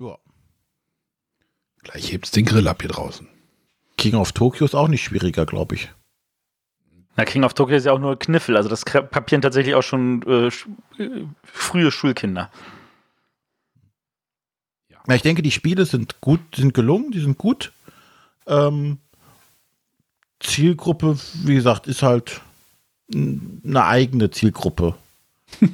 Ja. 0.00 0.16
Gleich 1.82 2.12
hebt's 2.12 2.30
den 2.30 2.46
Grill 2.46 2.66
ab 2.66 2.80
hier 2.80 2.90
draußen. 2.90 3.28
King 4.02 4.16
of 4.16 4.32
Tokyo 4.32 4.64
ist 4.64 4.74
auch 4.74 4.88
nicht 4.88 5.04
schwieriger, 5.04 5.46
glaube 5.46 5.76
ich. 5.76 5.88
Na, 7.16 7.24
King 7.24 7.44
of 7.44 7.54
Tokyo 7.54 7.76
ist 7.76 7.86
ja 7.86 7.92
auch 7.92 8.00
nur 8.00 8.18
Kniffel, 8.18 8.56
also 8.56 8.68
das 8.68 8.84
kapieren 8.84 9.42
tatsächlich 9.42 9.76
auch 9.76 9.84
schon 9.84 10.22
äh, 10.22 10.50
sch 10.50 10.66
äh, 10.98 11.24
frühe 11.44 11.92
Schulkinder. 11.92 12.50
Ja, 14.90 15.14
ich 15.14 15.22
denke, 15.22 15.42
die 15.42 15.52
Spiele 15.52 15.86
sind 15.86 16.20
gut, 16.20 16.40
sind 16.56 16.74
gelungen, 16.74 17.12
die 17.12 17.20
sind 17.20 17.38
gut. 17.38 17.70
Ähm, 18.48 18.98
Zielgruppe, 20.40 21.16
wie 21.44 21.54
gesagt, 21.54 21.86
ist 21.86 22.02
halt 22.02 22.40
eine 23.14 23.84
eigene 23.84 24.32
Zielgruppe. 24.32 24.96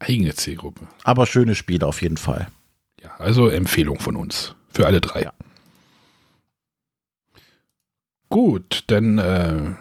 Eigene 0.00 0.34
Zielgruppe. 0.34 0.86
Aber 1.04 1.26
schöne 1.26 1.54
Spiele 1.54 1.86
auf 1.86 2.02
jeden 2.02 2.18
Fall. 2.18 2.48
Ja, 3.02 3.16
also 3.16 3.48
Empfehlung 3.48 4.00
von 4.00 4.16
uns. 4.16 4.54
Für 4.70 4.86
alle 4.86 5.00
drei. 5.00 5.22
Ja. 5.22 5.32
Gut, 8.28 8.84
dann 8.88 9.18
äh, 9.18 9.74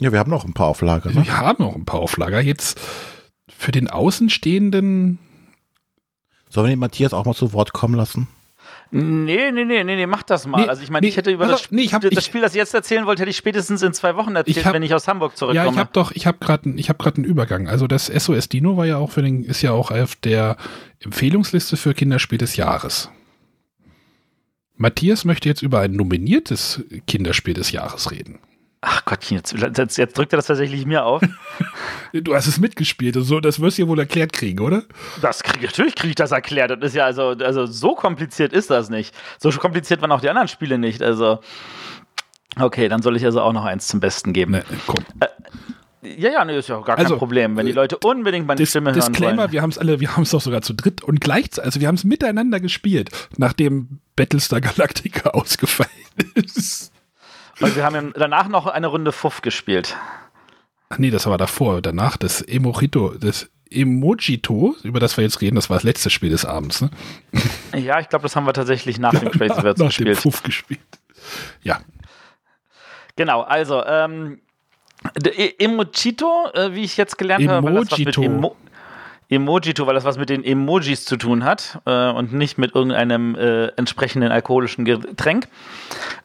Ja, 0.00 0.12
wir 0.12 0.18
haben 0.18 0.30
noch 0.30 0.44
ein 0.44 0.52
paar 0.54 0.66
auf 0.68 0.80
Lager. 0.82 1.10
Ne? 1.10 1.24
wir 1.24 1.36
haben 1.38 1.62
noch 1.62 1.74
ein 1.76 1.84
paar 1.84 2.00
Auflager. 2.00 2.40
Jetzt 2.40 2.80
für 3.48 3.72
den 3.72 3.88
Außenstehenden 3.88 5.18
Sollen 6.48 6.66
wir 6.66 6.70
den 6.74 6.80
Matthias 6.80 7.12
auch 7.14 7.24
mal 7.26 7.34
zu 7.34 7.52
Wort 7.52 7.72
kommen 7.72 7.94
lassen? 7.94 8.26
Nee, 8.92 9.52
nee, 9.52 9.64
nee, 9.64 9.84
nee, 9.84 9.94
nee, 9.96 10.06
mach 10.06 10.24
das 10.24 10.48
mal. 10.48 10.62
Nee, 10.62 10.68
also 10.68 10.82
ich 10.82 10.90
meine, 10.90 11.04
nee, 11.04 11.10
ich 11.10 11.16
hätte 11.16 11.30
über 11.30 11.46
das, 11.46 11.60
auf, 11.66 11.70
nee, 11.70 11.82
ich 11.82 11.94
hab- 11.94 12.02
das 12.02 12.10
ich- 12.10 12.24
Spiel, 12.24 12.40
das 12.40 12.52
ich 12.54 12.56
jetzt 12.58 12.74
erzählen 12.74 13.06
wollte, 13.06 13.22
hätte 13.22 13.30
ich 13.30 13.36
spätestens 13.36 13.82
in 13.82 13.92
zwei 13.92 14.16
Wochen 14.16 14.34
erzählt, 14.34 14.56
Ich 14.56 14.66
hab- 14.66 14.74
wenn 14.74 14.82
ich 14.82 14.92
aus 14.92 15.06
Hamburg 15.06 15.36
zurückkomme. 15.36 15.64
Ja, 15.66 15.72
ich 15.72 15.78
habe 15.78 15.90
doch, 15.92 16.10
ich 16.10 16.26
habe 16.26 16.38
gerade, 16.40 16.70
ich 16.70 16.88
habe 16.88 16.98
gerade 16.98 17.18
einen 17.18 17.24
Übergang. 17.24 17.68
Also 17.68 17.86
das 17.86 18.08
SOS 18.08 18.48
Dino 18.48 18.76
war 18.76 18.86
ja 18.86 18.96
auch 18.96 19.12
für 19.12 19.22
den, 19.22 19.44
ist 19.44 19.62
ja 19.62 19.70
auch 19.70 19.92
auf 19.92 20.16
der 20.16 20.56
Empfehlungsliste 20.98 21.76
für 21.76 21.94
Kinderspiel 21.94 22.38
des 22.38 22.56
Jahres. 22.56 23.10
Matthias 24.80 25.26
möchte 25.26 25.46
jetzt 25.46 25.60
über 25.60 25.80
ein 25.80 25.92
nominiertes 25.92 26.82
Kinderspiel 27.06 27.52
des 27.52 27.70
Jahres 27.70 28.10
reden. 28.10 28.38
Ach 28.80 29.04
Gottchen, 29.04 29.36
jetzt, 29.36 29.52
jetzt, 29.52 29.98
jetzt 29.98 30.16
drückt 30.16 30.32
er 30.32 30.38
das 30.38 30.46
tatsächlich 30.46 30.86
mir 30.86 31.04
auf. 31.04 31.20
Du 32.12 32.34
hast 32.34 32.48
es 32.48 32.58
mitgespielt, 32.58 33.16
und 33.16 33.22
so, 33.22 33.38
das 33.38 33.60
wirst 33.60 33.78
du 33.78 33.82
ja 33.82 33.88
wohl 33.88 33.98
erklärt 34.00 34.32
kriegen, 34.32 34.58
oder? 34.58 34.82
Das 35.20 35.44
krieg, 35.44 35.62
natürlich 35.62 35.94
kriege 35.94 36.08
ich 36.08 36.14
das 36.16 36.32
erklärt. 36.32 36.72
Das 36.72 36.78
ist 36.90 36.96
ja 36.96 37.04
also, 37.04 37.28
also 37.28 37.66
so 37.66 37.94
kompliziert 37.94 38.52
ist 38.52 38.68
das 38.70 38.90
nicht. 38.90 39.14
So 39.38 39.50
kompliziert 39.52 40.00
waren 40.00 40.10
auch 40.10 40.20
die 40.20 40.28
anderen 40.28 40.48
Spiele 40.48 40.76
nicht. 40.76 41.02
Also 41.02 41.38
okay, 42.58 42.88
dann 42.88 43.02
soll 43.02 43.16
ich 43.16 43.24
also 43.24 43.42
auch 43.42 43.52
noch 43.52 43.64
eins 43.64 43.86
zum 43.86 44.00
Besten 44.00 44.32
geben. 44.32 44.52
Ne, 44.52 44.64
komm. 44.86 45.04
Ja, 46.02 46.32
ja, 46.32 46.44
nee, 46.44 46.58
ist 46.58 46.68
ja 46.68 46.78
auch 46.78 46.84
gar 46.84 46.96
kein 46.96 47.04
Also, 47.04 47.18
Problem, 47.18 47.56
wenn 47.56 47.66
die 47.66 47.72
Leute 47.72 47.98
unbedingt 47.98 48.46
meine 48.46 48.56
Dis 48.58 48.70
Stimme 48.70 48.90
hören 48.90 49.00
Disclaimer, 49.00 49.42
wollen. 49.42 49.52
wir 49.52 49.62
haben 49.62 49.70
es 49.70 49.76
alle, 49.78 50.00
wir 50.00 50.16
haben 50.16 50.22
es 50.22 50.30
doch 50.30 50.40
sogar 50.40 50.62
zu 50.62 50.72
dritt 50.72 51.04
und 51.04 51.20
gleichzeitig, 51.20 51.66
also 51.66 51.80
wir 51.80 51.88
haben 51.88 51.96
es 51.96 52.04
miteinander 52.04 52.58
gespielt, 52.58 53.10
nachdem 53.36 54.00
Battlestar 54.20 54.60
Galactica 54.60 55.30
ausgefallen 55.34 55.90
ist. 56.34 56.92
Und 57.58 57.74
wir 57.74 57.84
haben 57.84 57.94
ja 57.94 58.02
danach 58.14 58.48
noch 58.48 58.66
eine 58.66 58.86
Runde 58.86 59.12
Fuff 59.12 59.40
gespielt. 59.40 59.96
Ach 60.90 60.98
nee, 60.98 61.10
das 61.10 61.24
war 61.26 61.38
davor, 61.38 61.80
danach 61.80 62.18
das 62.18 62.42
Emojito, 62.42 63.14
das 63.18 63.48
Emojito, 63.70 64.76
über 64.82 65.00
das 65.00 65.16
wir 65.16 65.24
jetzt 65.24 65.40
reden, 65.40 65.54
das 65.56 65.70
war 65.70 65.76
das 65.78 65.84
letzte 65.84 66.10
Spiel 66.10 66.28
des 66.30 66.44
Abends, 66.44 66.82
ne? 66.82 66.90
Ja, 67.74 67.98
ich 68.00 68.08
glaube, 68.10 68.24
das 68.24 68.36
haben 68.36 68.44
wir 68.44 68.52
tatsächlich 68.52 68.98
nach 68.98 69.14
dem 69.14 69.30
Crazy 69.30 69.62
Words 69.62 69.80
Nach 69.80 69.86
dem 69.92 70.04
gespielt. 70.06 70.20
Puff 70.22 70.42
gespielt. 70.42 70.80
Ja, 71.62 71.80
Genau, 73.16 73.40
also 73.42 73.84
ähm, 73.84 74.40
E- 75.24 75.54
Emojito, 75.58 76.50
äh, 76.54 76.74
wie 76.74 76.82
ich 76.84 76.96
jetzt 76.96 77.16
gelernt 77.18 77.48
habe, 77.48 77.66
weil 77.66 77.74
das 77.74 77.92
was 77.92 77.98
mit 77.98 78.16
Emojito. 78.16 78.22
Emo 78.22 78.56
Emojito, 79.30 79.86
weil 79.86 79.94
das 79.94 80.04
was 80.04 80.18
mit 80.18 80.28
den 80.28 80.44
Emojis 80.44 81.04
zu 81.04 81.16
tun 81.16 81.44
hat 81.44 81.80
äh, 81.86 82.10
und 82.10 82.32
nicht 82.32 82.58
mit 82.58 82.74
irgendeinem 82.74 83.34
äh, 83.36 83.68
entsprechenden 83.76 84.32
alkoholischen 84.32 84.84
Getränk. 84.84 85.48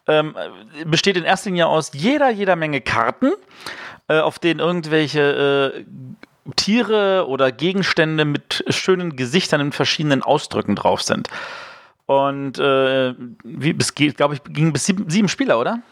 Ähm, 0.06 0.34
äh, 0.36 0.84
besteht 0.84 1.16
in 1.16 1.24
erster 1.24 1.50
Linie 1.50 1.68
aus 1.68 1.92
jeder, 1.94 2.30
jeder 2.30 2.56
Menge 2.56 2.80
Karten, 2.80 3.32
äh, 4.08 4.18
auf 4.18 4.38
denen 4.38 4.60
irgendwelche 4.60 5.74
äh, 5.74 5.84
Tiere 6.56 7.26
oder 7.28 7.52
Gegenstände 7.52 8.24
mit 8.24 8.64
schönen 8.68 9.16
Gesichtern 9.16 9.60
in 9.60 9.72
verschiedenen 9.72 10.22
Ausdrücken 10.22 10.76
drauf 10.76 11.02
sind. 11.02 11.28
Und 12.06 12.58
äh, 12.58 13.14
wie 13.42 13.74
es 13.78 13.94
geht, 13.94 14.16
glaube 14.16 14.34
ich, 14.34 14.44
ging 14.44 14.72
bis 14.72 14.86
sieben, 14.86 15.10
sieben 15.10 15.28
Spieler, 15.28 15.58
oder? 15.58 15.82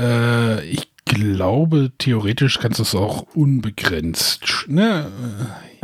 äh, 0.00 0.64
ich 0.64 0.88
glaube, 1.04 1.92
theoretisch 1.98 2.58
kannst 2.58 2.78
du 2.78 2.82
es 2.82 2.94
auch 2.94 3.22
unbegrenzt, 3.34 4.66
ne? 4.68 5.10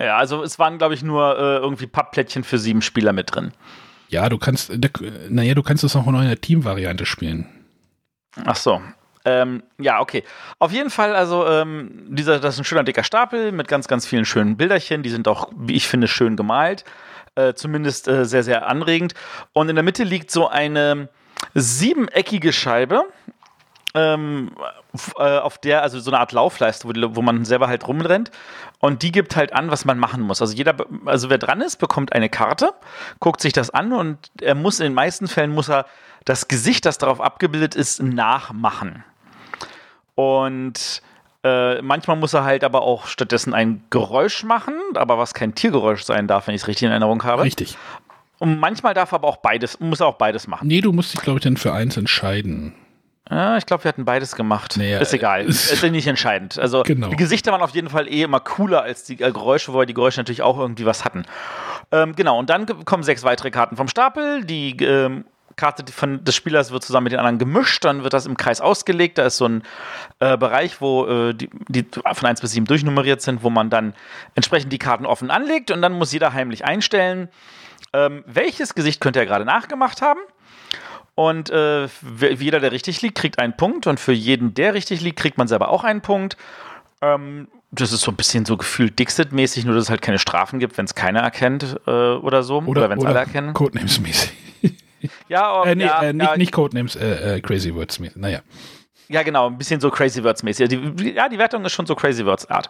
Ja, 0.01 0.17
also 0.17 0.43
es 0.43 0.59
waren, 0.59 0.79
glaube 0.79 0.95
ich, 0.95 1.03
nur 1.03 1.37
äh, 1.37 1.57
irgendwie 1.57 1.87
Pappplättchen 1.87 2.43
für 2.43 2.59
sieben 2.59 2.81
Spieler 2.81 3.13
mit 3.13 3.35
drin. 3.35 3.53
Ja, 4.09 4.29
du 4.29 4.39
kannst, 4.39 4.73
naja, 5.29 5.55
du 5.55 5.63
kannst 5.63 5.85
es 5.85 5.95
auch 5.95 6.07
noch 6.07 6.21
in 6.21 6.29
der 6.29 6.41
Teamvariante 6.41 7.05
spielen. 7.05 7.47
Ach 8.45 8.57
so. 8.57 8.81
Ähm, 9.27 9.63
ja, 9.79 10.01
okay. 10.01 10.25
Auf 10.59 10.73
jeden 10.73 10.89
Fall, 10.89 11.15
also 11.15 11.47
ähm, 11.47 12.07
dieser, 12.09 12.41
das 12.41 12.55
ist 12.55 12.61
ein 12.61 12.65
schöner 12.65 12.85
dicker 12.85 13.05
Stapel 13.05 13.53
mit 13.53 13.69
ganz, 13.69 13.87
ganz 13.87 14.07
vielen 14.07 14.25
schönen 14.25 14.57
Bilderchen. 14.57 15.03
Die 15.03 15.11
sind 15.11 15.29
auch, 15.29 15.51
wie 15.55 15.75
ich 15.75 15.87
finde, 15.87 16.09
schön 16.09 16.37
gemalt. 16.37 16.85
Äh, 17.35 17.53
zumindest 17.53 18.09
äh, 18.09 18.25
sehr, 18.25 18.43
sehr 18.43 18.67
anregend. 18.67 19.13
Und 19.53 19.69
in 19.69 19.77
der 19.77 19.85
Mitte 19.85 20.05
liegt 20.05 20.31
so 20.31 20.49
eine 20.49 21.09
siebeneckige 21.55 22.53
Scheibe. 22.53 23.05
Ähm, 23.93 24.53
äh, 25.17 25.39
auf 25.39 25.59
der, 25.59 25.83
also 25.83 25.99
so 25.99 26.11
eine 26.11 26.21
Art 26.21 26.31
Laufleiste, 26.31 26.87
wo, 26.89 26.93
wo, 27.17 27.23
man 27.23 27.45
selber 27.45 27.67
halt 27.67 27.89
rumrennt. 27.89 28.31
Und 28.79 29.03
die 29.03 29.11
gibt 29.11 29.35
halt 29.35 29.53
an, 29.53 29.71
was 29.71 29.85
man 29.85 29.99
machen 29.99 30.23
muss. 30.23 30.41
Also 30.41 30.55
jeder, 30.55 30.77
also 31.07 31.29
wer 31.29 31.39
dran 31.39 31.61
ist, 31.61 31.77
bekommt 31.77 32.13
eine 32.13 32.29
Karte, 32.29 32.73
guckt 33.19 33.41
sich 33.41 33.53
das 33.53 33.71
an 33.71 33.93
und 33.93 34.19
er 34.41 34.55
muss 34.55 34.79
in 34.79 34.85
den 34.85 34.95
meisten 34.95 35.27
Fällen 35.27 35.51
muss 35.51 35.69
er 35.69 35.87
das 36.25 36.49
Gesicht, 36.49 36.87
das 36.87 36.99
darauf 36.99 37.21
abgebildet 37.21 37.75
ist, 37.75 38.01
nachmachen. 38.03 39.05
Und 40.15 41.03
äh, 41.43 41.81
manchmal 41.81 42.17
muss 42.17 42.35
er 42.35 42.45
halt 42.45 42.65
aber 42.65 42.83
auch 42.83 43.07
stattdessen 43.07 43.55
ein 43.55 43.83
Geräusch 43.91 44.45
machen, 44.45 44.75
aber 44.95 45.19
was 45.19 45.35
kein 45.35 45.55
Tiergeräusch 45.55 46.03
sein 46.03 46.27
darf, 46.27 46.47
wenn 46.47 46.55
ich 46.55 46.63
es 46.63 46.69
richtig 46.69 46.87
in 46.87 46.91
Erinnerung 46.91 47.23
habe. 47.25 47.43
Richtig. 47.43 47.79
Und 48.39 48.59
manchmal 48.59 48.95
darf 48.95 49.13
er 49.13 49.17
aber 49.17 49.29
auch 49.29 49.39
beides, 49.39 49.81
muss 49.81 50.01
er 50.01 50.07
auch 50.07 50.17
beides 50.17 50.47
machen. 50.47 50.69
Nee, 50.69 50.81
du 50.81 50.93
musst 50.93 51.13
dich, 51.15 51.21
glaube 51.21 51.39
ich, 51.39 51.45
dann 51.45 51.57
für 51.57 51.73
eins 51.73 51.97
entscheiden. 51.97 52.75
Ja, 53.31 53.57
ich 53.57 53.65
glaube, 53.67 53.85
wir 53.85 53.89
hatten 53.91 54.05
beides 54.05 54.35
gemacht. 54.35 54.77
Naja, 54.77 54.99
ist 54.99 55.15
egal. 55.15 55.45
ist- 55.45 55.71
ist 55.73 55.83
nicht 55.85 56.07
entscheidend. 56.07 56.59
Also 56.59 56.83
Genau. 56.83 57.09
die 57.09 57.17
Gesichter 57.17 57.53
waren 57.53 57.63
auf 57.63 57.71
jeden 57.71 57.89
Fall 57.89 58.09
eh 58.09 58.23
immer 58.23 58.41
cooler 58.41 58.83
als 58.83 59.05
die 59.05 59.15
äh, 59.21 59.31
Geräusche, 59.33 59.73
wobei 59.73 59.87
die 59.87 59.95
Geräusche 59.95 60.21
natürlich 60.21 60.43
auch 60.43 60.59
irgendwie 60.59 60.85
was 60.87 61.05
hatten. 61.05 61.25
Ähm, 61.93 62.15
genau, 62.17 62.39
und 62.39 62.51
dann 62.51 62.67
kommen 62.85 63.03
sechs 63.03 63.23
weitere 63.23 63.51
Karten 63.51 63.77
vom 63.77 63.89
Stapel. 63.89 64.45
Die 64.45 64.77
ähm, 64.85 65.25
Karte 65.57 65.85
von, 65.93 66.25
des 66.25 66.35
Spielers 66.35 66.71
wird 66.73 66.83
zusammen 66.85 67.05
mit 67.05 67.13
den 67.13 67.19
anderen 67.19 67.39
gemischt, 67.39 67.85
dann 67.85 68.03
wird 68.03 68.15
das 68.15 68.25
im 68.27 68.37
Kreis 68.37 68.61
ausgelegt. 68.61 69.19
Da 69.19 69.27
ist 69.27 69.37
so 69.37 69.47
ein 69.47 69.63
äh, 70.21 70.37
Bereich, 70.37 70.81
wo 70.81 71.07
äh, 71.07 71.35
die, 71.35 71.51
die 71.69 71.85
von 72.13 72.29
1 72.29 72.41
bis 72.41 72.53
7 72.53 72.67
durchnummeriert 72.67 73.21
sind, 73.23 73.43
wo 73.43 73.51
man 73.51 73.69
dann 73.71 73.95
entsprechend 74.35 74.73
die 74.73 74.79
Karten 74.79 75.07
offen 75.07 75.31
anlegt 75.31 75.71
und 75.71 75.83
dann 75.83 75.93
muss 75.93 76.13
jeder 76.13 76.33
heimlich 76.33 76.65
einstellen, 76.65 77.29
ähm, 77.93 78.25
welches 78.27 78.75
Gesicht 78.75 79.01
könnte 79.01 79.19
er 79.19 79.27
gerade 79.27 79.45
nachgemacht 79.45 80.01
haben. 80.03 80.21
Und 81.15 81.51
äh, 81.51 81.87
jeder, 82.39 82.61
der 82.61 82.73
richtig 82.73 83.03
liegt, 83.03 83.17
kriegt 83.17 83.39
einen 83.39 83.57
Punkt. 83.57 83.87
Und 83.87 84.01
für 84.01 84.13
jeden, 84.13 84.55
der 84.55 84.75
richtig 84.75 85.01
liegt, 85.01 85.19
kriegt 85.19 85.39
man 85.39 85.49
selber 85.49 85.69
auch 85.69 85.85
einen 85.85 86.01
Punkt. 86.01 86.37
Ähm, 87.03 87.49
das 87.73 87.93
ist 87.93 88.01
so 88.01 88.11
ein 88.11 88.17
bisschen 88.17 88.45
so 88.45 88.57
gefühlt 88.57 88.99
Dixit-mäßig, 88.99 89.65
nur 89.65 89.75
dass 89.75 89.85
es 89.85 89.91
halt 89.91 90.03
keine 90.03 90.19
Strafen 90.19 90.59
gibt, 90.59 90.77
wenn 90.77 90.87
es 90.87 90.95
keiner 90.95 91.21
erkennt 91.21 91.77
äh, 91.87 91.91
oder 91.91 92.43
so. 92.43 92.59
Oder, 92.67 92.91
wenn 92.91 92.99
es 92.99 93.05
alle 93.05 93.19
erkennen. 93.21 93.55
Codenames-mäßig. 93.55 94.31
Ja, 95.29 95.63
oh, 95.63 95.65
Äh, 95.65 95.77
nee, 95.77 95.85
ja, 95.87 96.03
äh, 96.03 96.13
nicht, 96.13 96.27
ja, 96.27 96.37
nicht 96.37 96.53
Codenames, 96.53 96.95
äh, 96.95 97.37
äh, 97.37 97.41
Crazy 97.41 97.75
Words-mäßig. 97.75 98.17
Naja. 98.17 98.41
ja, 99.09 99.23
genau, 99.23 99.47
ein 99.47 99.57
bisschen 99.57 99.81
so 99.81 99.91
Crazy 99.91 100.23
Words-mäßig. 100.23 100.69
Ja, 101.15 101.29
die 101.31 101.39
Wertung 101.39 101.65
ist 101.65 101.73
schon 101.73 101.87
so 101.87 101.95
Crazy 101.95 102.27
Words-Art. 102.27 102.69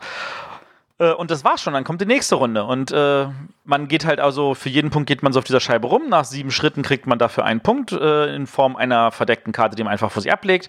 Äh, 1.01 1.13
Und 1.13 1.31
das 1.31 1.45
war's 1.45 1.63
schon, 1.63 1.73
dann 1.73 1.83
kommt 1.83 2.01
die 2.01 2.07
nächste 2.07 2.37
Runde. 2.37 2.65
Und 2.65 2.93
äh, 2.93 3.27
man 3.65 3.89
geht 3.89 4.05
halt 4.05 4.21
also, 4.21 4.55
für 4.55 4.69
jeden 4.69 4.91
Punkt 4.91 5.09
geht 5.09 5.23
man 5.23 5.33
so 5.33 5.41
auf 5.41 5.45
dieser 5.45 5.61
Scheibe 5.61 5.89
rum. 5.89 6.09
Nach 6.09 6.25
sieben 6.25 6.51
Schritten 6.51 6.83
kriegt 6.83 7.07
man 7.07 7.19
dafür 7.19 7.45
einen 7.45 7.61
Punkt 7.61 7.91
äh, 7.93 8.35
in 8.35 8.47
Form 8.47 8.77
einer 8.77 9.11
verdeckten 9.11 9.53
Karte, 9.53 9.75
die 9.75 9.83
man 9.83 9.93
einfach 9.93 10.13
vor 10.13 10.23
sich 10.23 10.33
ablegt. 10.33 10.69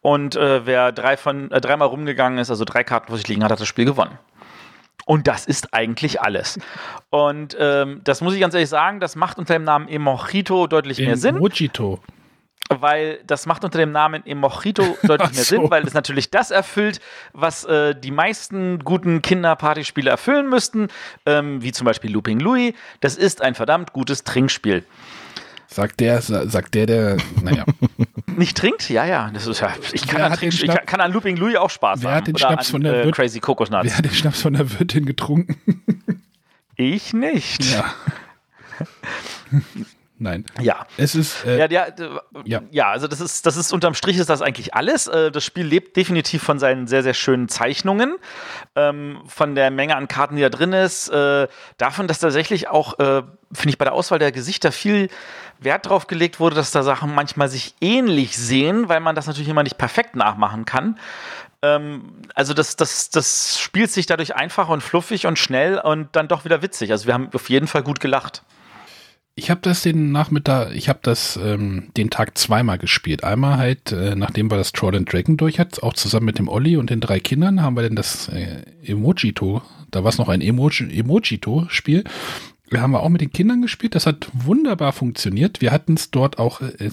Und 0.00 0.36
äh, 0.36 0.64
wer 0.64 0.92
drei 0.92 1.16
von, 1.16 1.50
äh, 1.50 1.60
dreimal 1.60 1.88
rumgegangen 1.88 2.38
ist, 2.38 2.50
also 2.50 2.64
drei 2.64 2.84
Karten 2.84 3.08
vor 3.08 3.16
sich 3.16 3.28
liegen 3.28 3.42
hat, 3.44 3.50
hat 3.50 3.60
das 3.60 3.68
Spiel 3.68 3.84
gewonnen. 3.84 4.18
Und 5.06 5.26
das 5.26 5.44
ist 5.44 5.74
eigentlich 5.74 6.22
alles. 6.22 6.58
Und 7.10 7.54
ähm, 7.60 8.00
das 8.04 8.22
muss 8.22 8.32
ich 8.34 8.40
ganz 8.40 8.54
ehrlich 8.54 8.70
sagen, 8.70 9.00
das 9.00 9.16
macht 9.16 9.36
unter 9.36 9.52
dem 9.52 9.64
Namen 9.64 9.86
Emojito 9.88 10.66
deutlich 10.66 10.98
mehr 10.98 11.16
Sinn 11.18 11.36
Mojito. 11.36 12.00
Weil 12.70 13.20
das 13.26 13.46
macht 13.46 13.64
unter 13.64 13.78
dem 13.78 13.92
Namen 13.92 14.24
Emojito 14.26 14.96
deutlich 15.02 15.32
mehr 15.34 15.44
so. 15.44 15.56
Sinn, 15.56 15.70
weil 15.70 15.86
es 15.86 15.94
natürlich 15.94 16.30
das 16.30 16.50
erfüllt, 16.50 17.00
was 17.32 17.64
äh, 17.64 17.94
die 17.94 18.10
meisten 18.10 18.78
guten 18.80 19.22
Kinderpartyspiele 19.22 20.08
erfüllen 20.10 20.48
müssten, 20.48 20.88
ähm, 21.26 21.62
wie 21.62 21.72
zum 21.72 21.84
Beispiel 21.84 22.10
Looping 22.12 22.40
Louis. 22.40 22.72
Das 23.00 23.16
ist 23.16 23.42
ein 23.42 23.54
verdammt 23.54 23.92
gutes 23.92 24.24
Trinkspiel. 24.24 24.84
Sagt 25.66 25.98
der, 26.00 26.22
sa- 26.22 26.46
sagt 26.48 26.74
der, 26.74 26.86
der, 26.86 27.16
naja. 27.42 27.64
Nicht 28.36 28.56
trinkt? 28.56 28.88
Ja, 28.90 29.04
ja. 29.04 29.30
Das 29.34 29.46
ist 29.46 29.60
ja 29.60 29.72
ich, 29.92 30.06
kann 30.06 30.20
an 30.22 30.38
ich 30.40 30.66
kann 30.86 31.00
an 31.00 31.12
Looping 31.12 31.36
Louis 31.36 31.56
auch 31.56 31.70
Spaß 31.70 32.02
Wer 32.02 32.10
haben. 32.10 32.16
hat 32.18 32.26
den 32.28 32.34
Oder 32.36 32.46
Schnaps 32.48 32.66
an, 32.68 32.72
von 32.72 32.80
der 32.82 33.00
äh, 33.00 33.04
Wirt- 33.06 33.14
Crazy 33.16 33.40
Kokosnuts? 33.40 33.84
Wer 33.86 33.98
hat 33.98 34.04
den 34.04 34.14
Schnaps 34.14 34.40
von 34.42 34.52
der 34.54 34.70
Wirtin 34.78 35.04
getrunken? 35.04 35.56
Ich 36.76 37.12
nicht. 37.12 37.64
Ja. 37.72 37.84
Nein. 40.16 40.44
ja. 40.60 40.86
Es 40.96 41.16
ist, 41.16 41.44
äh, 41.44 41.58
Ja, 41.58 41.68
ja, 41.68 41.86
Ja. 42.44 42.62
ja, 42.70 42.90
also 42.90 43.08
das 43.08 43.20
ist, 43.20 43.46
das 43.46 43.56
ist 43.56 43.72
unterm 43.72 43.94
Strich 43.94 44.16
ist 44.16 44.30
das 44.30 44.42
eigentlich 44.42 44.72
alles. 44.74 45.08
Äh, 45.08 45.32
Das 45.32 45.44
Spiel 45.44 45.66
lebt 45.66 45.96
definitiv 45.96 46.42
von 46.42 46.60
seinen 46.60 46.86
sehr, 46.86 47.02
sehr 47.02 47.14
schönen 47.14 47.48
Zeichnungen, 47.48 48.14
ähm, 48.76 49.20
von 49.26 49.56
der 49.56 49.70
Menge 49.72 49.96
an 49.96 50.06
Karten, 50.06 50.36
die 50.36 50.42
da 50.42 50.50
drin 50.50 50.72
ist, 50.72 51.08
äh, 51.08 51.48
davon, 51.78 52.06
dass 52.06 52.20
tatsächlich 52.20 52.68
auch, 52.68 52.98
äh, 53.00 53.22
finde 53.52 53.70
ich, 53.70 53.78
bei 53.78 53.84
der 53.84 53.92
Auswahl 53.94 54.20
der 54.20 54.30
Gesichter 54.30 54.70
viel 54.70 55.08
Wert 55.58 55.88
drauf 55.88 56.06
gelegt 56.06 56.38
wurde, 56.38 56.54
dass 56.54 56.70
da 56.70 56.82
Sachen 56.84 57.12
manchmal 57.14 57.48
sich 57.48 57.74
ähnlich 57.80 58.36
sehen, 58.36 58.88
weil 58.88 59.00
man 59.00 59.16
das 59.16 59.26
natürlich 59.26 59.48
immer 59.48 59.62
nicht 59.64 59.78
perfekt 59.78 60.14
nachmachen 60.14 60.64
kann. 60.64 60.98
Ähm, 61.62 62.22
also 62.34 62.54
das, 62.54 62.76
das, 62.76 63.10
das 63.10 63.58
spielt 63.60 63.90
sich 63.90 64.06
dadurch 64.06 64.36
einfach 64.36 64.68
und 64.68 64.80
fluffig 64.82 65.26
und 65.26 65.38
schnell 65.40 65.78
und 65.78 66.14
dann 66.14 66.28
doch 66.28 66.44
wieder 66.44 66.62
witzig. 66.62 66.92
Also 66.92 67.06
wir 67.06 67.14
haben 67.14 67.30
auf 67.34 67.48
jeden 67.50 67.66
Fall 67.66 67.82
gut 67.82 67.98
gelacht. 67.98 68.42
Ich 69.36 69.50
habe 69.50 69.60
das 69.62 69.82
den 69.82 70.12
Nachmittag, 70.12 70.76
ich 70.76 70.88
habe 70.88 71.00
das 71.02 71.36
ähm, 71.42 71.90
den 71.96 72.08
Tag 72.08 72.38
zweimal 72.38 72.78
gespielt. 72.78 73.24
Einmal 73.24 73.58
halt, 73.58 73.90
äh, 73.90 74.14
nachdem 74.14 74.48
wir 74.48 74.56
das 74.56 74.70
Troll 74.70 74.94
and 74.94 75.12
Dragon 75.12 75.36
durch 75.36 75.58
hat, 75.58 75.82
auch 75.82 75.94
zusammen 75.94 76.26
mit 76.26 76.38
dem 76.38 76.48
Olli 76.48 76.76
und 76.76 76.90
den 76.90 77.00
drei 77.00 77.18
Kindern, 77.18 77.60
haben 77.60 77.76
wir 77.76 77.82
dann 77.82 77.96
das 77.96 78.28
äh, 78.28 78.62
Emojito, 78.84 79.62
da 79.90 80.04
war 80.04 80.10
es 80.10 80.18
noch 80.18 80.28
ein 80.28 80.40
Emoji, 80.40 80.98
Emojito-Spiel. 80.98 82.04
Wir 82.68 82.80
haben 82.80 82.92
wir 82.92 83.02
auch 83.02 83.08
mit 83.08 83.20
den 83.20 83.32
Kindern 83.32 83.62
gespielt. 83.62 83.94
Das 83.94 84.06
hat 84.06 84.28
wunderbar 84.32 84.92
funktioniert. 84.92 85.60
Wir 85.60 85.72
hatten 85.72 85.94
es 85.94 86.10
dort 86.10 86.38
auch, 86.38 86.60
äh, 86.60 86.90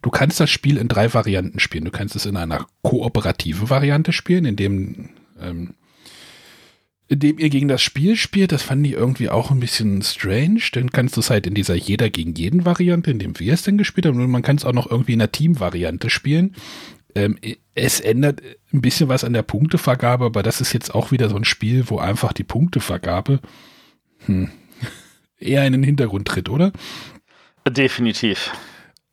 du 0.00 0.10
kannst 0.10 0.40
das 0.40 0.50
Spiel 0.50 0.78
in 0.78 0.88
drei 0.88 1.12
Varianten 1.12 1.60
spielen. 1.60 1.84
Du 1.84 1.90
kannst 1.90 2.16
es 2.16 2.26
in 2.26 2.36
einer 2.36 2.66
kooperativen 2.82 3.68
Variante 3.68 4.12
spielen, 4.12 4.46
in 4.46 4.56
dem 4.56 5.10
ähm, 5.40 5.74
indem 7.14 7.38
ihr 7.38 7.48
gegen 7.48 7.68
das 7.68 7.80
Spiel 7.80 8.16
spielt, 8.16 8.50
das 8.50 8.62
fand 8.62 8.84
ich 8.86 8.92
irgendwie 8.92 9.30
auch 9.30 9.52
ein 9.52 9.60
bisschen 9.60 10.02
strange. 10.02 10.60
Dann 10.72 10.90
kannst 10.90 11.16
du 11.16 11.20
es 11.20 11.30
halt 11.30 11.46
in 11.46 11.54
dieser 11.54 11.74
jeder 11.74 12.10
gegen 12.10 12.34
jeden 12.34 12.64
Variante, 12.64 13.12
in 13.12 13.20
dem 13.20 13.38
wir 13.38 13.54
es 13.54 13.62
denn 13.62 13.78
gespielt 13.78 14.06
haben, 14.06 14.20
und 14.20 14.30
man 14.30 14.42
kann 14.42 14.56
es 14.56 14.64
auch 14.64 14.72
noch 14.72 14.90
irgendwie 14.90 15.12
in 15.12 15.20
einer 15.20 15.30
Team-Variante 15.30 16.10
spielen. 16.10 16.56
Ähm, 17.14 17.38
es 17.76 18.00
ändert 18.00 18.42
ein 18.72 18.80
bisschen 18.80 19.08
was 19.08 19.22
an 19.22 19.32
der 19.32 19.42
Punktevergabe, 19.42 20.24
aber 20.24 20.42
das 20.42 20.60
ist 20.60 20.72
jetzt 20.72 20.92
auch 20.92 21.12
wieder 21.12 21.28
so 21.28 21.36
ein 21.36 21.44
Spiel, 21.44 21.84
wo 21.88 21.98
einfach 21.98 22.32
die 22.32 22.42
Punktevergabe 22.42 23.38
hm, 24.26 24.50
eher 25.38 25.64
in 25.66 25.72
den 25.72 25.84
Hintergrund 25.84 26.26
tritt, 26.26 26.48
oder? 26.48 26.72
Definitiv. 27.68 28.50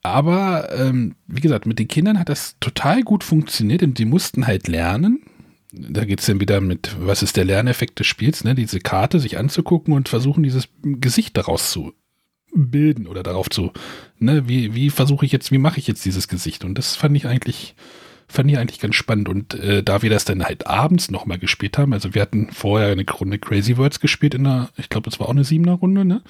Aber 0.02 0.70
ähm, 0.76 1.14
wie 1.28 1.42
gesagt, 1.42 1.68
mit 1.68 1.78
den 1.78 1.88
Kindern 1.88 2.18
hat 2.18 2.30
das 2.30 2.56
total 2.60 3.04
gut 3.04 3.24
funktioniert 3.24 3.84
und 3.84 4.00
die 4.00 4.06
mussten 4.06 4.48
halt 4.48 4.68
lernen. 4.68 5.22
Da 5.72 6.06
geht's 6.06 6.26
dann 6.26 6.42
wieder 6.42 6.60
mit, 6.60 6.96
was 7.00 7.24
ist 7.24 7.38
der 7.38 7.46
Lerneffekt 7.46 8.00
des 8.00 8.08
Spiels, 8.08 8.44
ne? 8.44 8.56
Diese 8.56 8.80
Karte 8.80 9.20
sich 9.20 9.38
anzugucken 9.38 9.94
und 9.94 10.10
versuchen, 10.10 10.44
dieses 10.44 10.68
Gesicht 10.84 11.38
daraus 11.38 11.72
zu 11.72 11.94
bilden 12.54 13.08
oder 13.08 13.24
darauf 13.24 13.50
zu, 13.50 13.72
ne, 14.20 14.48
wie, 14.48 14.76
wie 14.76 14.90
versuche 14.90 15.26
ich 15.26 15.32
jetzt, 15.32 15.52
wie 15.52 15.58
mache 15.58 15.80
ich 15.80 15.88
jetzt 15.88 16.06
dieses 16.06 16.28
Gesicht? 16.28 16.66
Und 16.66 16.78
das 16.78 16.96
fand 16.96 17.16
ich 17.16 17.26
eigentlich, 17.26 17.76
fand 18.28 18.52
ich 18.52 18.58
eigentlich 18.58 18.80
ganz 18.80 18.96
spannend. 18.96 19.30
Und 19.30 19.54
äh, 19.54 19.84
da 19.84 20.02
wir 20.02 20.10
das 20.10 20.26
dann 20.26 20.44
halt 20.44 20.68
abends 20.68 21.12
nochmal 21.12 21.40
gespielt 21.40 21.78
haben, 21.78 21.94
also 21.94 22.14
wir 22.14 22.22
hatten 22.22 22.50
vorher 22.52 22.92
eine 22.92 23.10
Runde 23.10 23.40
Crazy 23.40 23.78
Words 23.78 24.00
gespielt 24.00 24.34
in 24.34 24.46
einer, 24.46 24.70
ich 24.78 24.90
glaube, 24.90 25.10
es 25.10 25.20
war 25.20 25.28
auch 25.28 25.32
eine 25.34 25.44
siebener 25.44 25.74
Runde, 25.74 26.06
ne? 26.06 26.22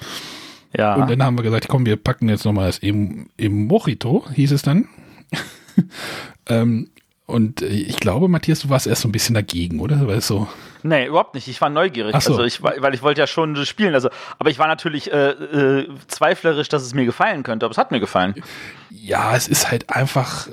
Ja. 0.76 0.94
Und 0.94 1.10
dann 1.10 1.22
haben 1.22 1.36
wir 1.36 1.42
gesagt, 1.42 1.68
komm, 1.68 1.84
wir 1.84 1.96
packen 1.96 2.30
jetzt 2.30 2.46
nochmal 2.46 2.66
das 2.66 2.78
Emojito, 2.78 4.24
hieß 4.32 4.52
es 4.52 4.62
dann. 4.62 4.88
ähm, 6.46 6.88
und 7.26 7.62
äh, 7.62 7.66
ich 7.66 7.96
glaube, 7.96 8.28
Matthias, 8.28 8.60
du 8.60 8.70
warst 8.70 8.86
erst 8.86 9.02
so 9.02 9.08
ein 9.08 9.12
bisschen 9.12 9.34
dagegen, 9.34 9.80
oder? 9.80 10.06
Weil 10.06 10.18
es 10.18 10.26
so, 10.26 10.48
Nee, 10.82 11.06
überhaupt 11.06 11.34
nicht. 11.34 11.48
Ich 11.48 11.60
war 11.60 11.70
neugierig. 11.70 12.12
So. 12.20 12.32
Also 12.32 12.44
ich, 12.44 12.62
weil 12.62 12.94
ich 12.94 13.02
wollte 13.02 13.20
ja 13.20 13.26
schon 13.26 13.54
spielen. 13.66 13.94
Also, 13.94 14.10
aber 14.38 14.50
ich 14.50 14.58
war 14.58 14.66
natürlich 14.66 15.12
äh, 15.12 15.30
äh, 15.30 15.88
zweiflerisch, 16.08 16.68
dass 16.68 16.82
es 16.82 16.94
mir 16.94 17.04
gefallen 17.04 17.42
könnte. 17.42 17.66
Aber 17.66 17.70
es 17.70 17.78
hat 17.78 17.90
mir 17.90 18.00
gefallen. 18.00 18.34
ja, 18.90 19.36
es 19.36 19.48
ist 19.48 19.70
halt 19.70 19.90
einfach, 19.90 20.48
äh, 20.48 20.52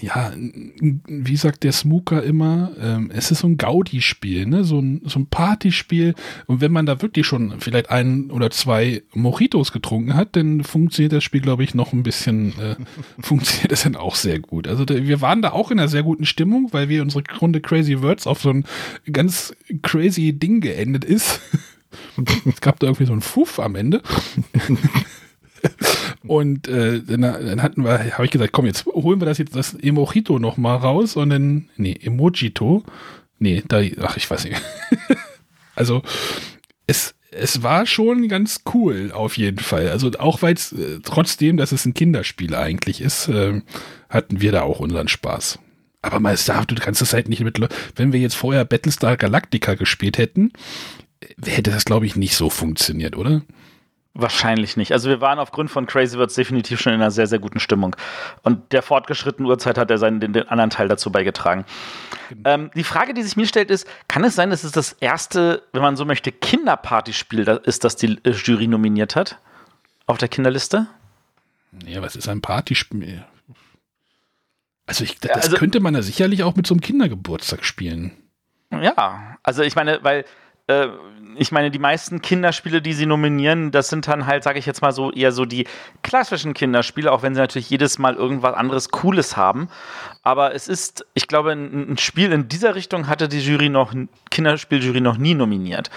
ja, 0.00 0.32
wie 0.36 1.36
sagt 1.36 1.64
der 1.64 1.72
Smooker 1.72 2.22
immer, 2.22 2.72
ähm, 2.80 3.10
es 3.12 3.30
ist 3.30 3.40
so 3.40 3.48
ein 3.48 3.56
Gaudi-Spiel, 3.56 4.46
ne? 4.46 4.64
So 4.64 4.78
ein, 4.78 5.02
so 5.04 5.18
ein 5.18 5.26
Partyspiel. 5.26 6.14
Und 6.46 6.60
wenn 6.60 6.72
man 6.72 6.86
da 6.86 7.02
wirklich 7.02 7.26
schon 7.26 7.60
vielleicht 7.60 7.90
ein 7.90 8.30
oder 8.30 8.50
zwei 8.50 9.02
Mojitos 9.12 9.72
getrunken 9.72 10.14
hat, 10.14 10.36
dann 10.36 10.62
funktioniert 10.62 11.12
das 11.12 11.24
Spiel, 11.24 11.40
glaube 11.40 11.64
ich, 11.64 11.74
noch 11.74 11.92
ein 11.92 12.04
bisschen, 12.04 12.58
äh, 12.60 12.76
funktioniert 13.20 13.72
das 13.72 13.82
dann 13.82 13.96
auch 13.96 14.14
sehr 14.14 14.38
gut. 14.38 14.68
Also 14.68 14.84
wir 14.88 15.20
waren 15.20 15.42
da 15.42 15.50
auch 15.50 15.72
in 15.72 15.78
einer 15.80 15.88
sehr 15.88 16.03
guten 16.04 16.26
Stimmung, 16.26 16.72
weil 16.72 16.88
wir 16.88 17.02
unsere 17.02 17.24
Runde 17.40 17.60
Crazy 17.60 18.00
Words 18.02 18.26
auf 18.26 18.40
so 18.40 18.50
ein 18.50 18.64
ganz 19.12 19.54
crazy 19.82 20.32
Ding 20.32 20.60
geendet 20.60 21.04
ist. 21.04 21.40
es 22.46 22.60
gab 22.60 22.78
da 22.80 22.86
irgendwie 22.86 23.06
so 23.06 23.12
einen 23.12 23.22
Fuff 23.22 23.58
am 23.58 23.74
Ende. 23.74 24.02
und 26.26 26.68
äh, 26.68 27.00
dann, 27.02 27.22
dann 27.22 27.62
hatten 27.62 27.84
wir, 27.84 28.14
habe 28.14 28.24
ich 28.24 28.30
gesagt, 28.30 28.52
komm, 28.52 28.66
jetzt 28.66 28.86
holen 28.86 29.20
wir 29.20 29.26
das 29.26 29.38
jetzt 29.38 29.56
das 29.56 29.74
Emojito 29.74 30.38
noch 30.38 30.56
mal 30.56 30.76
raus 30.76 31.16
und 31.16 31.30
dann, 31.30 31.68
nee, 31.76 31.98
Emojito, 32.00 32.84
nee, 33.38 33.62
da, 33.66 33.80
ach, 34.00 34.16
ich 34.16 34.30
weiß 34.30 34.44
nicht. 34.44 34.60
also 35.74 36.02
es, 36.86 37.14
es 37.30 37.62
war 37.62 37.86
schon 37.86 38.28
ganz 38.28 38.62
cool 38.74 39.10
auf 39.12 39.36
jeden 39.36 39.58
Fall. 39.58 39.88
Also 39.88 40.10
auch 40.18 40.42
weil 40.42 40.54
es 40.54 40.72
äh, 40.72 41.00
trotzdem, 41.02 41.56
dass 41.56 41.72
es 41.72 41.84
ein 41.84 41.94
Kinderspiel 41.94 42.54
eigentlich 42.54 43.00
ist, 43.00 43.28
äh, 43.28 43.62
hatten 44.08 44.40
wir 44.40 44.52
da 44.52 44.62
auch 44.62 44.80
unseren 44.80 45.08
Spaß. 45.08 45.58
Aber 46.04 46.20
mal 46.20 46.36
darf, 46.36 46.66
du 46.66 46.74
kannst 46.74 47.00
das 47.00 47.14
halt 47.14 47.30
nicht 47.30 47.42
mit, 47.42 47.58
wenn 47.96 48.12
wir 48.12 48.20
jetzt 48.20 48.36
vorher 48.36 48.66
Battlestar 48.66 49.16
Galactica 49.16 49.74
gespielt 49.74 50.18
hätten, 50.18 50.52
hätte 51.42 51.70
das 51.70 51.86
glaube 51.86 52.04
ich 52.04 52.14
nicht 52.14 52.36
so 52.36 52.50
funktioniert, 52.50 53.16
oder? 53.16 53.40
Wahrscheinlich 54.12 54.76
nicht. 54.76 54.92
Also 54.92 55.08
wir 55.08 55.22
waren 55.22 55.38
aufgrund 55.38 55.70
von 55.70 55.86
Crazy 55.86 56.18
Words 56.18 56.34
definitiv 56.34 56.78
schon 56.78 56.92
in 56.92 57.00
einer 57.00 57.10
sehr, 57.10 57.26
sehr 57.26 57.38
guten 57.38 57.58
Stimmung. 57.58 57.96
Und 58.42 58.72
der 58.72 58.82
fortgeschrittenen 58.82 59.50
Uhrzeit 59.50 59.78
hat 59.78 59.90
er 59.90 59.96
seinen, 59.96 60.20
den, 60.20 60.34
den 60.34 60.46
anderen 60.48 60.70
Teil 60.70 60.88
dazu 60.88 61.10
beigetragen. 61.10 61.64
Genau. 62.28 62.50
Ähm, 62.50 62.70
die 62.76 62.84
Frage, 62.84 63.14
die 63.14 63.22
sich 63.22 63.36
mir 63.36 63.46
stellt, 63.46 63.70
ist, 63.70 63.88
kann 64.06 64.22
es 64.22 64.36
sein, 64.36 64.50
dass 64.50 64.62
es 64.62 64.72
das 64.72 64.92
erste, 64.92 65.62
wenn 65.72 65.82
man 65.82 65.96
so 65.96 66.04
möchte, 66.04 66.30
Kinderpartyspiel 66.30 67.48
ist, 67.64 67.82
das 67.82 67.96
die 67.96 68.18
äh, 68.24 68.30
Jury 68.30 68.68
nominiert 68.68 69.16
hat? 69.16 69.38
Auf 70.06 70.18
der 70.18 70.28
Kinderliste? 70.28 70.86
Ja, 71.86 72.02
was 72.02 72.14
ist 72.14 72.28
ein 72.28 72.42
Partyspiel? 72.42 73.24
Also, 74.86 75.04
ich, 75.04 75.18
das 75.20 75.44
also, 75.44 75.56
könnte 75.56 75.80
man 75.80 75.94
ja 75.94 76.02
sicherlich 76.02 76.42
auch 76.42 76.56
mit 76.56 76.66
so 76.66 76.74
einem 76.74 76.80
Kindergeburtstag 76.80 77.64
spielen. 77.64 78.12
Ja, 78.70 79.38
also 79.42 79.62
ich 79.62 79.76
meine, 79.76 80.00
weil 80.02 80.24
äh, 80.66 80.88
ich 81.36 81.52
meine, 81.52 81.70
die 81.70 81.78
meisten 81.78 82.22
Kinderspiele, 82.22 82.80
die 82.80 82.92
sie 82.92 83.06
nominieren, 83.06 83.70
das 83.70 83.88
sind 83.88 84.06
dann 84.06 84.26
halt, 84.26 84.44
sage 84.44 84.58
ich 84.58 84.66
jetzt 84.66 84.82
mal 84.82 84.92
so, 84.92 85.10
eher 85.10 85.32
so 85.32 85.44
die 85.44 85.66
klassischen 86.02 86.54
Kinderspiele, 86.54 87.10
auch 87.10 87.22
wenn 87.22 87.34
sie 87.34 87.40
natürlich 87.40 87.70
jedes 87.70 87.98
Mal 87.98 88.14
irgendwas 88.14 88.54
anderes 88.54 88.90
Cooles 88.90 89.36
haben. 89.36 89.68
Aber 90.22 90.54
es 90.54 90.68
ist, 90.68 91.06
ich 91.14 91.26
glaube, 91.26 91.52
ein, 91.52 91.92
ein 91.92 91.98
Spiel 91.98 92.32
in 92.32 92.48
dieser 92.48 92.74
Richtung 92.74 93.08
hatte 93.08 93.28
die 93.28 93.40
Jury 93.40 93.68
noch, 93.68 93.94
Kinderspieljury 94.30 95.00
noch 95.00 95.18
nie 95.18 95.34
nominiert. 95.34 95.90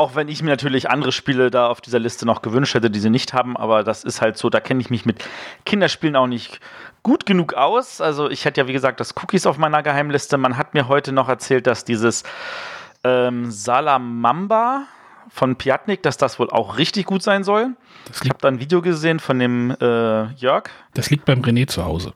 Auch 0.00 0.14
wenn 0.14 0.28
ich 0.28 0.42
mir 0.42 0.48
natürlich 0.48 0.88
andere 0.88 1.12
Spiele 1.12 1.50
da 1.50 1.66
auf 1.66 1.82
dieser 1.82 1.98
Liste 1.98 2.24
noch 2.24 2.40
gewünscht 2.40 2.72
hätte, 2.72 2.90
die 2.90 3.00
sie 3.00 3.10
nicht 3.10 3.34
haben, 3.34 3.54
aber 3.54 3.84
das 3.84 4.02
ist 4.02 4.22
halt 4.22 4.38
so, 4.38 4.48
da 4.48 4.58
kenne 4.58 4.80
ich 4.80 4.88
mich 4.88 5.04
mit 5.04 5.22
Kinderspielen 5.66 6.16
auch 6.16 6.26
nicht 6.26 6.58
gut 7.02 7.26
genug 7.26 7.52
aus. 7.52 8.00
Also 8.00 8.30
ich 8.30 8.46
hätte 8.46 8.62
ja, 8.62 8.66
wie 8.66 8.72
gesagt, 8.72 8.98
das 9.00 9.14
Cookies 9.14 9.44
auf 9.44 9.58
meiner 9.58 9.82
Geheimliste. 9.82 10.38
Man 10.38 10.56
hat 10.56 10.72
mir 10.72 10.88
heute 10.88 11.12
noch 11.12 11.28
erzählt, 11.28 11.66
dass 11.66 11.84
dieses 11.84 12.22
ähm, 13.04 13.50
Salamamba 13.50 14.84
von 15.28 15.56
Piatnik, 15.56 16.02
dass 16.02 16.16
das 16.16 16.38
wohl 16.38 16.48
auch 16.48 16.78
richtig 16.78 17.04
gut 17.04 17.22
sein 17.22 17.44
soll. 17.44 17.76
ich 18.10 18.30
habe 18.30 18.38
da 18.40 18.48
ein 18.48 18.58
Video 18.58 18.80
gesehen 18.80 19.20
von 19.20 19.38
dem 19.38 19.76
äh, 19.82 20.32
Jörg. 20.32 20.70
Das 20.94 21.10
liegt 21.10 21.26
beim 21.26 21.42
René 21.42 21.66
zu 21.66 21.84
Hause. 21.84 22.14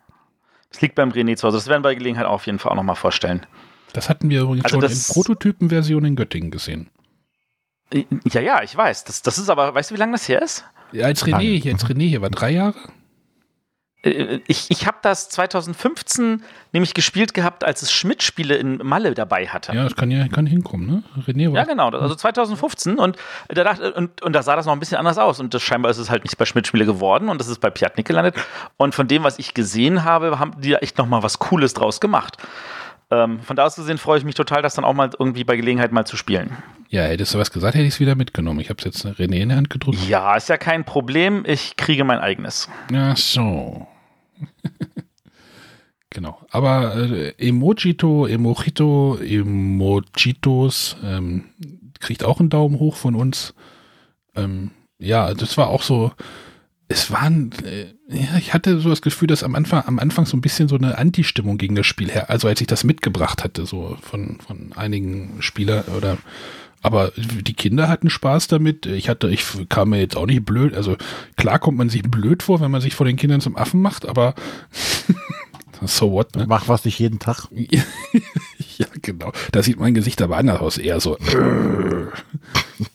Das 0.73 0.81
liegt 0.81 0.95
beim 0.95 1.11
René 1.11 1.37
zu 1.37 1.47
Hause. 1.47 1.59
Das 1.59 1.69
werden 1.69 1.83
wir 1.83 1.91
bei 1.91 1.97
Gelegenheit 1.97 2.25
auf 2.25 2.47
jeden 2.47 2.59
Fall 2.59 2.73
auch 2.73 2.77
nochmal 2.77 2.97
vorstellen. 2.97 3.45
Das 3.93 4.09
hatten 4.09 4.31
wir 4.31 4.41
übrigens 4.41 4.65
also 4.65 4.81
schon 4.81 4.91
in 4.91 5.03
Prototypenversion 5.07 6.07
in 6.07 6.17
Göttingen 6.17 6.51
gesehen. 6.51 6.89
Ja, 7.93 8.41
ja, 8.41 8.63
ich 8.63 8.77
weiß. 8.77 9.05
Das, 9.05 9.23
das 9.23 9.39
ist 9.39 9.49
aber, 9.49 9.75
weißt 9.75 9.91
du, 9.91 9.95
wie 9.95 9.99
lange 9.99 10.13
das 10.13 10.29
her 10.29 10.43
ist? 10.43 10.65
Ja, 10.93 11.07
als 11.07 11.25
René, 11.27 11.61
hier, 11.61 11.73
als 11.73 11.87
René 11.87 12.09
hier 12.09 12.23
war 12.23 12.31
drei 12.31 12.51
Jahre. 12.51 12.79
Äh, 14.05 14.41
ich, 14.47 14.71
ich 14.71 14.87
habe 14.87 14.99
das 15.03 15.29
2015 15.31 16.43
nämlich 16.73 16.95
gespielt 16.95 17.35
gehabt, 17.35 17.65
als 17.65 17.83
es 17.83 17.93
Schmidt-Spiele 17.93 18.55
in 18.57 18.79
Malle 18.79 19.15
dabei 19.15 19.47
hatte. 19.47 19.75
Ja, 19.75 19.85
das 19.85 19.97
kann 19.97 20.11
ja 20.11 20.27
kann 20.29 20.47
hinkommen, 20.47 20.87
ne? 20.87 21.03
René 21.27 21.51
war 21.51 21.59
ja, 21.59 21.65
genau, 21.65 21.91
also 21.91 22.15
2015 22.15 22.99
und 22.99 23.17
da, 23.49 23.65
dachte, 23.65 23.93
und, 23.95 24.23
und 24.23 24.33
da 24.33 24.43
sah 24.43 24.57
das 24.57 24.67
noch 24.67 24.73
ein 24.73 24.81
bisschen 24.81 24.99
anders 24.99 25.19
aus 25.19 25.41
und 25.41 25.55
das, 25.55 25.63
scheinbar 25.63 25.91
ist 25.91 25.99
es 25.99 26.11
halt 26.11 26.25
nicht 26.25 26.37
bei 26.37 26.45
Schmidt-Spiele 26.45 26.85
geworden 26.85 27.29
und 27.29 27.41
das 27.41 27.49
ist 27.49 27.61
bei 27.61 27.71
Piatnik 27.71 28.07
gelandet 28.07 28.37
und 28.77 28.95
von 28.95 29.09
dem, 29.09 29.23
was 29.25 29.39
ich 29.39 29.55
gesehen 29.55 30.05
habe, 30.05 30.39
haben 30.39 30.61
die 30.61 30.71
da 30.71 30.79
echt 30.79 30.99
nochmal 30.99 31.23
was 31.23 31.39
Cooles 31.39 31.75
draus 31.75 32.01
gemacht. 32.01 32.37
Ähm, 33.11 33.41
von 33.41 33.57
da 33.57 33.65
aus 33.65 33.77
gesehen 33.77 33.99
freue 33.99 34.19
ich 34.19 34.25
mich 34.25 34.35
total, 34.35 34.63
das 34.63 34.75
dann 34.75 34.85
auch 34.85 34.95
mal 34.95 35.11
irgendwie 35.19 35.45
bei 35.45 35.57
Gelegenheit 35.57 35.93
mal 35.93 36.05
zu 36.07 36.17
spielen. 36.17 36.57
Ja, 36.89 37.03
hättest 37.03 37.35
du 37.35 37.39
was 37.39 37.51
gesagt, 37.51 37.75
hätte 37.75 37.87
ich 37.87 37.95
es 37.95 38.01
wieder 38.01 38.15
mitgenommen. 38.15 38.61
Ich 38.61 38.71
habe 38.71 38.79
es 38.79 38.85
jetzt 38.85 39.05
René 39.05 39.41
in 39.41 39.49
der 39.49 39.59
Hand 39.59 39.71
gedrückt. 39.71 39.99
Ja, 40.09 40.37
ist 40.37 40.49
ja 40.49 40.57
kein 40.57 40.85
Problem. 40.85 41.45
Ich 41.47 41.77
kriege 41.77 42.05
mein 42.05 42.21
eigenes. 42.21 42.69
Ach 42.95 43.17
so. 43.17 43.87
genau. 46.11 46.41
Aber 46.51 46.97
äh, 46.97 47.35
Emojito, 47.39 48.27
Emojito, 48.27 49.19
Emojitos 49.19 50.97
ähm, 51.03 51.47
kriegt 52.01 52.25
auch 52.25 52.41
einen 52.41 52.51
Daumen 52.51 52.79
hoch 52.79 52.97
von 52.97 53.15
uns. 53.15 53.55
Ähm, 54.35 54.71
ja, 54.99 55.35
das 55.35 55.57
war 55.59 55.69
auch 55.69 55.83
so. 55.83 56.13
Es 56.89 57.11
waren, 57.11 57.53
äh, 57.65 57.87
ja, 58.09 58.37
ich 58.39 58.53
hatte 58.53 58.79
so 58.79 58.91
das 58.91 59.01
Gefühl, 59.01 59.29
dass 59.29 59.43
am 59.43 59.55
Anfang, 59.55 59.85
am 59.87 59.99
Anfang 59.99 60.27
so 60.27 60.37
ein 60.37 60.43
bisschen 60.43 60.69
so 60.69 60.77
eine 60.77 60.99
Anti-Stimmung 60.99 61.57
gegen 61.57 61.75
das 61.75 61.87
Spiel 61.87 62.11
her, 62.11 62.29
also 62.29 62.47
als 62.47 62.61
ich 62.61 62.67
das 62.67 62.85
mitgebracht 62.85 63.43
hatte, 63.43 63.65
so 63.65 63.97
von, 64.03 64.39
von 64.47 64.73
einigen 64.75 65.41
Spielern 65.41 65.85
oder 65.97 66.19
aber 66.85 67.13
die 67.17 67.55
Kinder 67.55 67.89
hatten 67.89 68.11
Spaß 68.11 68.47
damit. 68.49 68.85
Ich 68.85 69.09
hatte, 69.09 69.31
ich 69.31 69.47
kam 69.71 69.89
mir 69.89 70.01
jetzt 70.01 70.19
auch 70.19 70.27
nicht 70.27 70.45
blöd. 70.45 70.75
Also 70.75 70.99
klar 71.35 71.59
kommt 71.59 71.79
man 71.79 71.89
sich 71.89 72.03
blöd 72.03 72.43
vor, 72.43 72.61
wenn 72.61 72.71
man 72.71 72.83
sich 72.83 72.95
vor 72.95 73.07
den 73.07 73.17
Kindern 73.17 73.41
zum 73.41 73.57
Affen 73.57 73.81
macht, 73.81 74.07
aber 74.07 74.35
so 75.87 76.13
what, 76.13 76.37
ne? 76.37 76.45
Mach 76.47 76.69
was 76.69 76.85
nicht 76.85 76.99
jeden 76.99 77.21
Tag. 77.21 77.49
ja, 78.79 78.87
genau. 79.03 79.33
Da 79.53 79.63
sieht 79.63 79.79
mein 79.79 79.95
Gesicht 79.95 80.21
aber 80.23 80.37
anders 80.37 80.61
aus, 80.61 80.79
eher 80.79 81.01
so. 81.01 81.17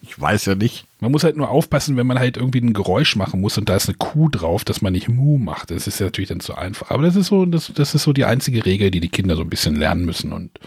ich 0.01 0.19
weiß 0.19 0.45
ja 0.45 0.55
nicht. 0.55 0.85
Man 0.99 1.11
muss 1.11 1.23
halt 1.23 1.37
nur 1.37 1.49
aufpassen, 1.49 1.97
wenn 1.97 2.07
man 2.07 2.19
halt 2.19 2.37
irgendwie 2.37 2.61
ein 2.61 2.73
Geräusch 2.73 3.15
machen 3.15 3.41
muss 3.41 3.57
und 3.57 3.69
da 3.69 3.75
ist 3.75 3.87
eine 3.87 3.97
Kuh 3.97 4.29
drauf, 4.29 4.63
dass 4.63 4.81
man 4.81 4.93
nicht 4.93 5.09
Mu 5.09 5.37
macht. 5.37 5.71
Das 5.71 5.87
ist 5.87 5.99
ja 5.99 6.07
natürlich 6.07 6.29
dann 6.29 6.39
zu 6.39 6.55
einfach. 6.55 6.91
Aber 6.91 7.03
das 7.03 7.15
ist 7.15 7.27
so, 7.27 7.45
das, 7.45 7.71
das 7.73 7.95
ist 7.95 8.03
so 8.03 8.13
die 8.13 8.25
einzige 8.25 8.65
Regel, 8.65 8.91
die 8.91 8.99
die 8.99 9.09
Kinder 9.09 9.35
so 9.35 9.41
ein 9.41 9.49
bisschen 9.49 9.75
lernen 9.75 10.05
müssen 10.05 10.33
und 10.33 10.59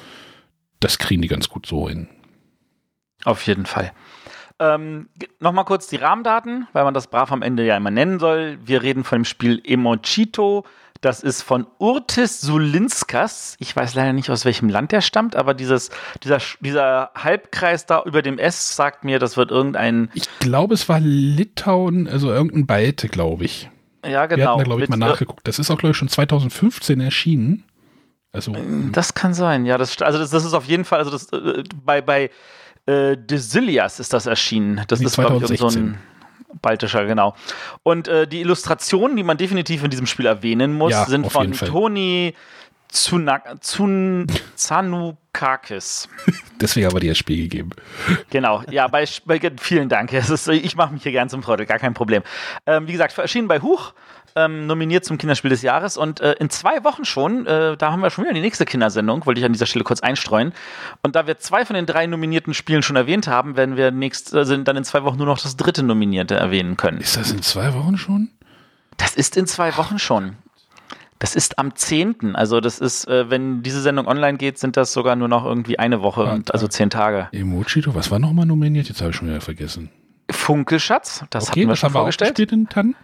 das 0.81 0.99
kriegen 0.99 1.23
die 1.23 1.29
ganz 1.29 1.49
gut 1.49 1.67
so 1.67 1.89
hin. 1.89 2.09
Auf 3.25 3.47
jeden 3.47 3.67
Fall. 3.67 3.93
Ähm, 4.59 5.09
Nochmal 5.41 5.65
kurz 5.65 5.87
die 5.89 5.97
Rahmendaten, 5.97 6.67
weil 6.73 6.85
man 6.85 6.95
das 6.95 7.09
brav 7.09 7.33
am 7.33 7.43
Ende 7.43 7.65
ja 7.65 7.77
immer 7.77 7.91
nennen 7.91 8.19
soll. 8.19 8.59
Wir 8.65 8.83
reden 8.83 9.05
von 9.05 9.21
dem 9.21 9.25
Spiel 9.25 9.61
Emochito. 9.65 10.65
Das 11.03 11.21
ist 11.21 11.43
von 11.43 11.67
Urtis 11.79 12.41
Sulinskas. 12.41 13.57
Ich 13.59 13.75
weiß 13.75 13.95
leider 13.97 14.13
nicht, 14.13 14.31
aus 14.31 14.45
welchem 14.45 14.69
Land 14.69 14.93
der 14.93 15.01
stammt, 15.01 15.35
aber 15.35 15.53
dieses, 15.53 15.91
dieser, 16.23 16.39
dieser 16.61 17.11
Halbkreis 17.17 17.87
da 17.87 18.05
über 18.05 18.23
dem 18.23 18.39
S 18.39 18.77
sagt 18.77 19.03
mir, 19.03 19.19
das 19.19 19.37
wird 19.37 19.51
irgendein. 19.51 20.11
Ich 20.15 20.29
glaube, 20.39 20.75
es 20.75 20.89
war 20.89 21.01
Litauen, 21.01 22.07
also 22.07 22.31
irgendein 22.31 22.67
Balte, 22.67 23.09
glaube 23.09 23.45
ich. 23.45 23.69
Ja, 24.07 24.27
genau. 24.27 24.39
Wir 24.39 24.49
hatten 24.49 24.59
da, 24.59 24.65
glaube 24.65 24.83
ich, 24.85 24.89
mal 24.89 24.97
nachgeguckt. 24.97 25.47
Das 25.47 25.59
ist 25.59 25.73
auch, 25.73 25.79
glaube 25.79 25.91
ich, 25.91 25.97
schon 25.97 26.09
2015 26.09 27.01
erschienen. 27.01 27.65
Also. 28.31 28.55
Das 28.93 29.15
kann 29.15 29.35
sein, 29.35 29.67
ja. 29.67 29.79
Das, 29.79 30.01
also, 30.01 30.21
das, 30.21 30.31
das 30.31 30.45
ist 30.45 30.55
auf 30.55 30.67
jeden 30.67 30.85
Fall, 30.85 31.01
also 31.01 31.11
das, 31.11 31.33
äh, 31.33 31.65
bei, 31.85 32.01
bei 32.01 32.31
äh, 32.87 33.17
Desilias 33.17 33.99
ist 33.99 34.13
das 34.13 34.27
erschienen. 34.27 34.83
Das 34.87 35.01
nee, 35.01 35.07
ist, 35.07 35.17
glaube 35.17 35.45
ich, 35.53 35.59
so 35.59 35.67
ein 35.67 35.99
baltischer, 36.61 37.07
genau. 37.07 37.35
Und 37.83 38.09
äh, 38.09 38.27
die 38.27 38.41
Illustrationen, 38.41 39.17
die 39.17 39.23
man 39.23 39.37
definitiv 39.37 39.85
in 39.85 39.91
diesem 39.91 40.07
Spiel 40.07 40.27
erwähnen 40.27 40.75
muss, 40.75 40.93
ja, 40.93 41.07
sind 41.07 41.31
von 41.31 41.53
Toni 41.53 42.35
Zanukakis. 44.55 46.09
Deswegen 46.61 46.87
haben 46.87 46.95
wir 46.95 47.01
dir 47.01 47.13
das 47.13 47.19
Spiel 47.19 47.49
gegeben. 47.49 47.71
Genau, 48.31 48.63
ja, 48.71 48.87
bei, 48.87 49.07
bei 49.25 49.41
vielen 49.59 49.89
Dank. 49.89 50.13
Ist, 50.13 50.49
ich 50.49 50.77
mache 50.77 50.93
mich 50.93 51.03
hier 51.03 51.13
gern 51.13 51.29
zum 51.29 51.43
Freude, 51.43 51.65
gar 51.65 51.79
kein 51.79 51.95
Problem. 51.95 52.23
Ähm, 52.67 52.87
wie 52.87 52.93
gesagt, 52.93 53.17
erschienen 53.17 53.49
bei 53.49 53.61
Huch 53.61 53.95
ähm, 54.37 54.67
nominiert 54.67 55.05
zum 55.05 55.19
Kinderspiel 55.19 55.51
des 55.51 55.63
Jahres 55.63 55.97
und 55.97 56.21
äh, 56.21 56.33
in 56.39 56.51
zwei 56.51 56.85
Wochen 56.85 57.05
schon, 57.05 57.47
äh, 57.47 57.77
da 57.77 57.93
haben 57.93 58.01
wir 58.01 58.11
schon 58.11 58.25
wieder 58.25 58.35
die 58.35 58.41
nächste 58.41 58.65
Kindersendung, 58.65 59.27
wollte 59.27 59.41
ich 59.41 59.45
an 59.45 59.53
dieser 59.53 59.67
Stelle 59.67 59.85
kurz 59.85 60.01
einstreuen. 60.01 60.53
Und 61.03 61.17
da 61.17 61.27
wir 61.27 61.39
zwei 61.39 61.65
von 61.65 61.75
den 61.75 61.87
drei 61.87 62.07
nominierten 62.07 62.55
Spielen 62.55 62.83
schon 62.83 62.97
erwähnt 62.97 63.27
haben, 63.27 63.57
werden 63.57 63.77
wir 63.77 63.91
nächst, 63.91 64.35
äh, 64.35 64.65
dann 64.65 64.77
in 64.77 64.85
zwei 64.85 65.05
Wochen 65.05 65.19
nur 65.19 65.27
noch 65.27 65.41
das 65.41 65.57
dritte 65.57 65.83
Nominierte 65.83 66.35
erwähnen 66.35 66.77
können. 66.77 66.99
Ist 66.99 67.17
das 67.17 67.31
in 67.31 67.43
zwei 67.43 67.75
Wochen 67.75 67.97
schon? 67.99 68.31
Das 68.97 69.15
ist 69.15 69.37
in 69.37 69.47
zwei 69.47 69.77
Wochen 69.77 69.99
schon. 69.99 70.37
Das 71.19 71.37
ist 71.37 71.59
am 71.61 71.77
10. 71.77 72.35
Also 72.35 72.61
das 72.61 72.81
ist, 72.81 73.07
äh, 73.07 73.31
wenn 73.31 73.63
diese 73.63 73.81
Sendung 73.81 74.09
online 74.09 74.39
geht, 74.39 74.59
sind 74.59 74.77
das 74.77 74.93
sogar 74.93 75.15
nur 75.15 75.29
noch 75.29 75.45
irgendwie 75.45 75.79
eine 75.79 76.03
Woche, 76.03 76.23
ah, 76.23 76.33
und, 76.33 76.53
also 76.53 76.67
zehn 76.67 76.91
Tage. 76.91 77.29
Emojito, 77.31 77.95
was 77.95 78.11
war 78.11 78.19
nochmal 78.19 78.45
nominiert? 78.45 78.89
Jetzt 78.89 79.01
habe 79.01 79.11
ich 79.11 79.17
schon 79.17 79.29
wieder 79.29 79.41
vergessen. 79.41 79.89
Funkelschatz, 80.33 81.25
das 81.31 81.49
okay, 81.49 81.61
hatten 81.61 81.69
wir 81.69 81.77
schon 81.77 81.89
haben 81.89 81.93
vorgestellt. 81.93 82.39
Wir 82.39 82.47
auch 82.49 82.53
in 82.53 82.69
Tannen? 82.69 82.97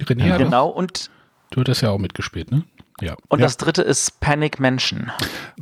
René 0.00 0.26
ja, 0.26 0.36
genau, 0.36 0.68
und 0.68 1.10
du 1.50 1.60
hattest 1.60 1.82
ja 1.82 1.90
auch 1.90 1.98
mitgespielt, 1.98 2.50
ne? 2.50 2.64
Ja. 3.00 3.14
Und 3.28 3.40
ja. 3.40 3.46
das 3.46 3.58
dritte 3.58 3.82
ist 3.82 4.20
Panic 4.20 4.58
Mansion. 4.58 5.12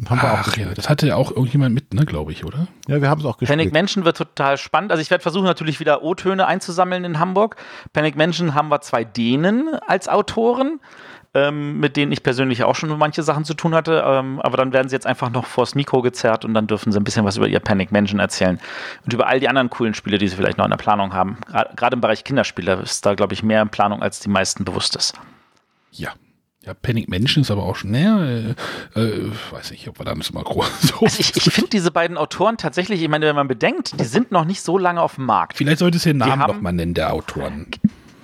Haben 0.09 0.23
wir 0.23 0.31
Ach, 0.31 0.49
auch 0.49 0.57
ja, 0.57 0.73
das 0.73 0.89
hatte 0.89 1.09
ja 1.09 1.17
auch 1.17 1.33
irgendjemand 1.33 1.75
mit, 1.75 1.93
ne, 1.93 2.07
glaube 2.07 2.31
ich, 2.31 2.45
oder? 2.45 2.69
Ja, 2.87 3.03
wir 3.03 3.11
haben 3.11 3.21
es 3.21 3.27
auch 3.27 3.39
gespielt. 3.39 3.59
Panic 3.59 3.73
Mansion 3.73 4.05
wird 4.05 4.17
total 4.17 4.57
spannend. 4.57 4.93
Also 4.93 5.01
ich 5.01 5.11
werde 5.11 5.23
versuchen 5.23 5.45
natürlich 5.45 5.81
wieder 5.81 6.05
O-Töne 6.05 6.47
einzusammeln 6.47 7.05
in 7.05 7.19
Hamburg. 7.19 7.57
Panic 7.93 8.15
Mansion 8.15 8.55
haben 8.55 8.69
wir 8.69 8.81
zwei 8.83 9.03
Dänen 9.03 9.75
als 9.85 10.09
Autoren. 10.09 10.79
Ähm, 11.35 11.81
mit 11.81 11.97
denen 11.97 12.13
ich 12.13 12.23
persönlich 12.23 12.63
auch 12.63 12.77
schon 12.77 12.97
manche 12.97 13.23
Sachen 13.23 13.45
zu 13.45 13.55
tun 13.55 13.75
hatte. 13.75 14.03
Ähm, 14.07 14.41
aber 14.41 14.57
dann 14.57 14.73
werden 14.73 14.89
sie 14.89 14.95
jetzt 14.95 15.07
einfach 15.07 15.31
noch 15.31 15.47
vors 15.47 15.75
Mikro 15.75 16.01
gezerrt 16.01 16.45
und 16.45 16.55
dann 16.55 16.67
dürfen 16.67 16.93
sie 16.93 16.99
ein 16.99 17.05
bisschen 17.05 17.25
was 17.25 17.37
über 17.37 17.49
ihr 17.49 17.61
Panic 17.61 17.91
Mansion 17.93 18.21
erzählen 18.21 18.61
und 19.05 19.13
über 19.13 19.27
all 19.27 19.41
die 19.41 19.49
anderen 19.49 19.69
coolen 19.69 19.95
Spiele, 19.95 20.19
die 20.19 20.29
sie 20.29 20.37
vielleicht 20.37 20.59
noch 20.59 20.65
in 20.65 20.71
der 20.71 20.79
Planung 20.79 21.13
haben. 21.13 21.39
Gerade 21.77 21.95
im 21.95 22.01
Bereich 22.01 22.25
Kinderspiele 22.25 22.75
ist 22.75 23.05
da, 23.05 23.15
glaube 23.15 23.35
ich, 23.35 23.43
mehr 23.43 23.63
in 23.63 23.69
Planung, 23.69 24.03
als 24.03 24.21
die 24.21 24.29
meisten 24.29 24.65
bewusst 24.65 24.97
ist. 24.97 25.15
Ja. 25.91 26.13
Ja, 26.65 26.73
Panic 26.73 27.11
Mansion 27.11 27.43
ist 27.43 27.51
aber 27.51 27.63
auch 27.63 27.77
schon, 27.77 27.91
naja, 27.91 28.25
äh, 28.25 28.55
äh, 28.99 29.31
weiß 29.51 29.73
nicht, 29.73 29.87
ob 29.87 30.01
wir 30.01 30.07
da 30.07 30.15
mal 30.15 30.45
groß. 30.45 30.67
So 30.81 31.01
also 31.01 31.21
ich, 31.21 31.37
ich 31.37 31.53
finde 31.53 31.69
diese 31.69 31.91
beiden 31.91 32.17
Autoren 32.17 32.57
tatsächlich, 32.57 33.03
ich 33.03 33.09
meine, 33.09 33.27
wenn 33.27 33.37
man 33.37 33.49
bedenkt, 33.49 34.01
die 34.01 34.05
sind 34.05 34.33
noch 34.33 34.47
nicht 34.47 34.63
so 34.63 34.79
lange 34.79 35.03
auf 35.03 35.17
dem 35.17 35.27
Markt. 35.27 35.59
Vielleicht 35.59 35.81
sollte 35.81 35.99
es 35.99 36.05
den 36.05 36.17
Namen 36.17 36.41
noch 36.41 36.63
mal 36.63 36.73
nennen, 36.73 36.95
der 36.95 37.13
Autoren. 37.13 37.67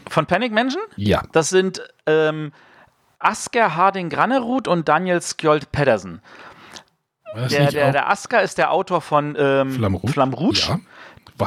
Von 0.08 0.24
Panic 0.24 0.52
Mansion? 0.52 0.82
Ja. 0.96 1.22
Das 1.32 1.50
sind 1.50 1.82
ähm, 2.06 2.52
Asker 3.20 3.76
Harding 3.76 4.08
Granerud 4.08 4.66
und 4.66 4.88
Daniel 4.88 5.20
Skjold 5.20 5.70
Pedersen. 5.72 6.20
Der, 7.34 7.70
der, 7.70 7.92
der 7.92 8.10
Asker 8.10 8.42
ist 8.42 8.58
der 8.58 8.72
Autor 8.72 9.00
von 9.00 9.36
ähm. 9.38 9.70
Flamme 9.70 10.34
Rouge. 10.34 10.66
Ja. 10.68 10.80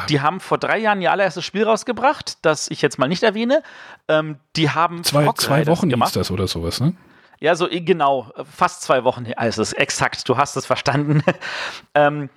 Die 0.10 0.22
haben 0.22 0.40
vor 0.40 0.58
drei 0.58 0.80
Jahren 0.80 1.02
ihr 1.02 1.12
allererstes 1.12 1.46
Spiel 1.46 1.64
rausgebracht, 1.64 2.38
das 2.42 2.70
ich 2.72 2.82
jetzt 2.82 2.98
mal 2.98 3.08
nicht 3.08 3.24
erwähne. 3.24 3.62
Ähm, 4.08 4.38
die 4.56 4.72
haben 4.72 5.04
zwei, 5.04 5.32
zwei 5.34 5.68
Wochen 5.68 5.90
gemacht. 5.90 6.16
das 6.16 6.32
oder 6.32 6.48
sowas, 6.48 6.80
ne? 6.80 6.94
Ja, 7.40 7.56
so 7.56 7.68
genau, 7.70 8.32
fast 8.50 8.84
zwei 8.84 9.04
Wochen. 9.04 9.28
Also 9.36 9.62
ist 9.62 9.74
exakt, 9.74 10.28
du 10.30 10.38
hast 10.38 10.56
es 10.56 10.66
verstanden. 10.66 11.24
ähm, 11.94 12.30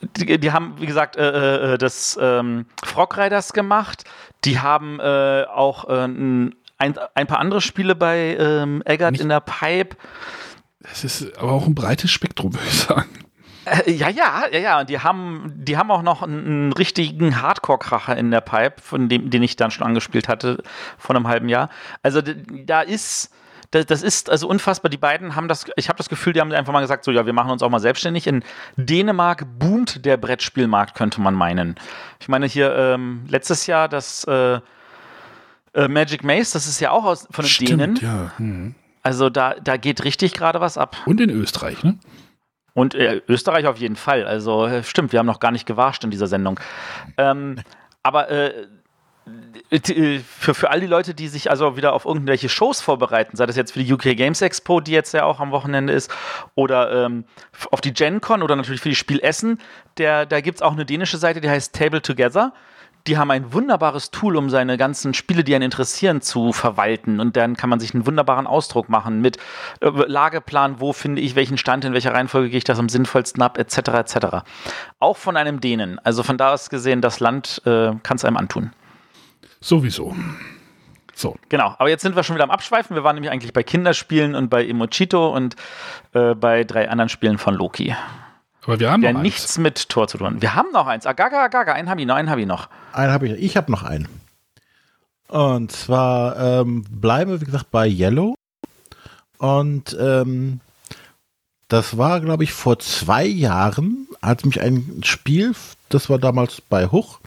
die, 0.00 0.38
die, 0.38 0.52
haben, 0.52 0.74
wie 0.80 0.86
gesagt, 0.86 1.16
äh, 1.16 1.74
äh, 1.74 1.78
das 1.78 2.18
ähm, 2.20 2.66
Frog 2.82 3.18
Riders 3.18 3.52
gemacht. 3.52 4.04
Die 4.44 4.58
haben 4.58 4.98
äh, 5.00 5.44
auch 5.44 5.88
äh, 5.88 6.04
ein, 6.04 6.54
ein, 6.78 6.94
paar 7.26 7.38
andere 7.38 7.60
Spiele 7.60 7.94
bei 7.94 8.36
ähm, 8.38 8.82
Eggert 8.84 9.12
Nicht 9.12 9.20
in 9.20 9.28
der 9.28 9.40
Pipe. 9.40 9.96
Das 10.80 11.04
ist 11.04 11.36
aber 11.38 11.52
auch 11.52 11.66
ein 11.66 11.74
breites 11.74 12.10
Spektrum, 12.10 12.54
würde 12.54 12.66
ich 12.66 12.80
sagen. 12.80 13.26
Äh, 13.64 13.92
ja, 13.92 14.08
ja, 14.08 14.44
ja, 14.52 14.58
ja. 14.58 14.84
Die 14.84 15.00
haben, 15.00 15.52
die 15.56 15.76
haben 15.76 15.90
auch 15.90 16.02
noch 16.02 16.22
einen, 16.22 16.46
einen 16.46 16.72
richtigen 16.72 17.40
Hardcore-Kracher 17.42 18.16
in 18.16 18.30
der 18.30 18.40
Pipe, 18.40 18.80
von 18.80 19.08
dem, 19.08 19.30
den 19.30 19.42
ich 19.42 19.56
dann 19.56 19.70
schon 19.70 19.86
angespielt 19.86 20.28
hatte 20.28 20.62
vor 20.98 21.16
einem 21.16 21.26
halben 21.28 21.48
Jahr. 21.48 21.68
Also 22.02 22.20
da 22.22 22.82
ist, 22.82 23.32
das, 23.72 23.86
das 23.86 24.02
ist 24.02 24.30
also 24.30 24.46
unfassbar. 24.48 24.88
Die 24.88 24.96
beiden 24.96 25.34
haben 25.34 25.48
das, 25.48 25.66
ich 25.76 25.88
habe 25.88 25.96
das 25.96 26.08
Gefühl, 26.08 26.32
die 26.32 26.40
haben 26.40 26.52
einfach 26.52 26.72
mal 26.72 26.80
gesagt, 26.80 27.04
so 27.04 27.10
ja, 27.10 27.26
wir 27.26 27.32
machen 27.32 27.50
uns 27.50 27.62
auch 27.62 27.70
mal 27.70 27.80
selbstständig. 27.80 28.26
In 28.26 28.44
Dänemark 28.76 29.46
boomt 29.58 30.04
der 30.04 30.16
Brettspielmarkt, 30.16 30.94
könnte 30.94 31.20
man 31.20 31.34
meinen. 31.34 31.74
Ich 32.20 32.28
meine 32.28 32.46
hier 32.46 32.74
ähm, 32.76 33.24
letztes 33.28 33.66
Jahr 33.66 33.88
das 33.88 34.24
äh, 34.24 34.60
äh, 35.76 35.88
Magic 35.88 36.24
Maze, 36.24 36.54
das 36.54 36.66
ist 36.66 36.80
ja 36.80 36.90
auch 36.90 37.04
aus, 37.04 37.28
von 37.30 37.44
den 37.44 37.48
Stimmt, 37.48 37.70
Dänen. 37.70 37.96
Ja. 38.02 38.32
Hm. 38.38 38.74
Also 39.02 39.30
da, 39.30 39.54
da 39.62 39.76
geht 39.76 40.02
richtig 40.04 40.32
gerade 40.32 40.60
was 40.60 40.76
ab. 40.78 40.96
Und 41.06 41.20
in 41.20 41.30
Österreich, 41.30 41.84
ne? 41.84 41.98
Und 42.74 42.94
äh, 42.94 43.22
Österreich 43.28 43.66
auf 43.66 43.78
jeden 43.78 43.96
Fall. 43.96 44.26
Also 44.26 44.66
äh, 44.66 44.82
stimmt, 44.82 45.12
wir 45.12 45.18
haben 45.18 45.26
noch 45.26 45.40
gar 45.40 45.52
nicht 45.52 45.64
gewascht 45.64 46.04
in 46.04 46.10
dieser 46.10 46.26
Sendung. 46.26 46.58
Ähm, 47.16 47.60
aber 48.02 48.28
äh, 48.28 48.66
äh, 49.70 50.18
für, 50.20 50.54
für 50.54 50.70
all 50.70 50.80
die 50.80 50.86
Leute, 50.86 51.14
die 51.14 51.28
sich 51.28 51.50
also 51.50 51.76
wieder 51.76 51.92
auf 51.92 52.04
irgendwelche 52.04 52.48
Shows 52.48 52.80
vorbereiten, 52.80 53.36
sei 53.36 53.46
das 53.46 53.56
jetzt 53.56 53.72
für 53.72 53.82
die 53.82 53.92
UK 53.92 54.16
Games 54.16 54.42
Expo, 54.42 54.80
die 54.80 54.92
jetzt 54.92 55.14
ja 55.14 55.24
auch 55.24 55.40
am 55.40 55.50
Wochenende 55.50 55.92
ist, 55.92 56.10
oder 56.54 57.06
ähm, 57.06 57.24
auf 57.70 57.80
die 57.80 57.94
Gen 57.94 58.20
Con 58.20 58.42
oder 58.42 58.56
natürlich 58.56 58.80
für 58.80 58.88
die 58.88 58.94
Spiel 58.94 59.20
Essen, 59.20 59.58
der, 59.98 60.26
da 60.26 60.40
gibt 60.40 60.58
es 60.58 60.62
auch 60.62 60.72
eine 60.72 60.84
dänische 60.84 61.16
Seite, 61.16 61.40
die 61.40 61.48
heißt 61.50 61.74
Table 61.74 62.02
Together 62.02 62.52
die 63.06 63.18
haben 63.18 63.30
ein 63.30 63.52
wunderbares 63.52 64.10
Tool, 64.10 64.36
um 64.36 64.50
seine 64.50 64.76
ganzen 64.76 65.14
Spiele, 65.14 65.44
die 65.44 65.54
einen 65.54 65.64
interessieren, 65.64 66.20
zu 66.20 66.52
verwalten. 66.52 67.20
Und 67.20 67.36
dann 67.36 67.56
kann 67.56 67.70
man 67.70 67.80
sich 67.80 67.94
einen 67.94 68.06
wunderbaren 68.06 68.46
Ausdruck 68.46 68.88
machen 68.88 69.20
mit 69.20 69.38
äh, 69.80 69.88
Lageplan, 69.88 70.80
wo 70.80 70.92
finde 70.92 71.22
ich 71.22 71.34
welchen 71.36 71.58
Stand, 71.58 71.84
in 71.84 71.92
welcher 71.92 72.12
Reihenfolge 72.14 72.50
gehe 72.50 72.58
ich 72.58 72.64
das 72.64 72.78
am 72.78 72.88
sinnvollsten 72.88 73.42
ab, 73.42 73.58
etc. 73.58 73.76
etc. 73.78 74.16
Auch 74.98 75.16
von 75.16 75.36
einem 75.36 75.60
Dänen. 75.60 75.98
Also 76.00 76.22
von 76.22 76.38
da 76.38 76.52
aus 76.52 76.70
gesehen, 76.70 77.00
das 77.00 77.20
Land 77.20 77.62
äh, 77.64 77.92
kann 78.02 78.16
es 78.16 78.24
einem 78.24 78.36
antun. 78.36 78.72
Sowieso. 79.60 80.14
So. 81.14 81.36
Genau, 81.48 81.74
aber 81.78 81.88
jetzt 81.88 82.02
sind 82.02 82.14
wir 82.14 82.22
schon 82.22 82.36
wieder 82.36 82.44
am 82.44 82.50
Abschweifen. 82.50 82.94
Wir 82.94 83.02
waren 83.02 83.14
nämlich 83.14 83.32
eigentlich 83.32 83.54
bei 83.54 83.62
Kinderspielen 83.62 84.34
und 84.34 84.50
bei 84.50 84.66
Emochito 84.66 85.34
und 85.34 85.56
äh, 86.12 86.34
bei 86.34 86.64
drei 86.64 86.90
anderen 86.90 87.08
Spielen 87.08 87.38
von 87.38 87.54
Loki. 87.54 87.94
Aber 88.66 88.80
wir 88.80 88.90
haben 88.90 89.02
ja 89.02 89.12
noch 89.12 89.22
nichts 89.22 89.58
mit 89.58 89.88
Tor 89.88 90.08
zu 90.08 90.18
tun. 90.18 90.42
Wir 90.42 90.54
haben 90.54 90.72
noch 90.72 90.86
eins. 90.86 91.06
Agaga, 91.06 91.44
Agaga, 91.44 91.72
einen 91.72 91.88
habe 91.88 92.00
ich 92.00 92.06
noch, 92.06 92.16
einen 92.16 92.28
habe 92.28 92.40
ich 92.40 92.46
noch. 92.46 92.68
Einen 92.92 93.12
habe 93.12 93.28
ich, 93.28 93.32
ich 93.34 93.56
habe 93.56 93.70
noch 93.70 93.84
einen. 93.84 94.08
Und 95.28 95.70
zwar 95.70 96.36
ähm, 96.38 96.84
bleiben 96.88 97.30
wir, 97.30 97.40
wie 97.40 97.44
gesagt, 97.44 97.70
bei 97.70 97.86
Yellow. 97.86 98.34
Und 99.38 99.96
ähm, 100.00 100.60
das 101.68 101.96
war, 101.96 102.20
glaube 102.20 102.44
ich, 102.44 102.52
vor 102.52 102.78
zwei 102.78 103.24
Jahren, 103.24 104.08
als 104.20 104.44
mich 104.44 104.60
ein 104.60 105.00
Spiel, 105.04 105.52
das 105.88 106.10
war 106.10 106.18
damals 106.18 106.60
bei 106.60 106.86
Huch, 106.86 107.20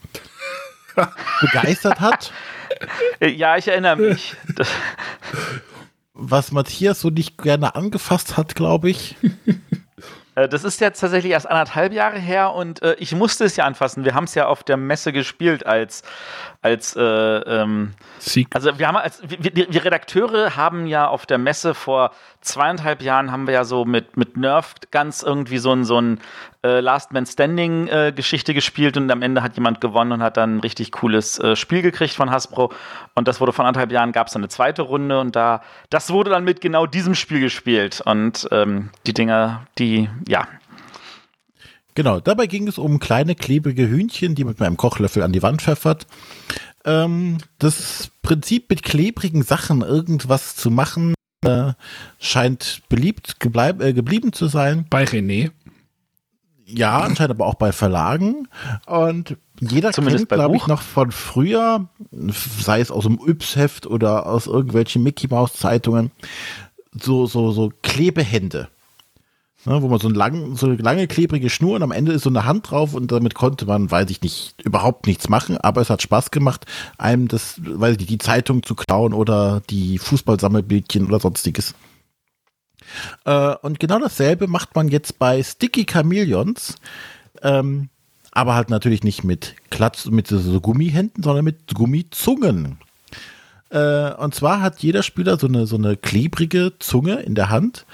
begeistert 1.41 1.99
hat. 2.01 2.33
Ja, 3.21 3.57
ich 3.57 3.67
erinnere 3.67 3.95
mich. 3.95 4.35
Was 6.13 6.51
Matthias 6.51 6.99
so 6.99 7.09
nicht 7.09 7.37
gerne 7.37 7.75
angefasst 7.75 8.35
hat, 8.35 8.55
glaube 8.55 8.89
ich. 8.89 9.15
Äh, 10.35 10.47
das 10.47 10.63
ist 10.63 10.79
jetzt 10.81 10.99
tatsächlich 10.99 11.31
erst 11.31 11.49
anderthalb 11.49 11.93
Jahre 11.93 12.19
her 12.19 12.53
und 12.53 12.81
äh, 12.81 12.95
ich 12.99 13.13
musste 13.13 13.45
es 13.45 13.55
ja 13.55 13.65
anfassen. 13.65 14.05
Wir 14.05 14.13
haben 14.13 14.25
es 14.25 14.35
ja 14.35 14.47
auf 14.47 14.63
der 14.63 14.77
Messe 14.77 15.11
gespielt 15.13 15.65
als, 15.65 16.03
als 16.61 16.95
äh, 16.95 17.01
ähm, 17.01 17.93
also 18.53 18.77
wir 18.77 18.87
haben 18.87 18.97
als 18.97 19.21
wir, 19.25 19.67
wir, 19.69 19.85
Redakteure 19.85 20.57
haben 20.57 20.87
ja 20.87 21.07
auf 21.07 21.25
der 21.25 21.37
Messe 21.37 21.73
vor 21.73 22.11
zweieinhalb 22.41 23.01
Jahren 23.01 23.31
haben 23.31 23.47
wir 23.47 23.53
ja 23.53 23.63
so 23.63 23.85
mit, 23.85 24.17
mit 24.17 24.37
Nerf 24.37 24.75
ganz 24.91 25.23
irgendwie 25.23 25.57
so 25.57 25.73
ein, 25.73 25.83
so 25.83 25.99
ein 25.99 26.19
äh, 26.63 26.79
Last 26.79 27.11
Man 27.11 27.25
Standing 27.25 27.87
äh, 27.87 28.13
Geschichte 28.15 28.53
gespielt 28.53 28.97
und 28.97 29.09
am 29.11 29.21
Ende 29.21 29.41
hat 29.41 29.55
jemand 29.55 29.81
gewonnen 29.81 30.13
und 30.13 30.23
hat 30.23 30.37
dann 30.37 30.57
ein 30.57 30.59
richtig 30.59 30.91
cooles 30.91 31.39
äh, 31.39 31.55
Spiel 31.55 31.81
gekriegt 31.81 32.13
von 32.13 32.31
Hasbro. 32.31 32.71
Und 33.15 33.27
das 33.27 33.39
wurde 33.39 33.53
vor 33.53 33.65
anderthalb 33.65 33.91
Jahren 33.91 34.11
gab 34.11 34.27
es 34.27 34.35
eine 34.35 34.49
zweite 34.49 34.83
Runde 34.83 35.19
und 35.19 35.35
da 35.35 35.61
das 35.89 36.11
wurde 36.11 36.29
dann 36.29 36.43
mit 36.43 36.61
genau 36.61 36.85
diesem 36.85 37.15
Spiel 37.15 37.39
gespielt. 37.39 38.01
Und 38.05 38.47
ähm, 38.51 38.89
die 39.05 39.13
Dinger, 39.13 39.65
die 39.77 40.09
ja 40.27 40.47
Genau, 41.99 42.21
dabei 42.21 42.47
ging 42.47 42.65
es 42.65 42.77
um 42.77 42.97
kleine 42.99 43.35
klebrige 43.35 43.89
Hühnchen, 43.89 44.33
die 44.33 44.45
mit 44.45 44.61
meinem 44.61 44.77
Kochlöffel 44.77 45.21
an 45.21 45.33
die 45.33 45.43
Wand 45.43 45.61
pfeffert. 45.61 46.07
Ähm, 46.85 47.39
das 47.57 48.11
Prinzip 48.21 48.69
mit 48.69 48.83
klebrigen 48.83 49.43
Sachen 49.43 49.81
irgendwas 49.81 50.55
zu 50.55 50.71
machen 50.71 51.13
äh, 51.43 51.73
scheint 52.17 52.83
beliebt 52.87 53.35
äh, 53.43 53.91
geblieben 53.91 54.31
zu 54.31 54.47
sein. 54.47 54.85
Bei 54.89 55.03
René. 55.03 55.51
Ja, 56.65 56.99
anscheinend 56.99 57.31
aber 57.31 57.47
auch 57.47 57.55
bei 57.55 57.73
Verlagen. 57.73 58.47
Und 58.85 59.35
jeder 59.59 59.91
Zumindest 59.91 60.29
kennt, 60.29 60.39
glaube 60.39 60.55
ich, 60.55 60.67
noch 60.67 60.81
von 60.81 61.11
früher, 61.11 61.89
sei 62.11 62.79
es 62.79 62.91
aus 62.91 63.03
dem 63.03 63.19
Yps-Heft 63.19 63.87
oder 63.87 64.25
aus 64.25 64.47
irgendwelchen 64.47 65.03
Mickey 65.03 65.27
Mouse 65.27 65.51
Zeitungen, 65.51 66.11
so, 66.93 67.25
so, 67.25 67.51
so 67.51 67.73
Klebehände. 67.81 68.69
Ne, 69.65 69.81
wo 69.81 69.89
man 69.89 69.99
so, 69.99 70.07
ein 70.07 70.15
lang, 70.15 70.55
so 70.55 70.67
eine 70.67 70.77
lange 70.77 71.07
klebrige 71.07 71.49
Schnur 71.49 71.75
und 71.75 71.83
am 71.83 71.91
Ende 71.91 72.13
ist 72.13 72.23
so 72.23 72.29
eine 72.29 72.45
Hand 72.45 72.71
drauf 72.71 72.93
und 72.93 73.11
damit 73.11 73.35
konnte 73.35 73.65
man, 73.65 73.91
weiß 73.91 74.09
ich 74.09 74.21
nicht, 74.21 74.55
überhaupt 74.63 75.05
nichts 75.05 75.27
machen, 75.27 75.57
aber 75.57 75.81
es 75.81 75.89
hat 75.89 76.01
Spaß 76.01 76.31
gemacht, 76.31 76.65
einem 76.97 77.27
das, 77.27 77.59
weiß 77.61 77.93
ich 77.93 77.99
nicht, 77.99 78.09
die 78.09 78.17
Zeitung 78.19 78.63
zu 78.63 78.73
klauen 78.73 79.13
oder 79.13 79.61
die 79.69 79.97
Fußballsammelbildchen 79.97 81.05
oder 81.07 81.19
sonstiges. 81.19 81.75
Äh, 83.25 83.55
und 83.61 83.81
genau 83.81 83.99
dasselbe 83.99 84.47
macht 84.47 84.75
man 84.75 84.87
jetzt 84.87 85.19
bei 85.19 85.43
Sticky 85.43 85.85
Chameleons, 85.85 86.75
ähm, 87.41 87.89
aber 88.31 88.55
halt 88.55 88.69
natürlich 88.69 89.03
nicht 89.03 89.25
mit 89.25 89.55
Klatz, 89.71 90.05
mit 90.05 90.27
so 90.27 90.61
Gummihänden, 90.61 91.21
sondern 91.21 91.43
mit 91.43 91.73
Gummizungen. 91.73 92.77
Äh, 93.71 94.13
und 94.13 94.33
zwar 94.33 94.61
hat 94.61 94.79
jeder 94.79 95.03
Spieler 95.03 95.37
so 95.37 95.47
eine, 95.47 95.65
so 95.65 95.75
eine 95.75 95.97
klebrige 95.97 96.73
Zunge 96.79 97.15
in 97.15 97.35
der 97.35 97.49
Hand, 97.49 97.85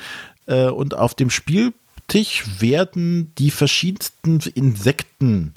äh, 0.45 0.67
und 0.67 0.95
auf 0.95 1.15
dem 1.15 1.29
Spieltisch 1.29 2.45
werden 2.59 3.33
die 3.37 3.51
verschiedensten 3.51 4.39
Insekten 4.53 5.53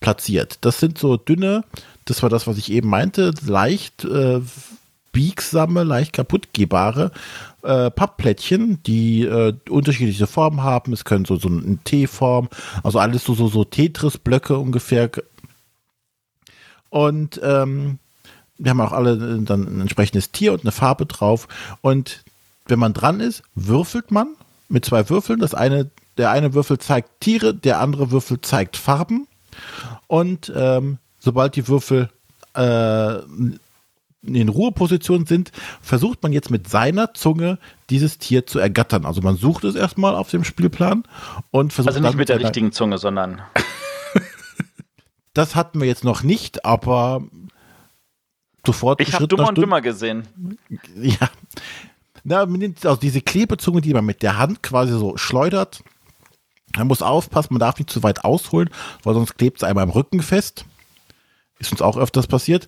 platziert. 0.00 0.58
Das 0.62 0.80
sind 0.80 0.98
so 0.98 1.16
dünne, 1.16 1.64
das 2.04 2.22
war 2.22 2.30
das, 2.30 2.46
was 2.46 2.58
ich 2.58 2.70
eben 2.72 2.88
meinte, 2.88 3.32
leicht 3.46 4.04
äh, 4.04 4.40
biegsame, 5.12 5.84
leicht 5.84 6.12
kaputtgehbare 6.12 7.12
äh, 7.62 7.90
Pappplättchen, 7.90 8.82
die 8.82 9.22
äh, 9.22 9.54
unterschiedliche 9.68 10.26
Formen 10.26 10.62
haben. 10.62 10.92
Es 10.92 11.04
können 11.04 11.24
so, 11.24 11.36
so 11.36 11.48
eine 11.48 11.78
T-Form, 11.84 12.48
also 12.82 12.98
alles 12.98 13.24
so, 13.24 13.34
so, 13.34 13.48
so 13.48 13.64
Tetris-Blöcke 13.64 14.58
ungefähr. 14.58 15.10
Und 16.88 17.40
ähm, 17.42 17.98
wir 18.58 18.70
haben 18.70 18.80
auch 18.80 18.92
alle 18.92 19.16
dann 19.16 19.66
ein 19.66 19.80
entsprechendes 19.82 20.32
Tier 20.32 20.52
und 20.52 20.62
eine 20.62 20.72
Farbe 20.72 21.06
drauf. 21.06 21.48
Und 21.80 22.24
wenn 22.66 22.78
man 22.78 22.92
dran 22.92 23.20
ist, 23.20 23.42
würfelt 23.54 24.10
man 24.10 24.28
mit 24.68 24.84
zwei 24.84 25.08
Würfeln. 25.08 25.40
Das 25.40 25.54
eine, 25.54 25.90
der 26.16 26.30
eine 26.30 26.54
Würfel 26.54 26.78
zeigt 26.78 27.20
Tiere, 27.20 27.54
der 27.54 27.80
andere 27.80 28.10
Würfel 28.10 28.40
zeigt 28.40 28.76
Farben. 28.76 29.26
Und 30.06 30.52
ähm, 30.54 30.98
sobald 31.18 31.56
die 31.56 31.68
Würfel 31.68 32.08
äh, 32.54 33.18
in 34.24 34.34
den 34.34 34.48
Ruhepositionen 34.48 35.26
sind, 35.26 35.50
versucht 35.80 36.22
man 36.22 36.32
jetzt 36.32 36.50
mit 36.50 36.68
seiner 36.68 37.12
Zunge 37.14 37.58
dieses 37.90 38.18
Tier 38.18 38.46
zu 38.46 38.58
ergattern. 38.58 39.04
Also 39.04 39.20
man 39.20 39.36
sucht 39.36 39.64
es 39.64 39.74
erstmal 39.74 40.14
auf 40.14 40.30
dem 40.30 40.44
Spielplan 40.44 41.04
und 41.50 41.72
versucht 41.72 41.94
Also 41.94 42.06
nicht 42.06 42.16
mit 42.16 42.28
der 42.28 42.40
richtigen 42.40 42.72
Zunge, 42.72 42.98
sondern. 42.98 43.42
Das 45.34 45.54
hatten 45.54 45.80
wir 45.80 45.88
jetzt 45.88 46.04
noch 46.04 46.22
nicht, 46.22 46.66
aber 46.66 47.22
sofort 48.66 49.00
Ich 49.00 49.14
habe 49.14 49.26
Dummer 49.26 49.48
und 49.48 49.56
Dümmer 49.56 49.80
gesehen. 49.80 50.28
Ja. 50.94 51.30
Na, 52.24 52.46
man 52.46 52.58
nimmt 52.58 52.84
also 52.86 53.00
diese 53.00 53.20
Klebezunge, 53.20 53.80
die 53.80 53.94
man 53.94 54.04
mit 54.04 54.22
der 54.22 54.38
Hand 54.38 54.62
quasi 54.62 54.92
so 54.92 55.16
schleudert. 55.16 55.82
Man 56.76 56.86
muss 56.86 57.02
aufpassen, 57.02 57.54
man 57.54 57.60
darf 57.60 57.78
nicht 57.78 57.90
zu 57.90 58.02
weit 58.02 58.24
ausholen, 58.24 58.70
weil 59.02 59.14
sonst 59.14 59.36
klebt 59.36 59.58
es 59.58 59.64
einem 59.64 59.78
am 59.78 59.90
Rücken 59.90 60.22
fest. 60.22 60.64
Ist 61.58 61.72
uns 61.72 61.82
auch 61.82 61.96
öfters 61.96 62.26
passiert. 62.26 62.66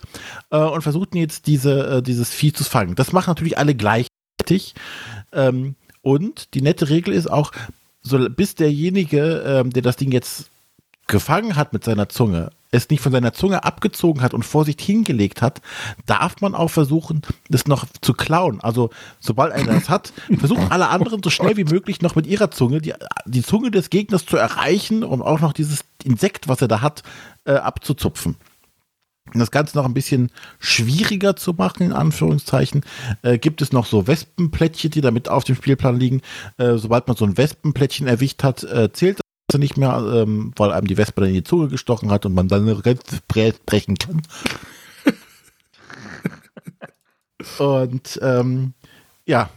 Äh, 0.50 0.58
und 0.58 0.82
versuchten 0.82 1.16
jetzt 1.16 1.46
diese, 1.46 1.98
äh, 1.98 2.02
dieses 2.02 2.30
Vieh 2.30 2.52
zu 2.52 2.64
fangen. 2.64 2.94
Das 2.94 3.12
machen 3.12 3.30
natürlich 3.30 3.58
alle 3.58 3.74
gleichzeitig. 3.74 4.74
Ähm, 5.32 5.76
und 6.02 6.54
die 6.54 6.62
nette 6.62 6.90
Regel 6.90 7.14
ist 7.14 7.30
auch, 7.30 7.52
so, 8.02 8.18
bis 8.28 8.54
derjenige, 8.54 9.42
ähm, 9.46 9.70
der 9.70 9.82
das 9.82 9.96
Ding 9.96 10.12
jetzt 10.12 10.50
gefangen 11.06 11.56
hat 11.56 11.72
mit 11.72 11.84
seiner 11.84 12.08
Zunge, 12.08 12.50
es 12.74 12.90
nicht 12.90 13.00
von 13.00 13.12
seiner 13.12 13.32
Zunge 13.32 13.64
abgezogen 13.64 14.22
hat 14.22 14.34
und 14.34 14.44
vor 14.44 14.64
sich 14.64 14.76
hingelegt 14.80 15.42
hat, 15.42 15.60
darf 16.06 16.40
man 16.40 16.54
auch 16.54 16.68
versuchen, 16.68 17.22
das 17.48 17.66
noch 17.66 17.86
zu 18.00 18.12
klauen. 18.12 18.60
Also 18.60 18.90
sobald 19.20 19.52
einer 19.52 19.74
das 19.74 19.88
hat, 19.88 20.12
versuchen 20.38 20.70
alle 20.70 20.88
anderen 20.88 21.22
so 21.22 21.30
schnell 21.30 21.56
wie 21.56 21.64
möglich 21.64 22.02
noch 22.02 22.16
mit 22.16 22.26
ihrer 22.26 22.50
Zunge 22.50 22.80
die, 22.80 22.94
die 23.26 23.42
Zunge 23.42 23.70
des 23.70 23.90
Gegners 23.90 24.26
zu 24.26 24.36
erreichen, 24.36 25.04
um 25.04 25.22
auch 25.22 25.40
noch 25.40 25.52
dieses 25.52 25.84
Insekt, 26.02 26.48
was 26.48 26.60
er 26.60 26.68
da 26.68 26.80
hat, 26.80 27.02
äh, 27.44 27.52
abzuzupfen. 27.52 28.36
Um 29.32 29.40
das 29.40 29.50
Ganze 29.50 29.76
noch 29.78 29.86
ein 29.86 29.94
bisschen 29.94 30.30
schwieriger 30.58 31.34
zu 31.34 31.54
machen, 31.54 31.84
in 31.84 31.92
Anführungszeichen, 31.92 32.84
äh, 33.22 33.38
gibt 33.38 33.62
es 33.62 33.72
noch 33.72 33.86
so 33.86 34.06
Wespenplättchen, 34.06 34.90
die 34.90 35.00
damit 35.00 35.28
auf 35.28 35.44
dem 35.44 35.56
Spielplan 35.56 35.98
liegen. 35.98 36.20
Äh, 36.58 36.76
sobald 36.76 37.08
man 37.08 37.16
so 37.16 37.24
ein 37.24 37.36
Wespenplättchen 37.38 38.06
erwischt 38.06 38.42
hat, 38.42 38.62
äh, 38.64 38.92
zählt 38.92 39.20
das 39.54 39.60
nicht 39.60 39.76
mehr, 39.76 39.96
ähm, 40.14 40.52
weil 40.56 40.72
einem 40.72 40.86
die 40.86 40.96
Wespe 40.96 41.20
dann 41.20 41.30
in 41.30 41.36
die 41.36 41.44
Zunge 41.44 41.68
gestochen 41.68 42.10
hat 42.10 42.26
und 42.26 42.34
man 42.34 42.48
dann 42.48 42.62
eine 42.62 42.74
bre- 42.74 43.54
brechen 43.66 43.96
kann. 43.96 44.22
und 47.58 48.18
ähm, 48.22 48.74
ja, 49.26 49.50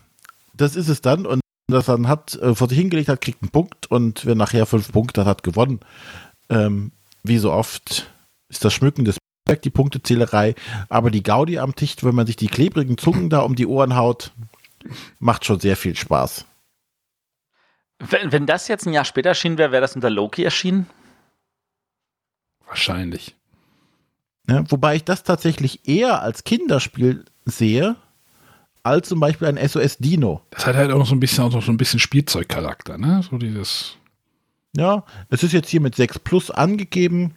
das 0.53 0.75
ist 0.75 0.89
es 0.89 1.01
dann. 1.01 1.25
Und 1.25 1.41
das 1.69 1.85
dann 1.85 2.07
hat, 2.07 2.35
äh, 2.35 2.55
vor 2.55 2.69
sich 2.69 2.77
hingelegt 2.77 3.09
hat, 3.09 3.21
kriegt 3.21 3.41
einen 3.41 3.51
Punkt 3.51 3.87
und 3.91 4.25
wer 4.25 4.35
nachher 4.35 4.65
fünf 4.65 4.91
Punkte 4.91 5.21
hat, 5.21 5.27
hat 5.27 5.43
gewonnen. 5.43 5.79
Ähm, 6.49 6.91
wie 7.23 7.37
so 7.37 7.51
oft 7.51 8.09
ist 8.49 8.63
das 8.63 8.73
Schmücken 8.73 9.03
des 9.03 9.17
Berg 9.45 9.61
die 9.61 9.69
Punktezählerei, 9.69 10.55
aber 10.89 11.11
die 11.11 11.23
Gaudi 11.23 11.59
am 11.59 11.75
Tisch, 11.75 11.95
wenn 12.01 12.15
man 12.15 12.27
sich 12.27 12.35
die 12.37 12.47
klebrigen 12.47 12.97
Zungen 12.97 13.29
da 13.29 13.39
um 13.39 13.55
die 13.55 13.65
Ohren 13.67 13.95
haut, 13.95 14.31
macht 15.19 15.45
schon 15.45 15.59
sehr 15.59 15.75
viel 15.75 15.95
Spaß. 15.95 16.45
Wenn, 17.99 18.31
wenn 18.31 18.45
das 18.45 18.67
jetzt 18.67 18.85
ein 18.85 18.93
Jahr 18.93 19.05
später 19.05 19.29
erschienen 19.29 19.57
wäre, 19.57 19.71
wäre 19.71 19.81
das 19.81 19.95
unter 19.95 20.09
Loki 20.09 20.43
erschienen? 20.43 20.87
Wahrscheinlich. 22.67 23.35
Ja, 24.49 24.63
wobei 24.69 24.95
ich 24.95 25.03
das 25.03 25.23
tatsächlich 25.23 25.87
eher 25.87 26.21
als 26.21 26.43
Kinderspiel 26.43 27.25
sehe, 27.45 27.95
als 28.83 29.09
zum 29.09 29.19
Beispiel 29.19 29.47
ein 29.47 29.67
SOS 29.67 29.97
Dino. 29.97 30.41
Das 30.51 30.65
hat 30.65 30.75
halt 30.75 30.91
auch 30.91 30.99
noch 30.99 31.07
so 31.07 31.15
ein 31.15 31.19
bisschen, 31.19 31.43
auch 31.43 31.51
noch 31.51 31.63
so 31.63 31.71
ein 31.71 31.77
bisschen 31.77 31.99
Spielzeugcharakter, 31.99 32.97
ne? 32.97 33.21
So 33.29 33.37
dieses. 33.37 33.97
Ja, 34.75 35.03
es 35.29 35.43
ist 35.43 35.53
jetzt 35.53 35.69
hier 35.69 35.81
mit 35.81 35.95
6 35.95 36.19
Plus 36.19 36.51
angegeben. 36.51 37.35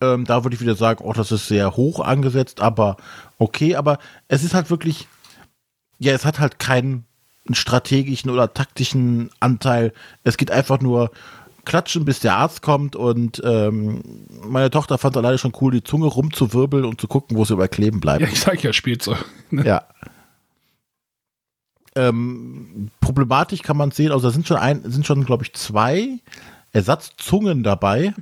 Ähm, 0.00 0.24
da 0.24 0.44
würde 0.44 0.54
ich 0.54 0.60
wieder 0.60 0.76
sagen, 0.76 1.04
oh, 1.04 1.12
das 1.12 1.32
ist 1.32 1.48
sehr 1.48 1.76
hoch 1.76 2.00
angesetzt, 2.00 2.60
aber 2.60 2.96
okay, 3.38 3.76
aber 3.76 3.98
es 4.28 4.44
ist 4.44 4.54
halt 4.54 4.70
wirklich, 4.70 5.08
ja, 5.98 6.12
es 6.12 6.24
hat 6.24 6.38
halt 6.38 6.58
keinen 6.58 7.04
strategischen 7.50 8.30
oder 8.30 8.52
taktischen 8.54 9.30
Anteil. 9.40 9.92
Es 10.24 10.36
geht 10.36 10.50
einfach 10.50 10.80
nur 10.80 11.10
klatschen, 11.64 12.04
bis 12.04 12.20
der 12.20 12.36
Arzt 12.36 12.62
kommt 12.62 12.96
und 12.96 13.40
ähm, 13.44 14.02
meine 14.44 14.70
Tochter 14.70 14.98
fand 14.98 15.16
alleine 15.16 15.38
schon 15.38 15.52
cool, 15.60 15.72
die 15.72 15.84
Zunge 15.84 16.06
rumzuwirbeln 16.06 16.84
und 16.84 17.00
zu 17.00 17.08
gucken, 17.08 17.36
wo 17.36 17.44
sie 17.44 17.54
überkleben 17.54 18.00
bleibt. 18.00 18.22
Ja, 18.22 18.28
ich 18.28 18.40
sag 18.40 18.62
ja 18.62 18.72
Spielzeug. 18.72 19.24
Ne? 19.50 19.64
Ja. 19.64 19.84
Ähm, 21.94 22.90
problematisch 23.00 23.62
kann 23.62 23.76
man 23.76 23.90
sehen, 23.90 24.12
also 24.12 24.28
da 24.28 24.32
sind 24.32 24.48
schon 24.48 24.56
ein, 24.56 24.82
sind 24.90 25.06
schon, 25.06 25.24
glaube 25.24 25.44
ich, 25.44 25.52
zwei 25.52 26.18
Ersatzzungen 26.72 27.62
dabei. 27.62 28.14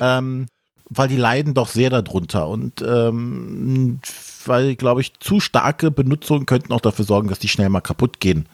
Ähm, 0.00 0.46
weil 0.90 1.08
die 1.08 1.16
leiden 1.16 1.54
doch 1.54 1.68
sehr 1.68 1.90
darunter 1.90 2.48
und 2.48 2.82
ähm, 2.82 4.00
weil, 4.46 4.76
glaube 4.76 5.00
ich, 5.00 5.12
zu 5.20 5.40
starke 5.40 5.90
Benutzungen 5.90 6.46
könnten 6.46 6.72
auch 6.72 6.80
dafür 6.80 7.04
sorgen, 7.04 7.28
dass 7.28 7.38
die 7.38 7.48
schnell 7.48 7.68
mal 7.68 7.80
kaputt 7.80 8.20
gehen. 8.20 8.46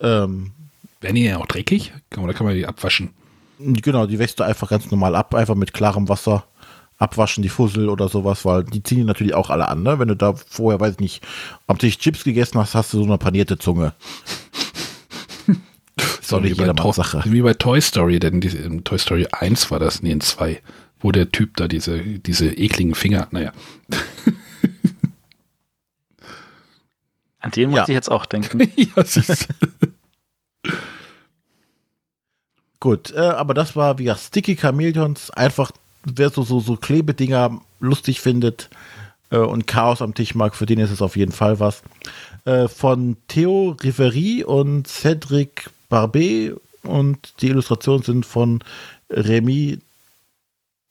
Ähm, 0.00 0.52
Werden 1.00 1.16
die 1.16 1.24
ja 1.24 1.38
auch 1.38 1.46
dreckig? 1.46 1.92
Oder 2.16 2.34
kann 2.34 2.46
man 2.46 2.54
die 2.54 2.66
abwaschen? 2.66 3.10
Genau, 3.58 4.06
die 4.06 4.18
wächst 4.18 4.40
du 4.40 4.44
einfach 4.44 4.68
ganz 4.68 4.90
normal 4.90 5.14
ab, 5.14 5.34
einfach 5.34 5.54
mit 5.54 5.72
klarem 5.72 6.08
Wasser 6.08 6.44
abwaschen, 6.98 7.42
die 7.42 7.48
Fussel 7.48 7.88
oder 7.88 8.08
sowas, 8.08 8.44
weil 8.44 8.64
die 8.64 8.82
ziehen 8.82 8.98
die 8.98 9.04
natürlich 9.04 9.34
auch 9.34 9.50
alle 9.50 9.68
an, 9.68 9.82
ne? 9.82 9.98
Wenn 9.98 10.08
du 10.08 10.16
da 10.16 10.34
vorher, 10.34 10.80
weiß 10.80 10.94
ich 10.94 11.00
nicht, 11.00 11.26
am 11.66 11.78
Tisch 11.78 11.98
Chips 11.98 12.24
gegessen 12.24 12.58
hast, 12.58 12.74
hast 12.74 12.92
du 12.92 12.98
so 12.98 13.04
eine 13.04 13.18
panierte 13.18 13.58
Zunge. 13.58 13.94
Ist 16.20 16.32
doch 16.32 16.40
nicht 16.40 16.52
wie 16.52 16.56
bei, 16.56 16.66
jedermanns 16.66 16.96
Sache. 16.96 17.22
wie 17.26 17.42
bei 17.42 17.54
Toy 17.54 17.80
Story, 17.80 18.18
denn 18.18 18.40
die, 18.40 18.48
in 18.48 18.84
Toy 18.84 18.98
Story 18.98 19.26
1 19.30 19.70
war 19.70 19.78
das, 19.78 20.02
nee, 20.02 20.12
in 20.12 20.20
2, 20.20 20.60
wo 21.04 21.12
der 21.12 21.30
Typ 21.30 21.56
da 21.58 21.68
diese, 21.68 22.00
diese 22.00 22.46
ekligen 22.54 22.94
Finger 22.94 23.20
hat. 23.20 23.34
Naja. 23.34 23.52
An 27.40 27.50
den 27.50 27.68
muss 27.68 27.76
Ja. 27.80 27.82
ich 27.84 27.88
jetzt 27.90 28.10
auch 28.10 28.24
denken. 28.24 28.72
ja. 28.76 29.04
Gut, 32.80 33.12
äh, 33.12 33.18
aber 33.18 33.52
das 33.52 33.76
war 33.76 33.98
wie 33.98 34.10
Sticky 34.16 34.56
Chameleons, 34.56 35.30
einfach 35.30 35.72
wer 36.04 36.30
so, 36.30 36.42
so, 36.42 36.60
so 36.60 36.76
Klebedinger 36.76 37.60
lustig 37.80 38.22
findet 38.22 38.70
äh, 39.30 39.36
und 39.36 39.66
Chaos 39.66 40.00
am 40.00 40.14
Tisch 40.14 40.34
mag, 40.34 40.54
für 40.54 40.64
den 40.64 40.78
ist 40.78 40.90
es 40.90 41.02
auf 41.02 41.16
jeden 41.16 41.32
Fall 41.32 41.60
was. 41.60 41.82
Äh, 42.46 42.66
von 42.68 43.18
Theo 43.28 43.76
Riveri 43.82 44.42
und 44.42 44.88
Cedric 44.88 45.68
Barbet 45.90 46.54
und 46.82 47.42
die 47.42 47.48
Illustrationen 47.48 48.02
sind 48.02 48.24
von 48.24 48.64
Remy 49.10 49.80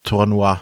Tournois. 0.04 0.58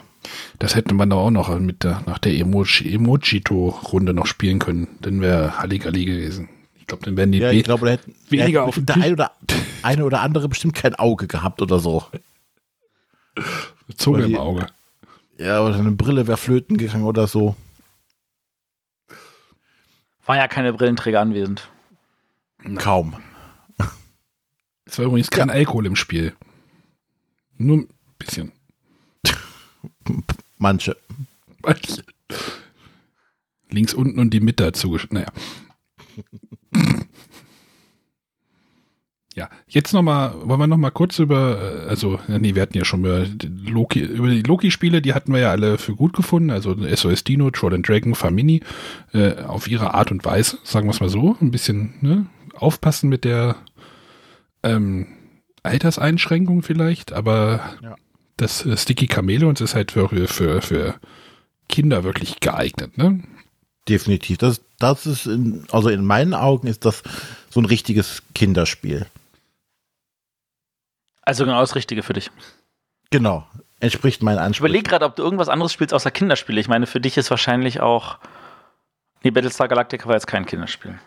Das 0.58 0.76
hätte 0.76 0.94
man 0.94 1.10
doch 1.10 1.18
auch 1.18 1.30
noch 1.30 1.58
mit 1.58 1.82
der, 1.84 2.02
nach 2.06 2.18
der 2.18 2.32
Emoji, 2.34 2.94
Emojito-Runde 2.94 4.14
noch 4.14 4.26
spielen 4.26 4.60
können. 4.60 4.86
Dann 5.00 5.20
wäre 5.20 5.58
Halligalli 5.58 6.04
gewesen. 6.04 6.48
Ich 6.76 6.86
glaube, 6.86 7.04
dann 7.04 7.16
wären 7.16 7.32
die 7.32 7.38
Ja, 7.38 7.50
ich 7.50 7.64
glaube, 7.64 7.86
da 7.86 7.92
hätten 7.92 8.14
weniger 8.28 8.64
auf 8.64 8.76
hätten 8.76 8.86
der 8.86 8.96
eine 8.96 9.12
oder, 9.12 9.32
eine 9.82 10.04
oder 10.04 10.20
andere 10.20 10.48
bestimmt 10.48 10.74
kein 10.74 10.94
Auge 10.94 11.26
gehabt 11.26 11.60
oder 11.60 11.78
so. 11.80 12.04
Zunge 13.96 14.26
die- 14.26 14.32
im 14.34 14.38
Auge. 14.38 14.66
Ja, 15.38 15.60
oder 15.64 15.74
eine 15.76 15.90
Brille 15.90 16.26
wäre 16.28 16.36
flöten 16.36 16.76
gegangen 16.76 17.04
oder 17.04 17.26
so. 17.26 17.56
War 20.24 20.36
ja 20.36 20.46
keine 20.46 20.72
Brillenträger 20.72 21.20
anwesend. 21.20 21.68
Kaum. 22.76 23.16
Es 24.84 24.98
war 24.98 25.06
übrigens 25.06 25.30
kein 25.30 25.50
Alkohol 25.50 25.86
im 25.86 25.96
Spiel. 25.96 26.34
Nur 27.56 27.78
ein 27.78 27.88
bisschen. 28.18 28.52
Manche. 30.58 30.96
Links 33.70 33.94
unten 33.94 34.18
und 34.18 34.30
die 34.30 34.40
Mitte 34.40 34.64
dazu. 34.64 34.98
Naja. 35.10 35.32
Ja, 39.34 39.48
jetzt 39.66 39.94
nochmal, 39.94 40.34
wollen 40.44 40.60
wir 40.60 40.66
nochmal 40.66 40.90
kurz 40.90 41.18
über, 41.18 41.84
äh, 41.86 41.88
also, 41.88 42.18
nee, 42.28 42.54
wir 42.54 42.60
hatten 42.60 42.76
ja 42.76 42.84
schon 42.84 43.00
über 43.00 43.20
die 43.24 43.46
Loki, 43.70 44.00
über 44.00 44.28
die 44.28 44.42
Loki-Spiele, 44.42 45.00
die 45.00 45.14
hatten 45.14 45.32
wir 45.32 45.40
ja 45.40 45.50
alle 45.50 45.78
für 45.78 45.94
gut 45.94 46.12
gefunden, 46.12 46.50
also 46.50 46.76
SOS 46.76 47.24
Dino, 47.24 47.50
Troll 47.50 47.74
and 47.74 47.88
Dragon, 47.88 48.14
Famini, 48.14 48.60
äh, 49.14 49.36
auf 49.44 49.68
ihre 49.68 49.94
Art 49.94 50.10
und 50.10 50.22
Weise, 50.26 50.58
sagen 50.64 50.86
wir 50.86 50.90
es 50.90 51.00
mal 51.00 51.08
so, 51.08 51.34
ein 51.40 51.50
bisschen, 51.50 51.94
ne, 52.02 52.26
aufpassen 52.54 53.08
mit 53.08 53.24
der, 53.24 53.56
ähm, 54.62 55.06
Alterseinschränkung 55.62 56.62
vielleicht, 56.62 57.12
aber 57.14 57.60
Ja. 57.82 57.96
Das 58.36 58.64
äh, 58.66 58.76
Sticky 58.76 59.06
Chameleons 59.06 59.60
ist 59.60 59.74
halt 59.74 59.92
für, 59.92 60.08
für, 60.28 60.62
für 60.62 60.94
Kinder 61.68 62.04
wirklich 62.04 62.40
geeignet, 62.40 62.96
ne? 62.98 63.22
Definitiv. 63.88 64.38
Das, 64.38 64.60
das 64.78 65.06
ist, 65.06 65.26
in, 65.26 65.66
also 65.72 65.88
in 65.88 66.04
meinen 66.04 66.34
Augen 66.34 66.68
ist 66.68 66.84
das 66.84 67.02
so 67.50 67.60
ein 67.60 67.64
richtiges 67.66 68.22
Kinderspiel. 68.34 69.06
Also 71.22 71.44
genau 71.44 71.60
das 71.60 71.74
Richtige 71.74 72.02
für 72.02 72.12
dich. 72.12 72.30
Genau. 73.10 73.46
Entspricht 73.80 74.22
meinen 74.22 74.36
Ich 74.36 74.42
Ansprüchen. 74.42 74.66
überlege 74.66 74.88
gerade, 74.88 75.04
ob 75.04 75.16
du 75.16 75.22
irgendwas 75.24 75.48
anderes 75.48 75.72
spielst 75.72 75.92
außer 75.94 76.12
Kinderspiele. 76.12 76.60
Ich 76.60 76.68
meine, 76.68 76.86
für 76.86 77.00
dich 77.00 77.16
ist 77.16 77.30
wahrscheinlich 77.30 77.80
auch. 77.80 78.18
Nee, 79.24 79.30
Battlestar 79.32 79.66
Galactica 79.68 80.06
war 80.06 80.14
jetzt 80.14 80.26
kein 80.26 80.46
Kinderspiel. 80.46 80.98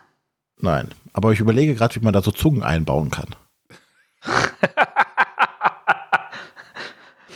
Nein. 0.57 0.89
Aber 1.13 1.32
ich 1.32 1.39
überlege 1.39 1.76
gerade, 1.76 1.95
wie 1.95 1.99
man 2.01 2.13
da 2.13 2.21
so 2.21 2.32
Zungen 2.32 2.63
einbauen 2.63 3.09
kann. 3.11 3.36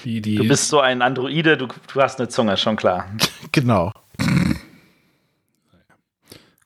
Die, 0.04 0.22
die, 0.22 0.36
Du 0.36 0.48
bist 0.48 0.70
so 0.70 0.80
ein 0.80 1.02
Androide, 1.02 1.58
du, 1.58 1.68
du 1.68 2.02
hast 2.02 2.20
eine 2.20 2.30
Zunge, 2.30 2.58
schon 2.58 2.76
klar. 2.76 3.10
Genau. 3.52 3.92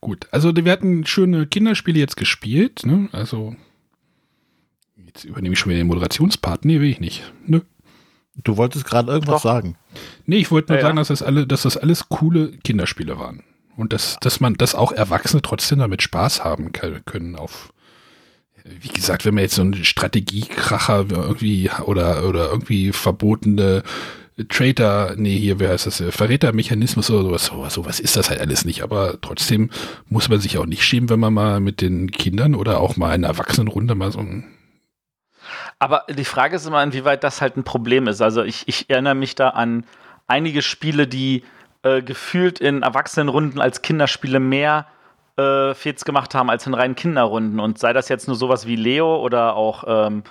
Gut, 0.01 0.27
also 0.31 0.53
wir 0.53 0.69
hatten 0.69 1.05
schöne 1.05 1.47
Kinderspiele 1.47 1.97
jetzt 1.97 2.17
gespielt, 2.17 2.85
ne? 2.85 3.07
Also 3.13 3.55
jetzt 5.05 5.23
übernehme 5.23 5.53
ich 5.53 5.59
schon 5.59 5.69
wieder 5.69 5.79
den 5.81 5.87
Moderationspart. 5.87 6.65
Nee, 6.65 6.81
will 6.81 6.89
ich 6.89 6.99
nicht. 6.99 7.31
Ne? 7.45 7.61
Du 8.35 8.57
wolltest 8.57 8.83
gerade 8.85 9.11
irgendwas 9.11 9.41
Doch. 9.41 9.49
sagen. 9.49 9.77
Nee, 10.25 10.37
ich 10.37 10.51
wollte 10.51 10.73
nur 10.73 10.79
Ja, 10.79 10.87
sagen, 10.87 10.97
dass 10.97 11.07
das 11.07 11.21
alle, 11.21 11.47
dass 11.47 11.61
das 11.61 11.77
alles 11.77 12.09
coole 12.09 12.51
Kinderspiele 12.51 13.17
waren. 13.17 13.43
Und 13.77 13.93
dass, 13.93 14.17
dass 14.19 14.39
man, 14.39 14.55
dass 14.55 14.75
auch 14.75 14.91
Erwachsene 14.91 15.41
trotzdem 15.41 15.79
damit 15.79 16.01
Spaß 16.01 16.43
haben 16.43 16.71
können 16.73 17.35
auf, 17.35 17.72
wie 18.63 18.89
gesagt, 18.89 19.25
wenn 19.25 19.33
man 19.33 19.43
jetzt 19.43 19.55
so 19.55 19.61
einen 19.61 19.83
Strategiekracher 19.83 21.05
irgendwie 21.09 21.69
oder, 21.85 22.27
oder 22.27 22.49
irgendwie 22.49 22.91
verbotene 22.91 23.83
Traitor, 24.49 25.13
nee, 25.15 25.37
hier, 25.37 25.59
wer 25.59 25.69
heißt 25.69 25.85
das, 25.85 26.01
äh, 26.01 26.11
Verrätermechanismus 26.11 27.11
oder 27.11 27.23
sowas, 27.23 27.45
sowas, 27.45 27.73
sowas 27.73 27.99
ist 27.99 28.15
das 28.15 28.29
halt 28.29 28.39
alles 28.39 28.65
nicht. 28.65 28.81
Aber 28.81 29.19
trotzdem 29.21 29.69
muss 30.09 30.29
man 30.29 30.39
sich 30.39 30.57
auch 30.57 30.65
nicht 30.65 30.83
schämen, 30.83 31.09
wenn 31.09 31.19
man 31.19 31.33
mal 31.33 31.59
mit 31.59 31.81
den 31.81 32.09
Kindern 32.09 32.55
oder 32.55 32.79
auch 32.79 32.95
mal 32.97 33.09
in 33.09 33.23
einer 33.23 33.27
Erwachsenenrunde 33.27 33.93
mal 33.93 34.11
so 34.11 34.19
ein, 34.19 34.45
Aber 35.77 36.05
die 36.09 36.25
Frage 36.25 36.55
ist 36.55 36.65
immer, 36.65 36.81
inwieweit 36.81 37.23
das 37.23 37.41
halt 37.41 37.57
ein 37.57 37.63
Problem 37.63 38.07
ist. 38.07 38.21
Also 38.21 38.43
ich, 38.43 38.63
ich 38.67 38.89
erinnere 38.89 39.15
mich 39.15 39.35
da 39.35 39.49
an 39.49 39.85
einige 40.25 40.63
Spiele, 40.63 41.05
die 41.05 41.43
äh, 41.83 42.01
gefühlt 42.01 42.59
in 42.59 42.81
Erwachsenenrunden 42.81 43.61
als 43.61 43.83
Kinderspiele 43.83 44.39
mehr 44.39 44.87
äh, 45.37 45.73
Fets 45.73 46.05
gemacht 46.05 46.35
haben 46.35 46.49
als 46.49 46.67
in 46.67 46.73
reinen 46.73 46.95
Kinderrunden. 46.95 47.59
Und 47.59 47.79
sei 47.79 47.93
das 47.93 48.09
jetzt 48.09 48.27
nur 48.27 48.37
sowas 48.37 48.67
wie 48.67 48.75
Leo 48.75 49.17
oder 49.17 49.55
auch 49.55 49.83
ähm, 49.87 50.23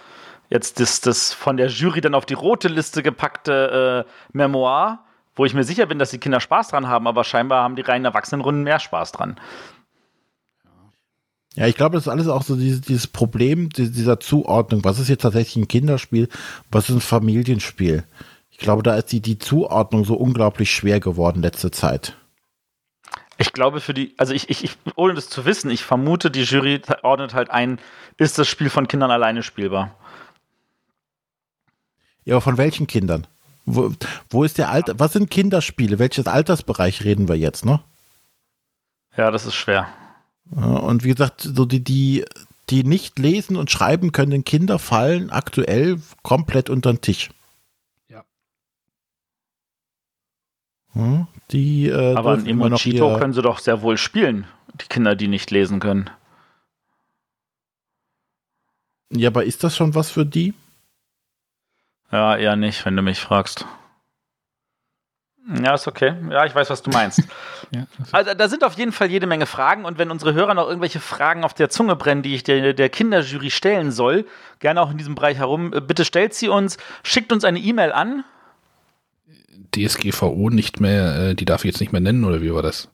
jetzt 0.51 0.81
das, 0.81 1.01
das 1.01 1.33
von 1.33 1.57
der 1.57 1.69
Jury 1.69 2.01
dann 2.01 2.15
auf 2.15 2.27
die 2.27 2.35
rote 2.35 2.69
Liste 2.69 3.03
gepackte 3.03 4.07
äh, 4.07 4.13
Memoir, 4.33 5.01
wo 5.35 5.45
ich 5.45 5.55
mir 5.55 5.65
sicher 5.65 5.87
bin, 5.87 5.99
dass 5.99 6.11
die 6.11 6.19
Kinder 6.19 6.41
Spaß 6.41 6.69
dran 6.69 6.89
haben, 6.89 7.07
aber 7.07 7.25
scheinbar 7.25 7.63
haben 7.63 7.77
die 7.77 7.83
reinen 7.83 8.05
Erwachsenenrunden 8.05 8.65
mehr 8.65 8.79
Spaß 8.79 9.13
dran. 9.13 9.41
Ja, 11.55 11.67
ich 11.67 11.75
glaube, 11.75 11.97
das 11.97 12.05
ist 12.05 12.09
alles 12.13 12.29
auch 12.29 12.43
so 12.43 12.57
dieses, 12.57 12.81
dieses 12.81 13.07
Problem 13.07 13.69
die- 13.71 13.91
dieser 13.91 14.21
Zuordnung. 14.21 14.85
Was 14.85 14.99
ist 14.99 15.09
jetzt 15.09 15.23
tatsächlich 15.23 15.57
ein 15.57 15.69
Kinderspiel? 15.69 16.29
Was 16.71 16.89
ist 16.89 16.97
ein 16.97 17.01
Familienspiel? 17.01 18.05
Ich 18.51 18.59
glaube, 18.59 18.83
da 18.83 18.95
ist 18.97 19.13
die, 19.13 19.21
die 19.21 19.39
Zuordnung 19.39 20.05
so 20.05 20.15
unglaublich 20.15 20.71
schwer 20.71 21.01
geworden 21.01 21.43
letzte 21.43 21.71
Zeit. 21.71 22.17
Ich 23.43 23.53
glaube 23.53 23.81
für 23.81 23.93
die, 23.93 24.15
also 24.19 24.33
ich, 24.33 24.49
ich, 24.51 24.63
ich, 24.63 24.77
ohne 24.95 25.15
das 25.15 25.29
zu 25.29 25.45
wissen, 25.45 25.69
ich 25.69 25.83
vermute, 25.83 26.31
die 26.31 26.45
Jury 26.45 26.81
ordnet 27.03 27.35
halt 27.35 27.51
ein, 27.51 27.81
ist 28.17 28.39
das 28.39 28.47
Spiel 28.47 28.71
von 28.71 28.87
Kindern 28.87 29.11
alleine 29.11 29.43
spielbar? 29.43 29.97
Ja, 32.25 32.35
aber 32.35 32.41
von 32.41 32.57
welchen 32.57 32.87
Kindern? 32.87 33.27
Wo, 33.65 33.93
wo 34.31 34.45
ist 34.45 34.59
der 34.59 34.71
Alter? 34.71 35.01
Was 35.01 35.15
sind 35.15 35.29
Kinderspiele? 35.29 35.99
Welches 35.99 36.29
Altersbereich 36.29 37.03
reden 37.03 37.27
wir 37.27 37.37
jetzt, 37.37 37.65
ne? 37.65 37.81
Ja, 39.17 39.33
das 39.33 39.45
ist 39.45 39.57
schwer. 39.57 39.89
Und 40.53 41.03
wie 41.03 41.11
gesagt, 41.11 41.41
so 41.41 41.65
die, 41.65 41.83
die, 41.83 42.25
die 42.71 42.85
nicht 42.85 43.19
lesen 43.19 43.57
und 43.57 43.73
schreiben 43.73 44.13
können 44.13 44.45
Kinder 44.45 44.79
fallen 44.79 45.31
aktuell 45.31 46.01
komplett 46.23 46.71
unter 46.71 46.93
den 46.93 47.01
Tisch. 47.01 47.31
Hm, 50.95 51.27
Die, 51.51 51.89
äh, 51.89 52.15
Aber 52.15 52.33
ein 52.35 52.47
ihr- 52.47 53.19
können 53.19 53.33
sie 53.33 53.43
doch 53.43 53.59
sehr 53.59 53.83
wohl 53.83 53.97
spielen, 53.99 54.47
die 54.81 54.87
Kinder, 54.89 55.15
die 55.17 55.29
nicht 55.29 55.51
lesen 55.51 55.81
können. 55.81 56.11
Ja, 59.11 59.29
aber 59.29 59.45
ist 59.45 59.63
das 59.65 59.77
schon 59.77 59.95
was 59.95 60.11
für 60.11 60.25
die? 60.25 60.55
Ja, 62.11 62.37
eher 62.37 62.57
nicht, 62.57 62.85
wenn 62.85 62.97
du 62.97 63.03
mich 63.03 63.21
fragst. 63.21 63.67
Ja, 65.63 65.75
ist 65.75 65.89
okay. 65.89 66.15
Ja, 66.31 66.47
ich 66.47 66.55
weiß, 66.55 66.71
was 66.71 66.83
du 66.83 66.91
meinst. 66.91 67.21
ja, 67.73 67.87
Also, 68.13 68.33
da 68.35 68.49
sind 68.49 68.63
auf 68.65 68.75
jeden 68.75 68.93
Fall 68.93 69.11
jede 69.11 69.27
Menge 69.27 69.47
Fragen 69.47 69.85
und 69.85 69.99
wenn 69.99 70.11
unsere 70.11 70.35
Hörer 70.35 70.55
noch 70.55 70.69
irgendwelche 70.69 71.01
Fragen 71.01 71.43
auf 71.45 71.53
der 71.53 71.69
Zunge 71.69 71.97
brennen, 71.97 72.23
die 72.23 72.35
ich 72.35 72.45
der, 72.45 72.73
der 72.75 72.89
Kinderjury 72.89 73.51
stellen 73.51 73.91
soll, 73.91 74.25
gerne 74.61 74.81
auch 74.81 74.91
in 74.91 74.99
diesem 74.99 75.15
Bereich 75.17 75.39
herum, 75.39 75.73
äh, 75.75 75.81
bitte 75.81 76.05
stellt 76.05 76.33
sie 76.35 76.49
uns, 76.49 76.79
schickt 77.03 77.33
uns 77.33 77.45
eine 77.45 77.59
E-Mail 77.59 77.93
an. 77.93 78.25
DSGVO 79.75 80.51
nicht 80.51 80.81
mehr, 80.81 81.31
äh, 81.31 81.35
die 81.35 81.45
darf 81.45 81.65
ich 81.65 81.71
jetzt 81.73 81.81
nicht 81.81 81.93
mehr 81.93 82.01
nennen, 82.01 82.25
oder 82.25 82.43
wie 82.43 82.53
war 82.53 82.63
das? 82.63 82.89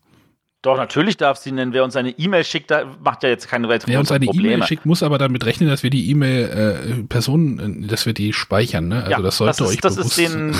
Doch, 0.63 0.77
natürlich 0.77 1.17
darf 1.17 1.39
sie 1.39 1.53
nennen. 1.53 1.73
Wer 1.73 1.85
uns 1.85 1.95
eine 1.95 2.11
E-Mail 2.11 2.43
schickt, 2.43 2.73
da 2.73 2.85
macht 3.03 3.23
ja 3.23 3.29
jetzt 3.29 3.47
keine 3.47 3.69
weiteren 3.69 3.93
Wer 3.93 4.01
uns 4.01 4.11
eine. 4.11 4.27
E-Mail 4.27 4.65
schickt, 4.65 4.87
muss 4.87 5.05
aber 5.05 5.17
damit 5.17 5.47
rechnen, 5.47 5.69
dass 5.69 5.85
wir 5.85 5.91
die 5.91 6.11
E-Mail 6.11 6.49
äh, 6.49 7.03
Personen, 7.05 7.85
äh, 7.85 7.87
dass 7.87 8.07
wir 8.07 8.13
die 8.13 8.33
speichern. 8.33 8.89
Ne? 8.89 9.05
Also 9.05 9.11
ja, 9.11 9.21
das 9.21 9.37
sollte 9.37 9.59
das 9.59 9.69
euch 9.69 9.75
ist, 9.77 9.85
das 9.85 9.97
bewusst 9.97 10.19
den, 10.19 10.53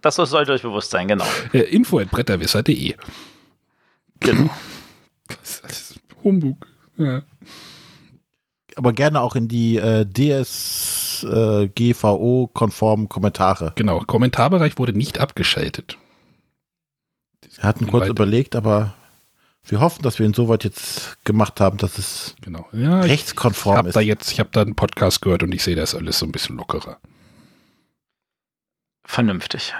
das, 0.00 0.16
das 0.16 0.30
sollte 0.30 0.52
euch 0.52 0.62
bewusst 0.62 0.90
sein, 0.90 1.06
genau. 1.06 1.24
äh, 1.52 1.60
info 1.60 2.00
at 2.00 2.10
bretterwisser.de. 2.10 2.94
genau. 4.20 4.50
Das 5.26 5.62
ist 5.70 6.00
Humbug. 6.22 6.66
Ja. 6.98 7.22
Aber 8.76 8.92
gerne 8.92 9.22
auch 9.22 9.36
in 9.36 9.48
die 9.48 9.78
äh, 9.78 10.04
DSGVO-konformen 11.24 13.08
Kommentare. 13.08 13.72
Genau, 13.76 14.00
Kommentarbereich 14.00 14.78
wurde 14.78 14.92
nicht 14.92 15.18
abgeschaltet. 15.20 15.98
Wir 17.56 17.64
hatten 17.64 17.86
kurz 17.86 18.02
Weit- 18.04 18.10
überlegt, 18.10 18.56
aber 18.56 18.94
wir 19.66 19.80
hoffen, 19.80 20.02
dass 20.02 20.18
wir 20.18 20.26
ihn 20.26 20.34
soweit 20.34 20.64
jetzt 20.64 21.24
gemacht 21.24 21.60
haben, 21.60 21.78
dass 21.78 21.98
es 21.98 22.34
Genau. 22.42 22.66
Ja, 22.72 23.04
ich 23.04 23.10
rechtskonform 23.12 23.76
habe 23.76 23.88
ist. 23.88 23.94
da 23.96 24.00
jetzt, 24.00 24.30
ich 24.32 24.40
habe 24.40 24.50
da 24.52 24.60
einen 24.62 24.74
Podcast 24.74 25.22
gehört 25.22 25.42
und 25.42 25.52
ich 25.54 25.62
sehe 25.62 25.76
das 25.76 25.94
alles 25.94 26.18
so 26.18 26.26
ein 26.26 26.32
bisschen 26.32 26.56
lockerer. 26.56 26.98
Vernünftig. 29.06 29.74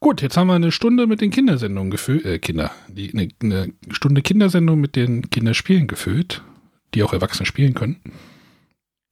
Gut, 0.00 0.22
jetzt 0.22 0.36
haben 0.36 0.46
wir 0.46 0.54
eine 0.54 0.70
Stunde 0.70 1.08
mit 1.08 1.20
den 1.20 1.30
Kindersendungen 1.30 1.90
gefüllt, 1.90 2.24
äh, 2.24 2.38
Kinder, 2.38 2.70
die, 2.86 3.12
eine, 3.12 3.28
eine 3.42 3.72
Stunde 3.90 4.22
Kindersendung 4.22 4.80
mit 4.80 4.94
den 4.94 5.28
Kinderspielen 5.28 5.88
gefüllt, 5.88 6.42
die 6.94 7.02
auch 7.02 7.12
Erwachsene 7.12 7.46
spielen 7.46 7.74
können. 7.74 8.00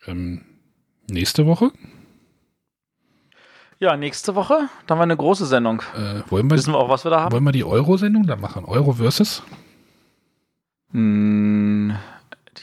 Ähm, 0.06 0.42
nächste 1.08 1.46
Woche 1.46 1.70
Ja, 3.78 3.96
nächste 3.96 4.34
Woche, 4.34 4.68
dann 4.86 4.96
haben 4.96 4.98
wir 4.98 5.02
eine 5.04 5.16
große 5.16 5.46
Sendung. 5.46 5.82
äh, 5.96 6.22
wollen, 6.30 6.48
wir, 6.50 6.56
Wissen 6.56 6.72
wir 6.72 6.78
auch, 6.78 6.88
was 6.88 7.04
wir 7.04 7.10
da 7.10 7.20
haben? 7.22 7.32
wollen 7.32 7.44
wir 7.44 7.52
die 7.52 7.64
Euro-Sendung 7.64 8.26
da 8.26 8.36
machen? 8.36 8.64
Euro 8.64 8.92
versus? 8.94 9.42
Hm, 10.92 11.96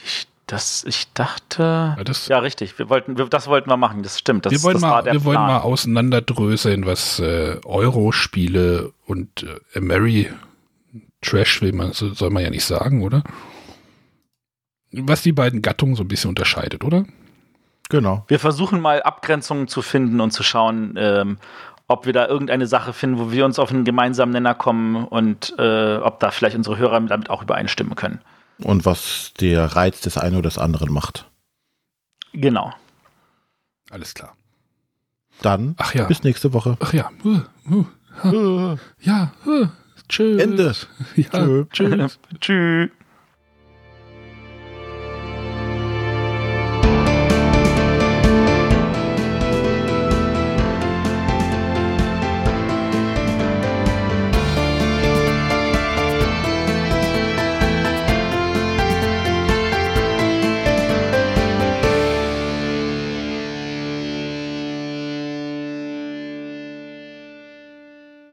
ich, 0.04 0.26
das, 0.46 0.84
ich 0.84 1.12
dachte. 1.12 1.94
Ja, 1.96 2.04
das- 2.04 2.28
Ja, 2.28 2.38
richtig. 2.38 2.78
Wir 2.78 2.88
wollten, 2.90 3.16
wir, 3.16 3.26
das 3.26 3.46
wollten 3.46 3.70
wir 3.70 3.76
machen. 3.76 4.02
Das 4.02 4.18
stimmt. 4.18 4.44
Das, 4.46 4.52
wir 4.52 4.62
wollen, 4.62 4.74
das 4.74 4.82
mal, 4.82 5.04
wir 5.04 5.24
wollen 5.24 5.38
mal 5.38 5.60
auseinanderdröseln, 5.60 6.84
was 6.86 7.18
äh, 7.20 7.58
Euro-Spiele 7.64 8.92
und 9.06 9.46
äh, 9.74 9.80
Mary 9.80 10.30
Trash 11.22 11.62
will 11.62 11.72
man, 11.72 11.92
so- 11.92 12.12
soll 12.12 12.30
man 12.30 12.42
ja 12.42 12.50
nicht 12.50 12.64
sagen, 12.64 13.02
oder? 13.02 13.22
Was 14.92 15.22
die 15.22 15.32
beiden 15.32 15.62
Gattungen 15.62 15.96
so 15.96 16.02
ein 16.04 16.08
bisschen 16.08 16.28
unterscheidet, 16.28 16.84
oder? 16.84 17.04
Genau. 17.90 18.24
Wir 18.28 18.38
versuchen 18.38 18.80
mal 18.80 19.02
Abgrenzungen 19.02 19.68
zu 19.68 19.82
finden 19.82 20.20
und 20.20 20.30
zu 20.30 20.42
schauen, 20.42 20.94
ähm, 20.96 21.38
ob 21.86 22.06
wir 22.06 22.12
da 22.12 22.26
irgendeine 22.26 22.66
Sache 22.66 22.92
finden, 22.92 23.18
wo 23.18 23.30
wir 23.30 23.44
uns 23.44 23.58
auf 23.58 23.70
einen 23.70 23.84
gemeinsamen 23.84 24.32
Nenner 24.32 24.54
kommen 24.54 25.04
und 25.04 25.54
äh, 25.58 25.96
ob 25.96 26.18
da 26.20 26.30
vielleicht 26.30 26.56
unsere 26.56 26.78
Hörer 26.78 27.00
damit 27.00 27.28
auch 27.28 27.42
übereinstimmen 27.42 27.94
können. 27.94 28.20
Und 28.58 28.86
was 28.86 29.32
der 29.40 29.76
Reiz 29.76 30.00
des 30.00 30.16
einen 30.16 30.36
oder 30.36 30.48
des 30.48 30.58
anderen 30.58 30.92
macht. 30.92 31.28
Genau. 32.32 32.72
Alles 33.90 34.14
klar. 34.14 34.34
Dann 35.42 35.74
Ach 35.78 35.94
ja. 35.94 36.04
bis 36.04 36.22
nächste 36.22 36.52
Woche. 36.52 36.76
Ach 36.80 36.92
ja. 36.92 37.10
Uh, 37.24 37.40
uh, 37.70 37.84
ha. 38.22 38.76
Ja. 39.00 39.32
Uh, 39.44 39.66
tschüss. 40.08 40.40
Ende. 40.40 40.74
Ja, 41.16 41.28
Tschö. 41.30 41.64
tschüss. 41.70 42.18
Tschüss. 42.40 42.90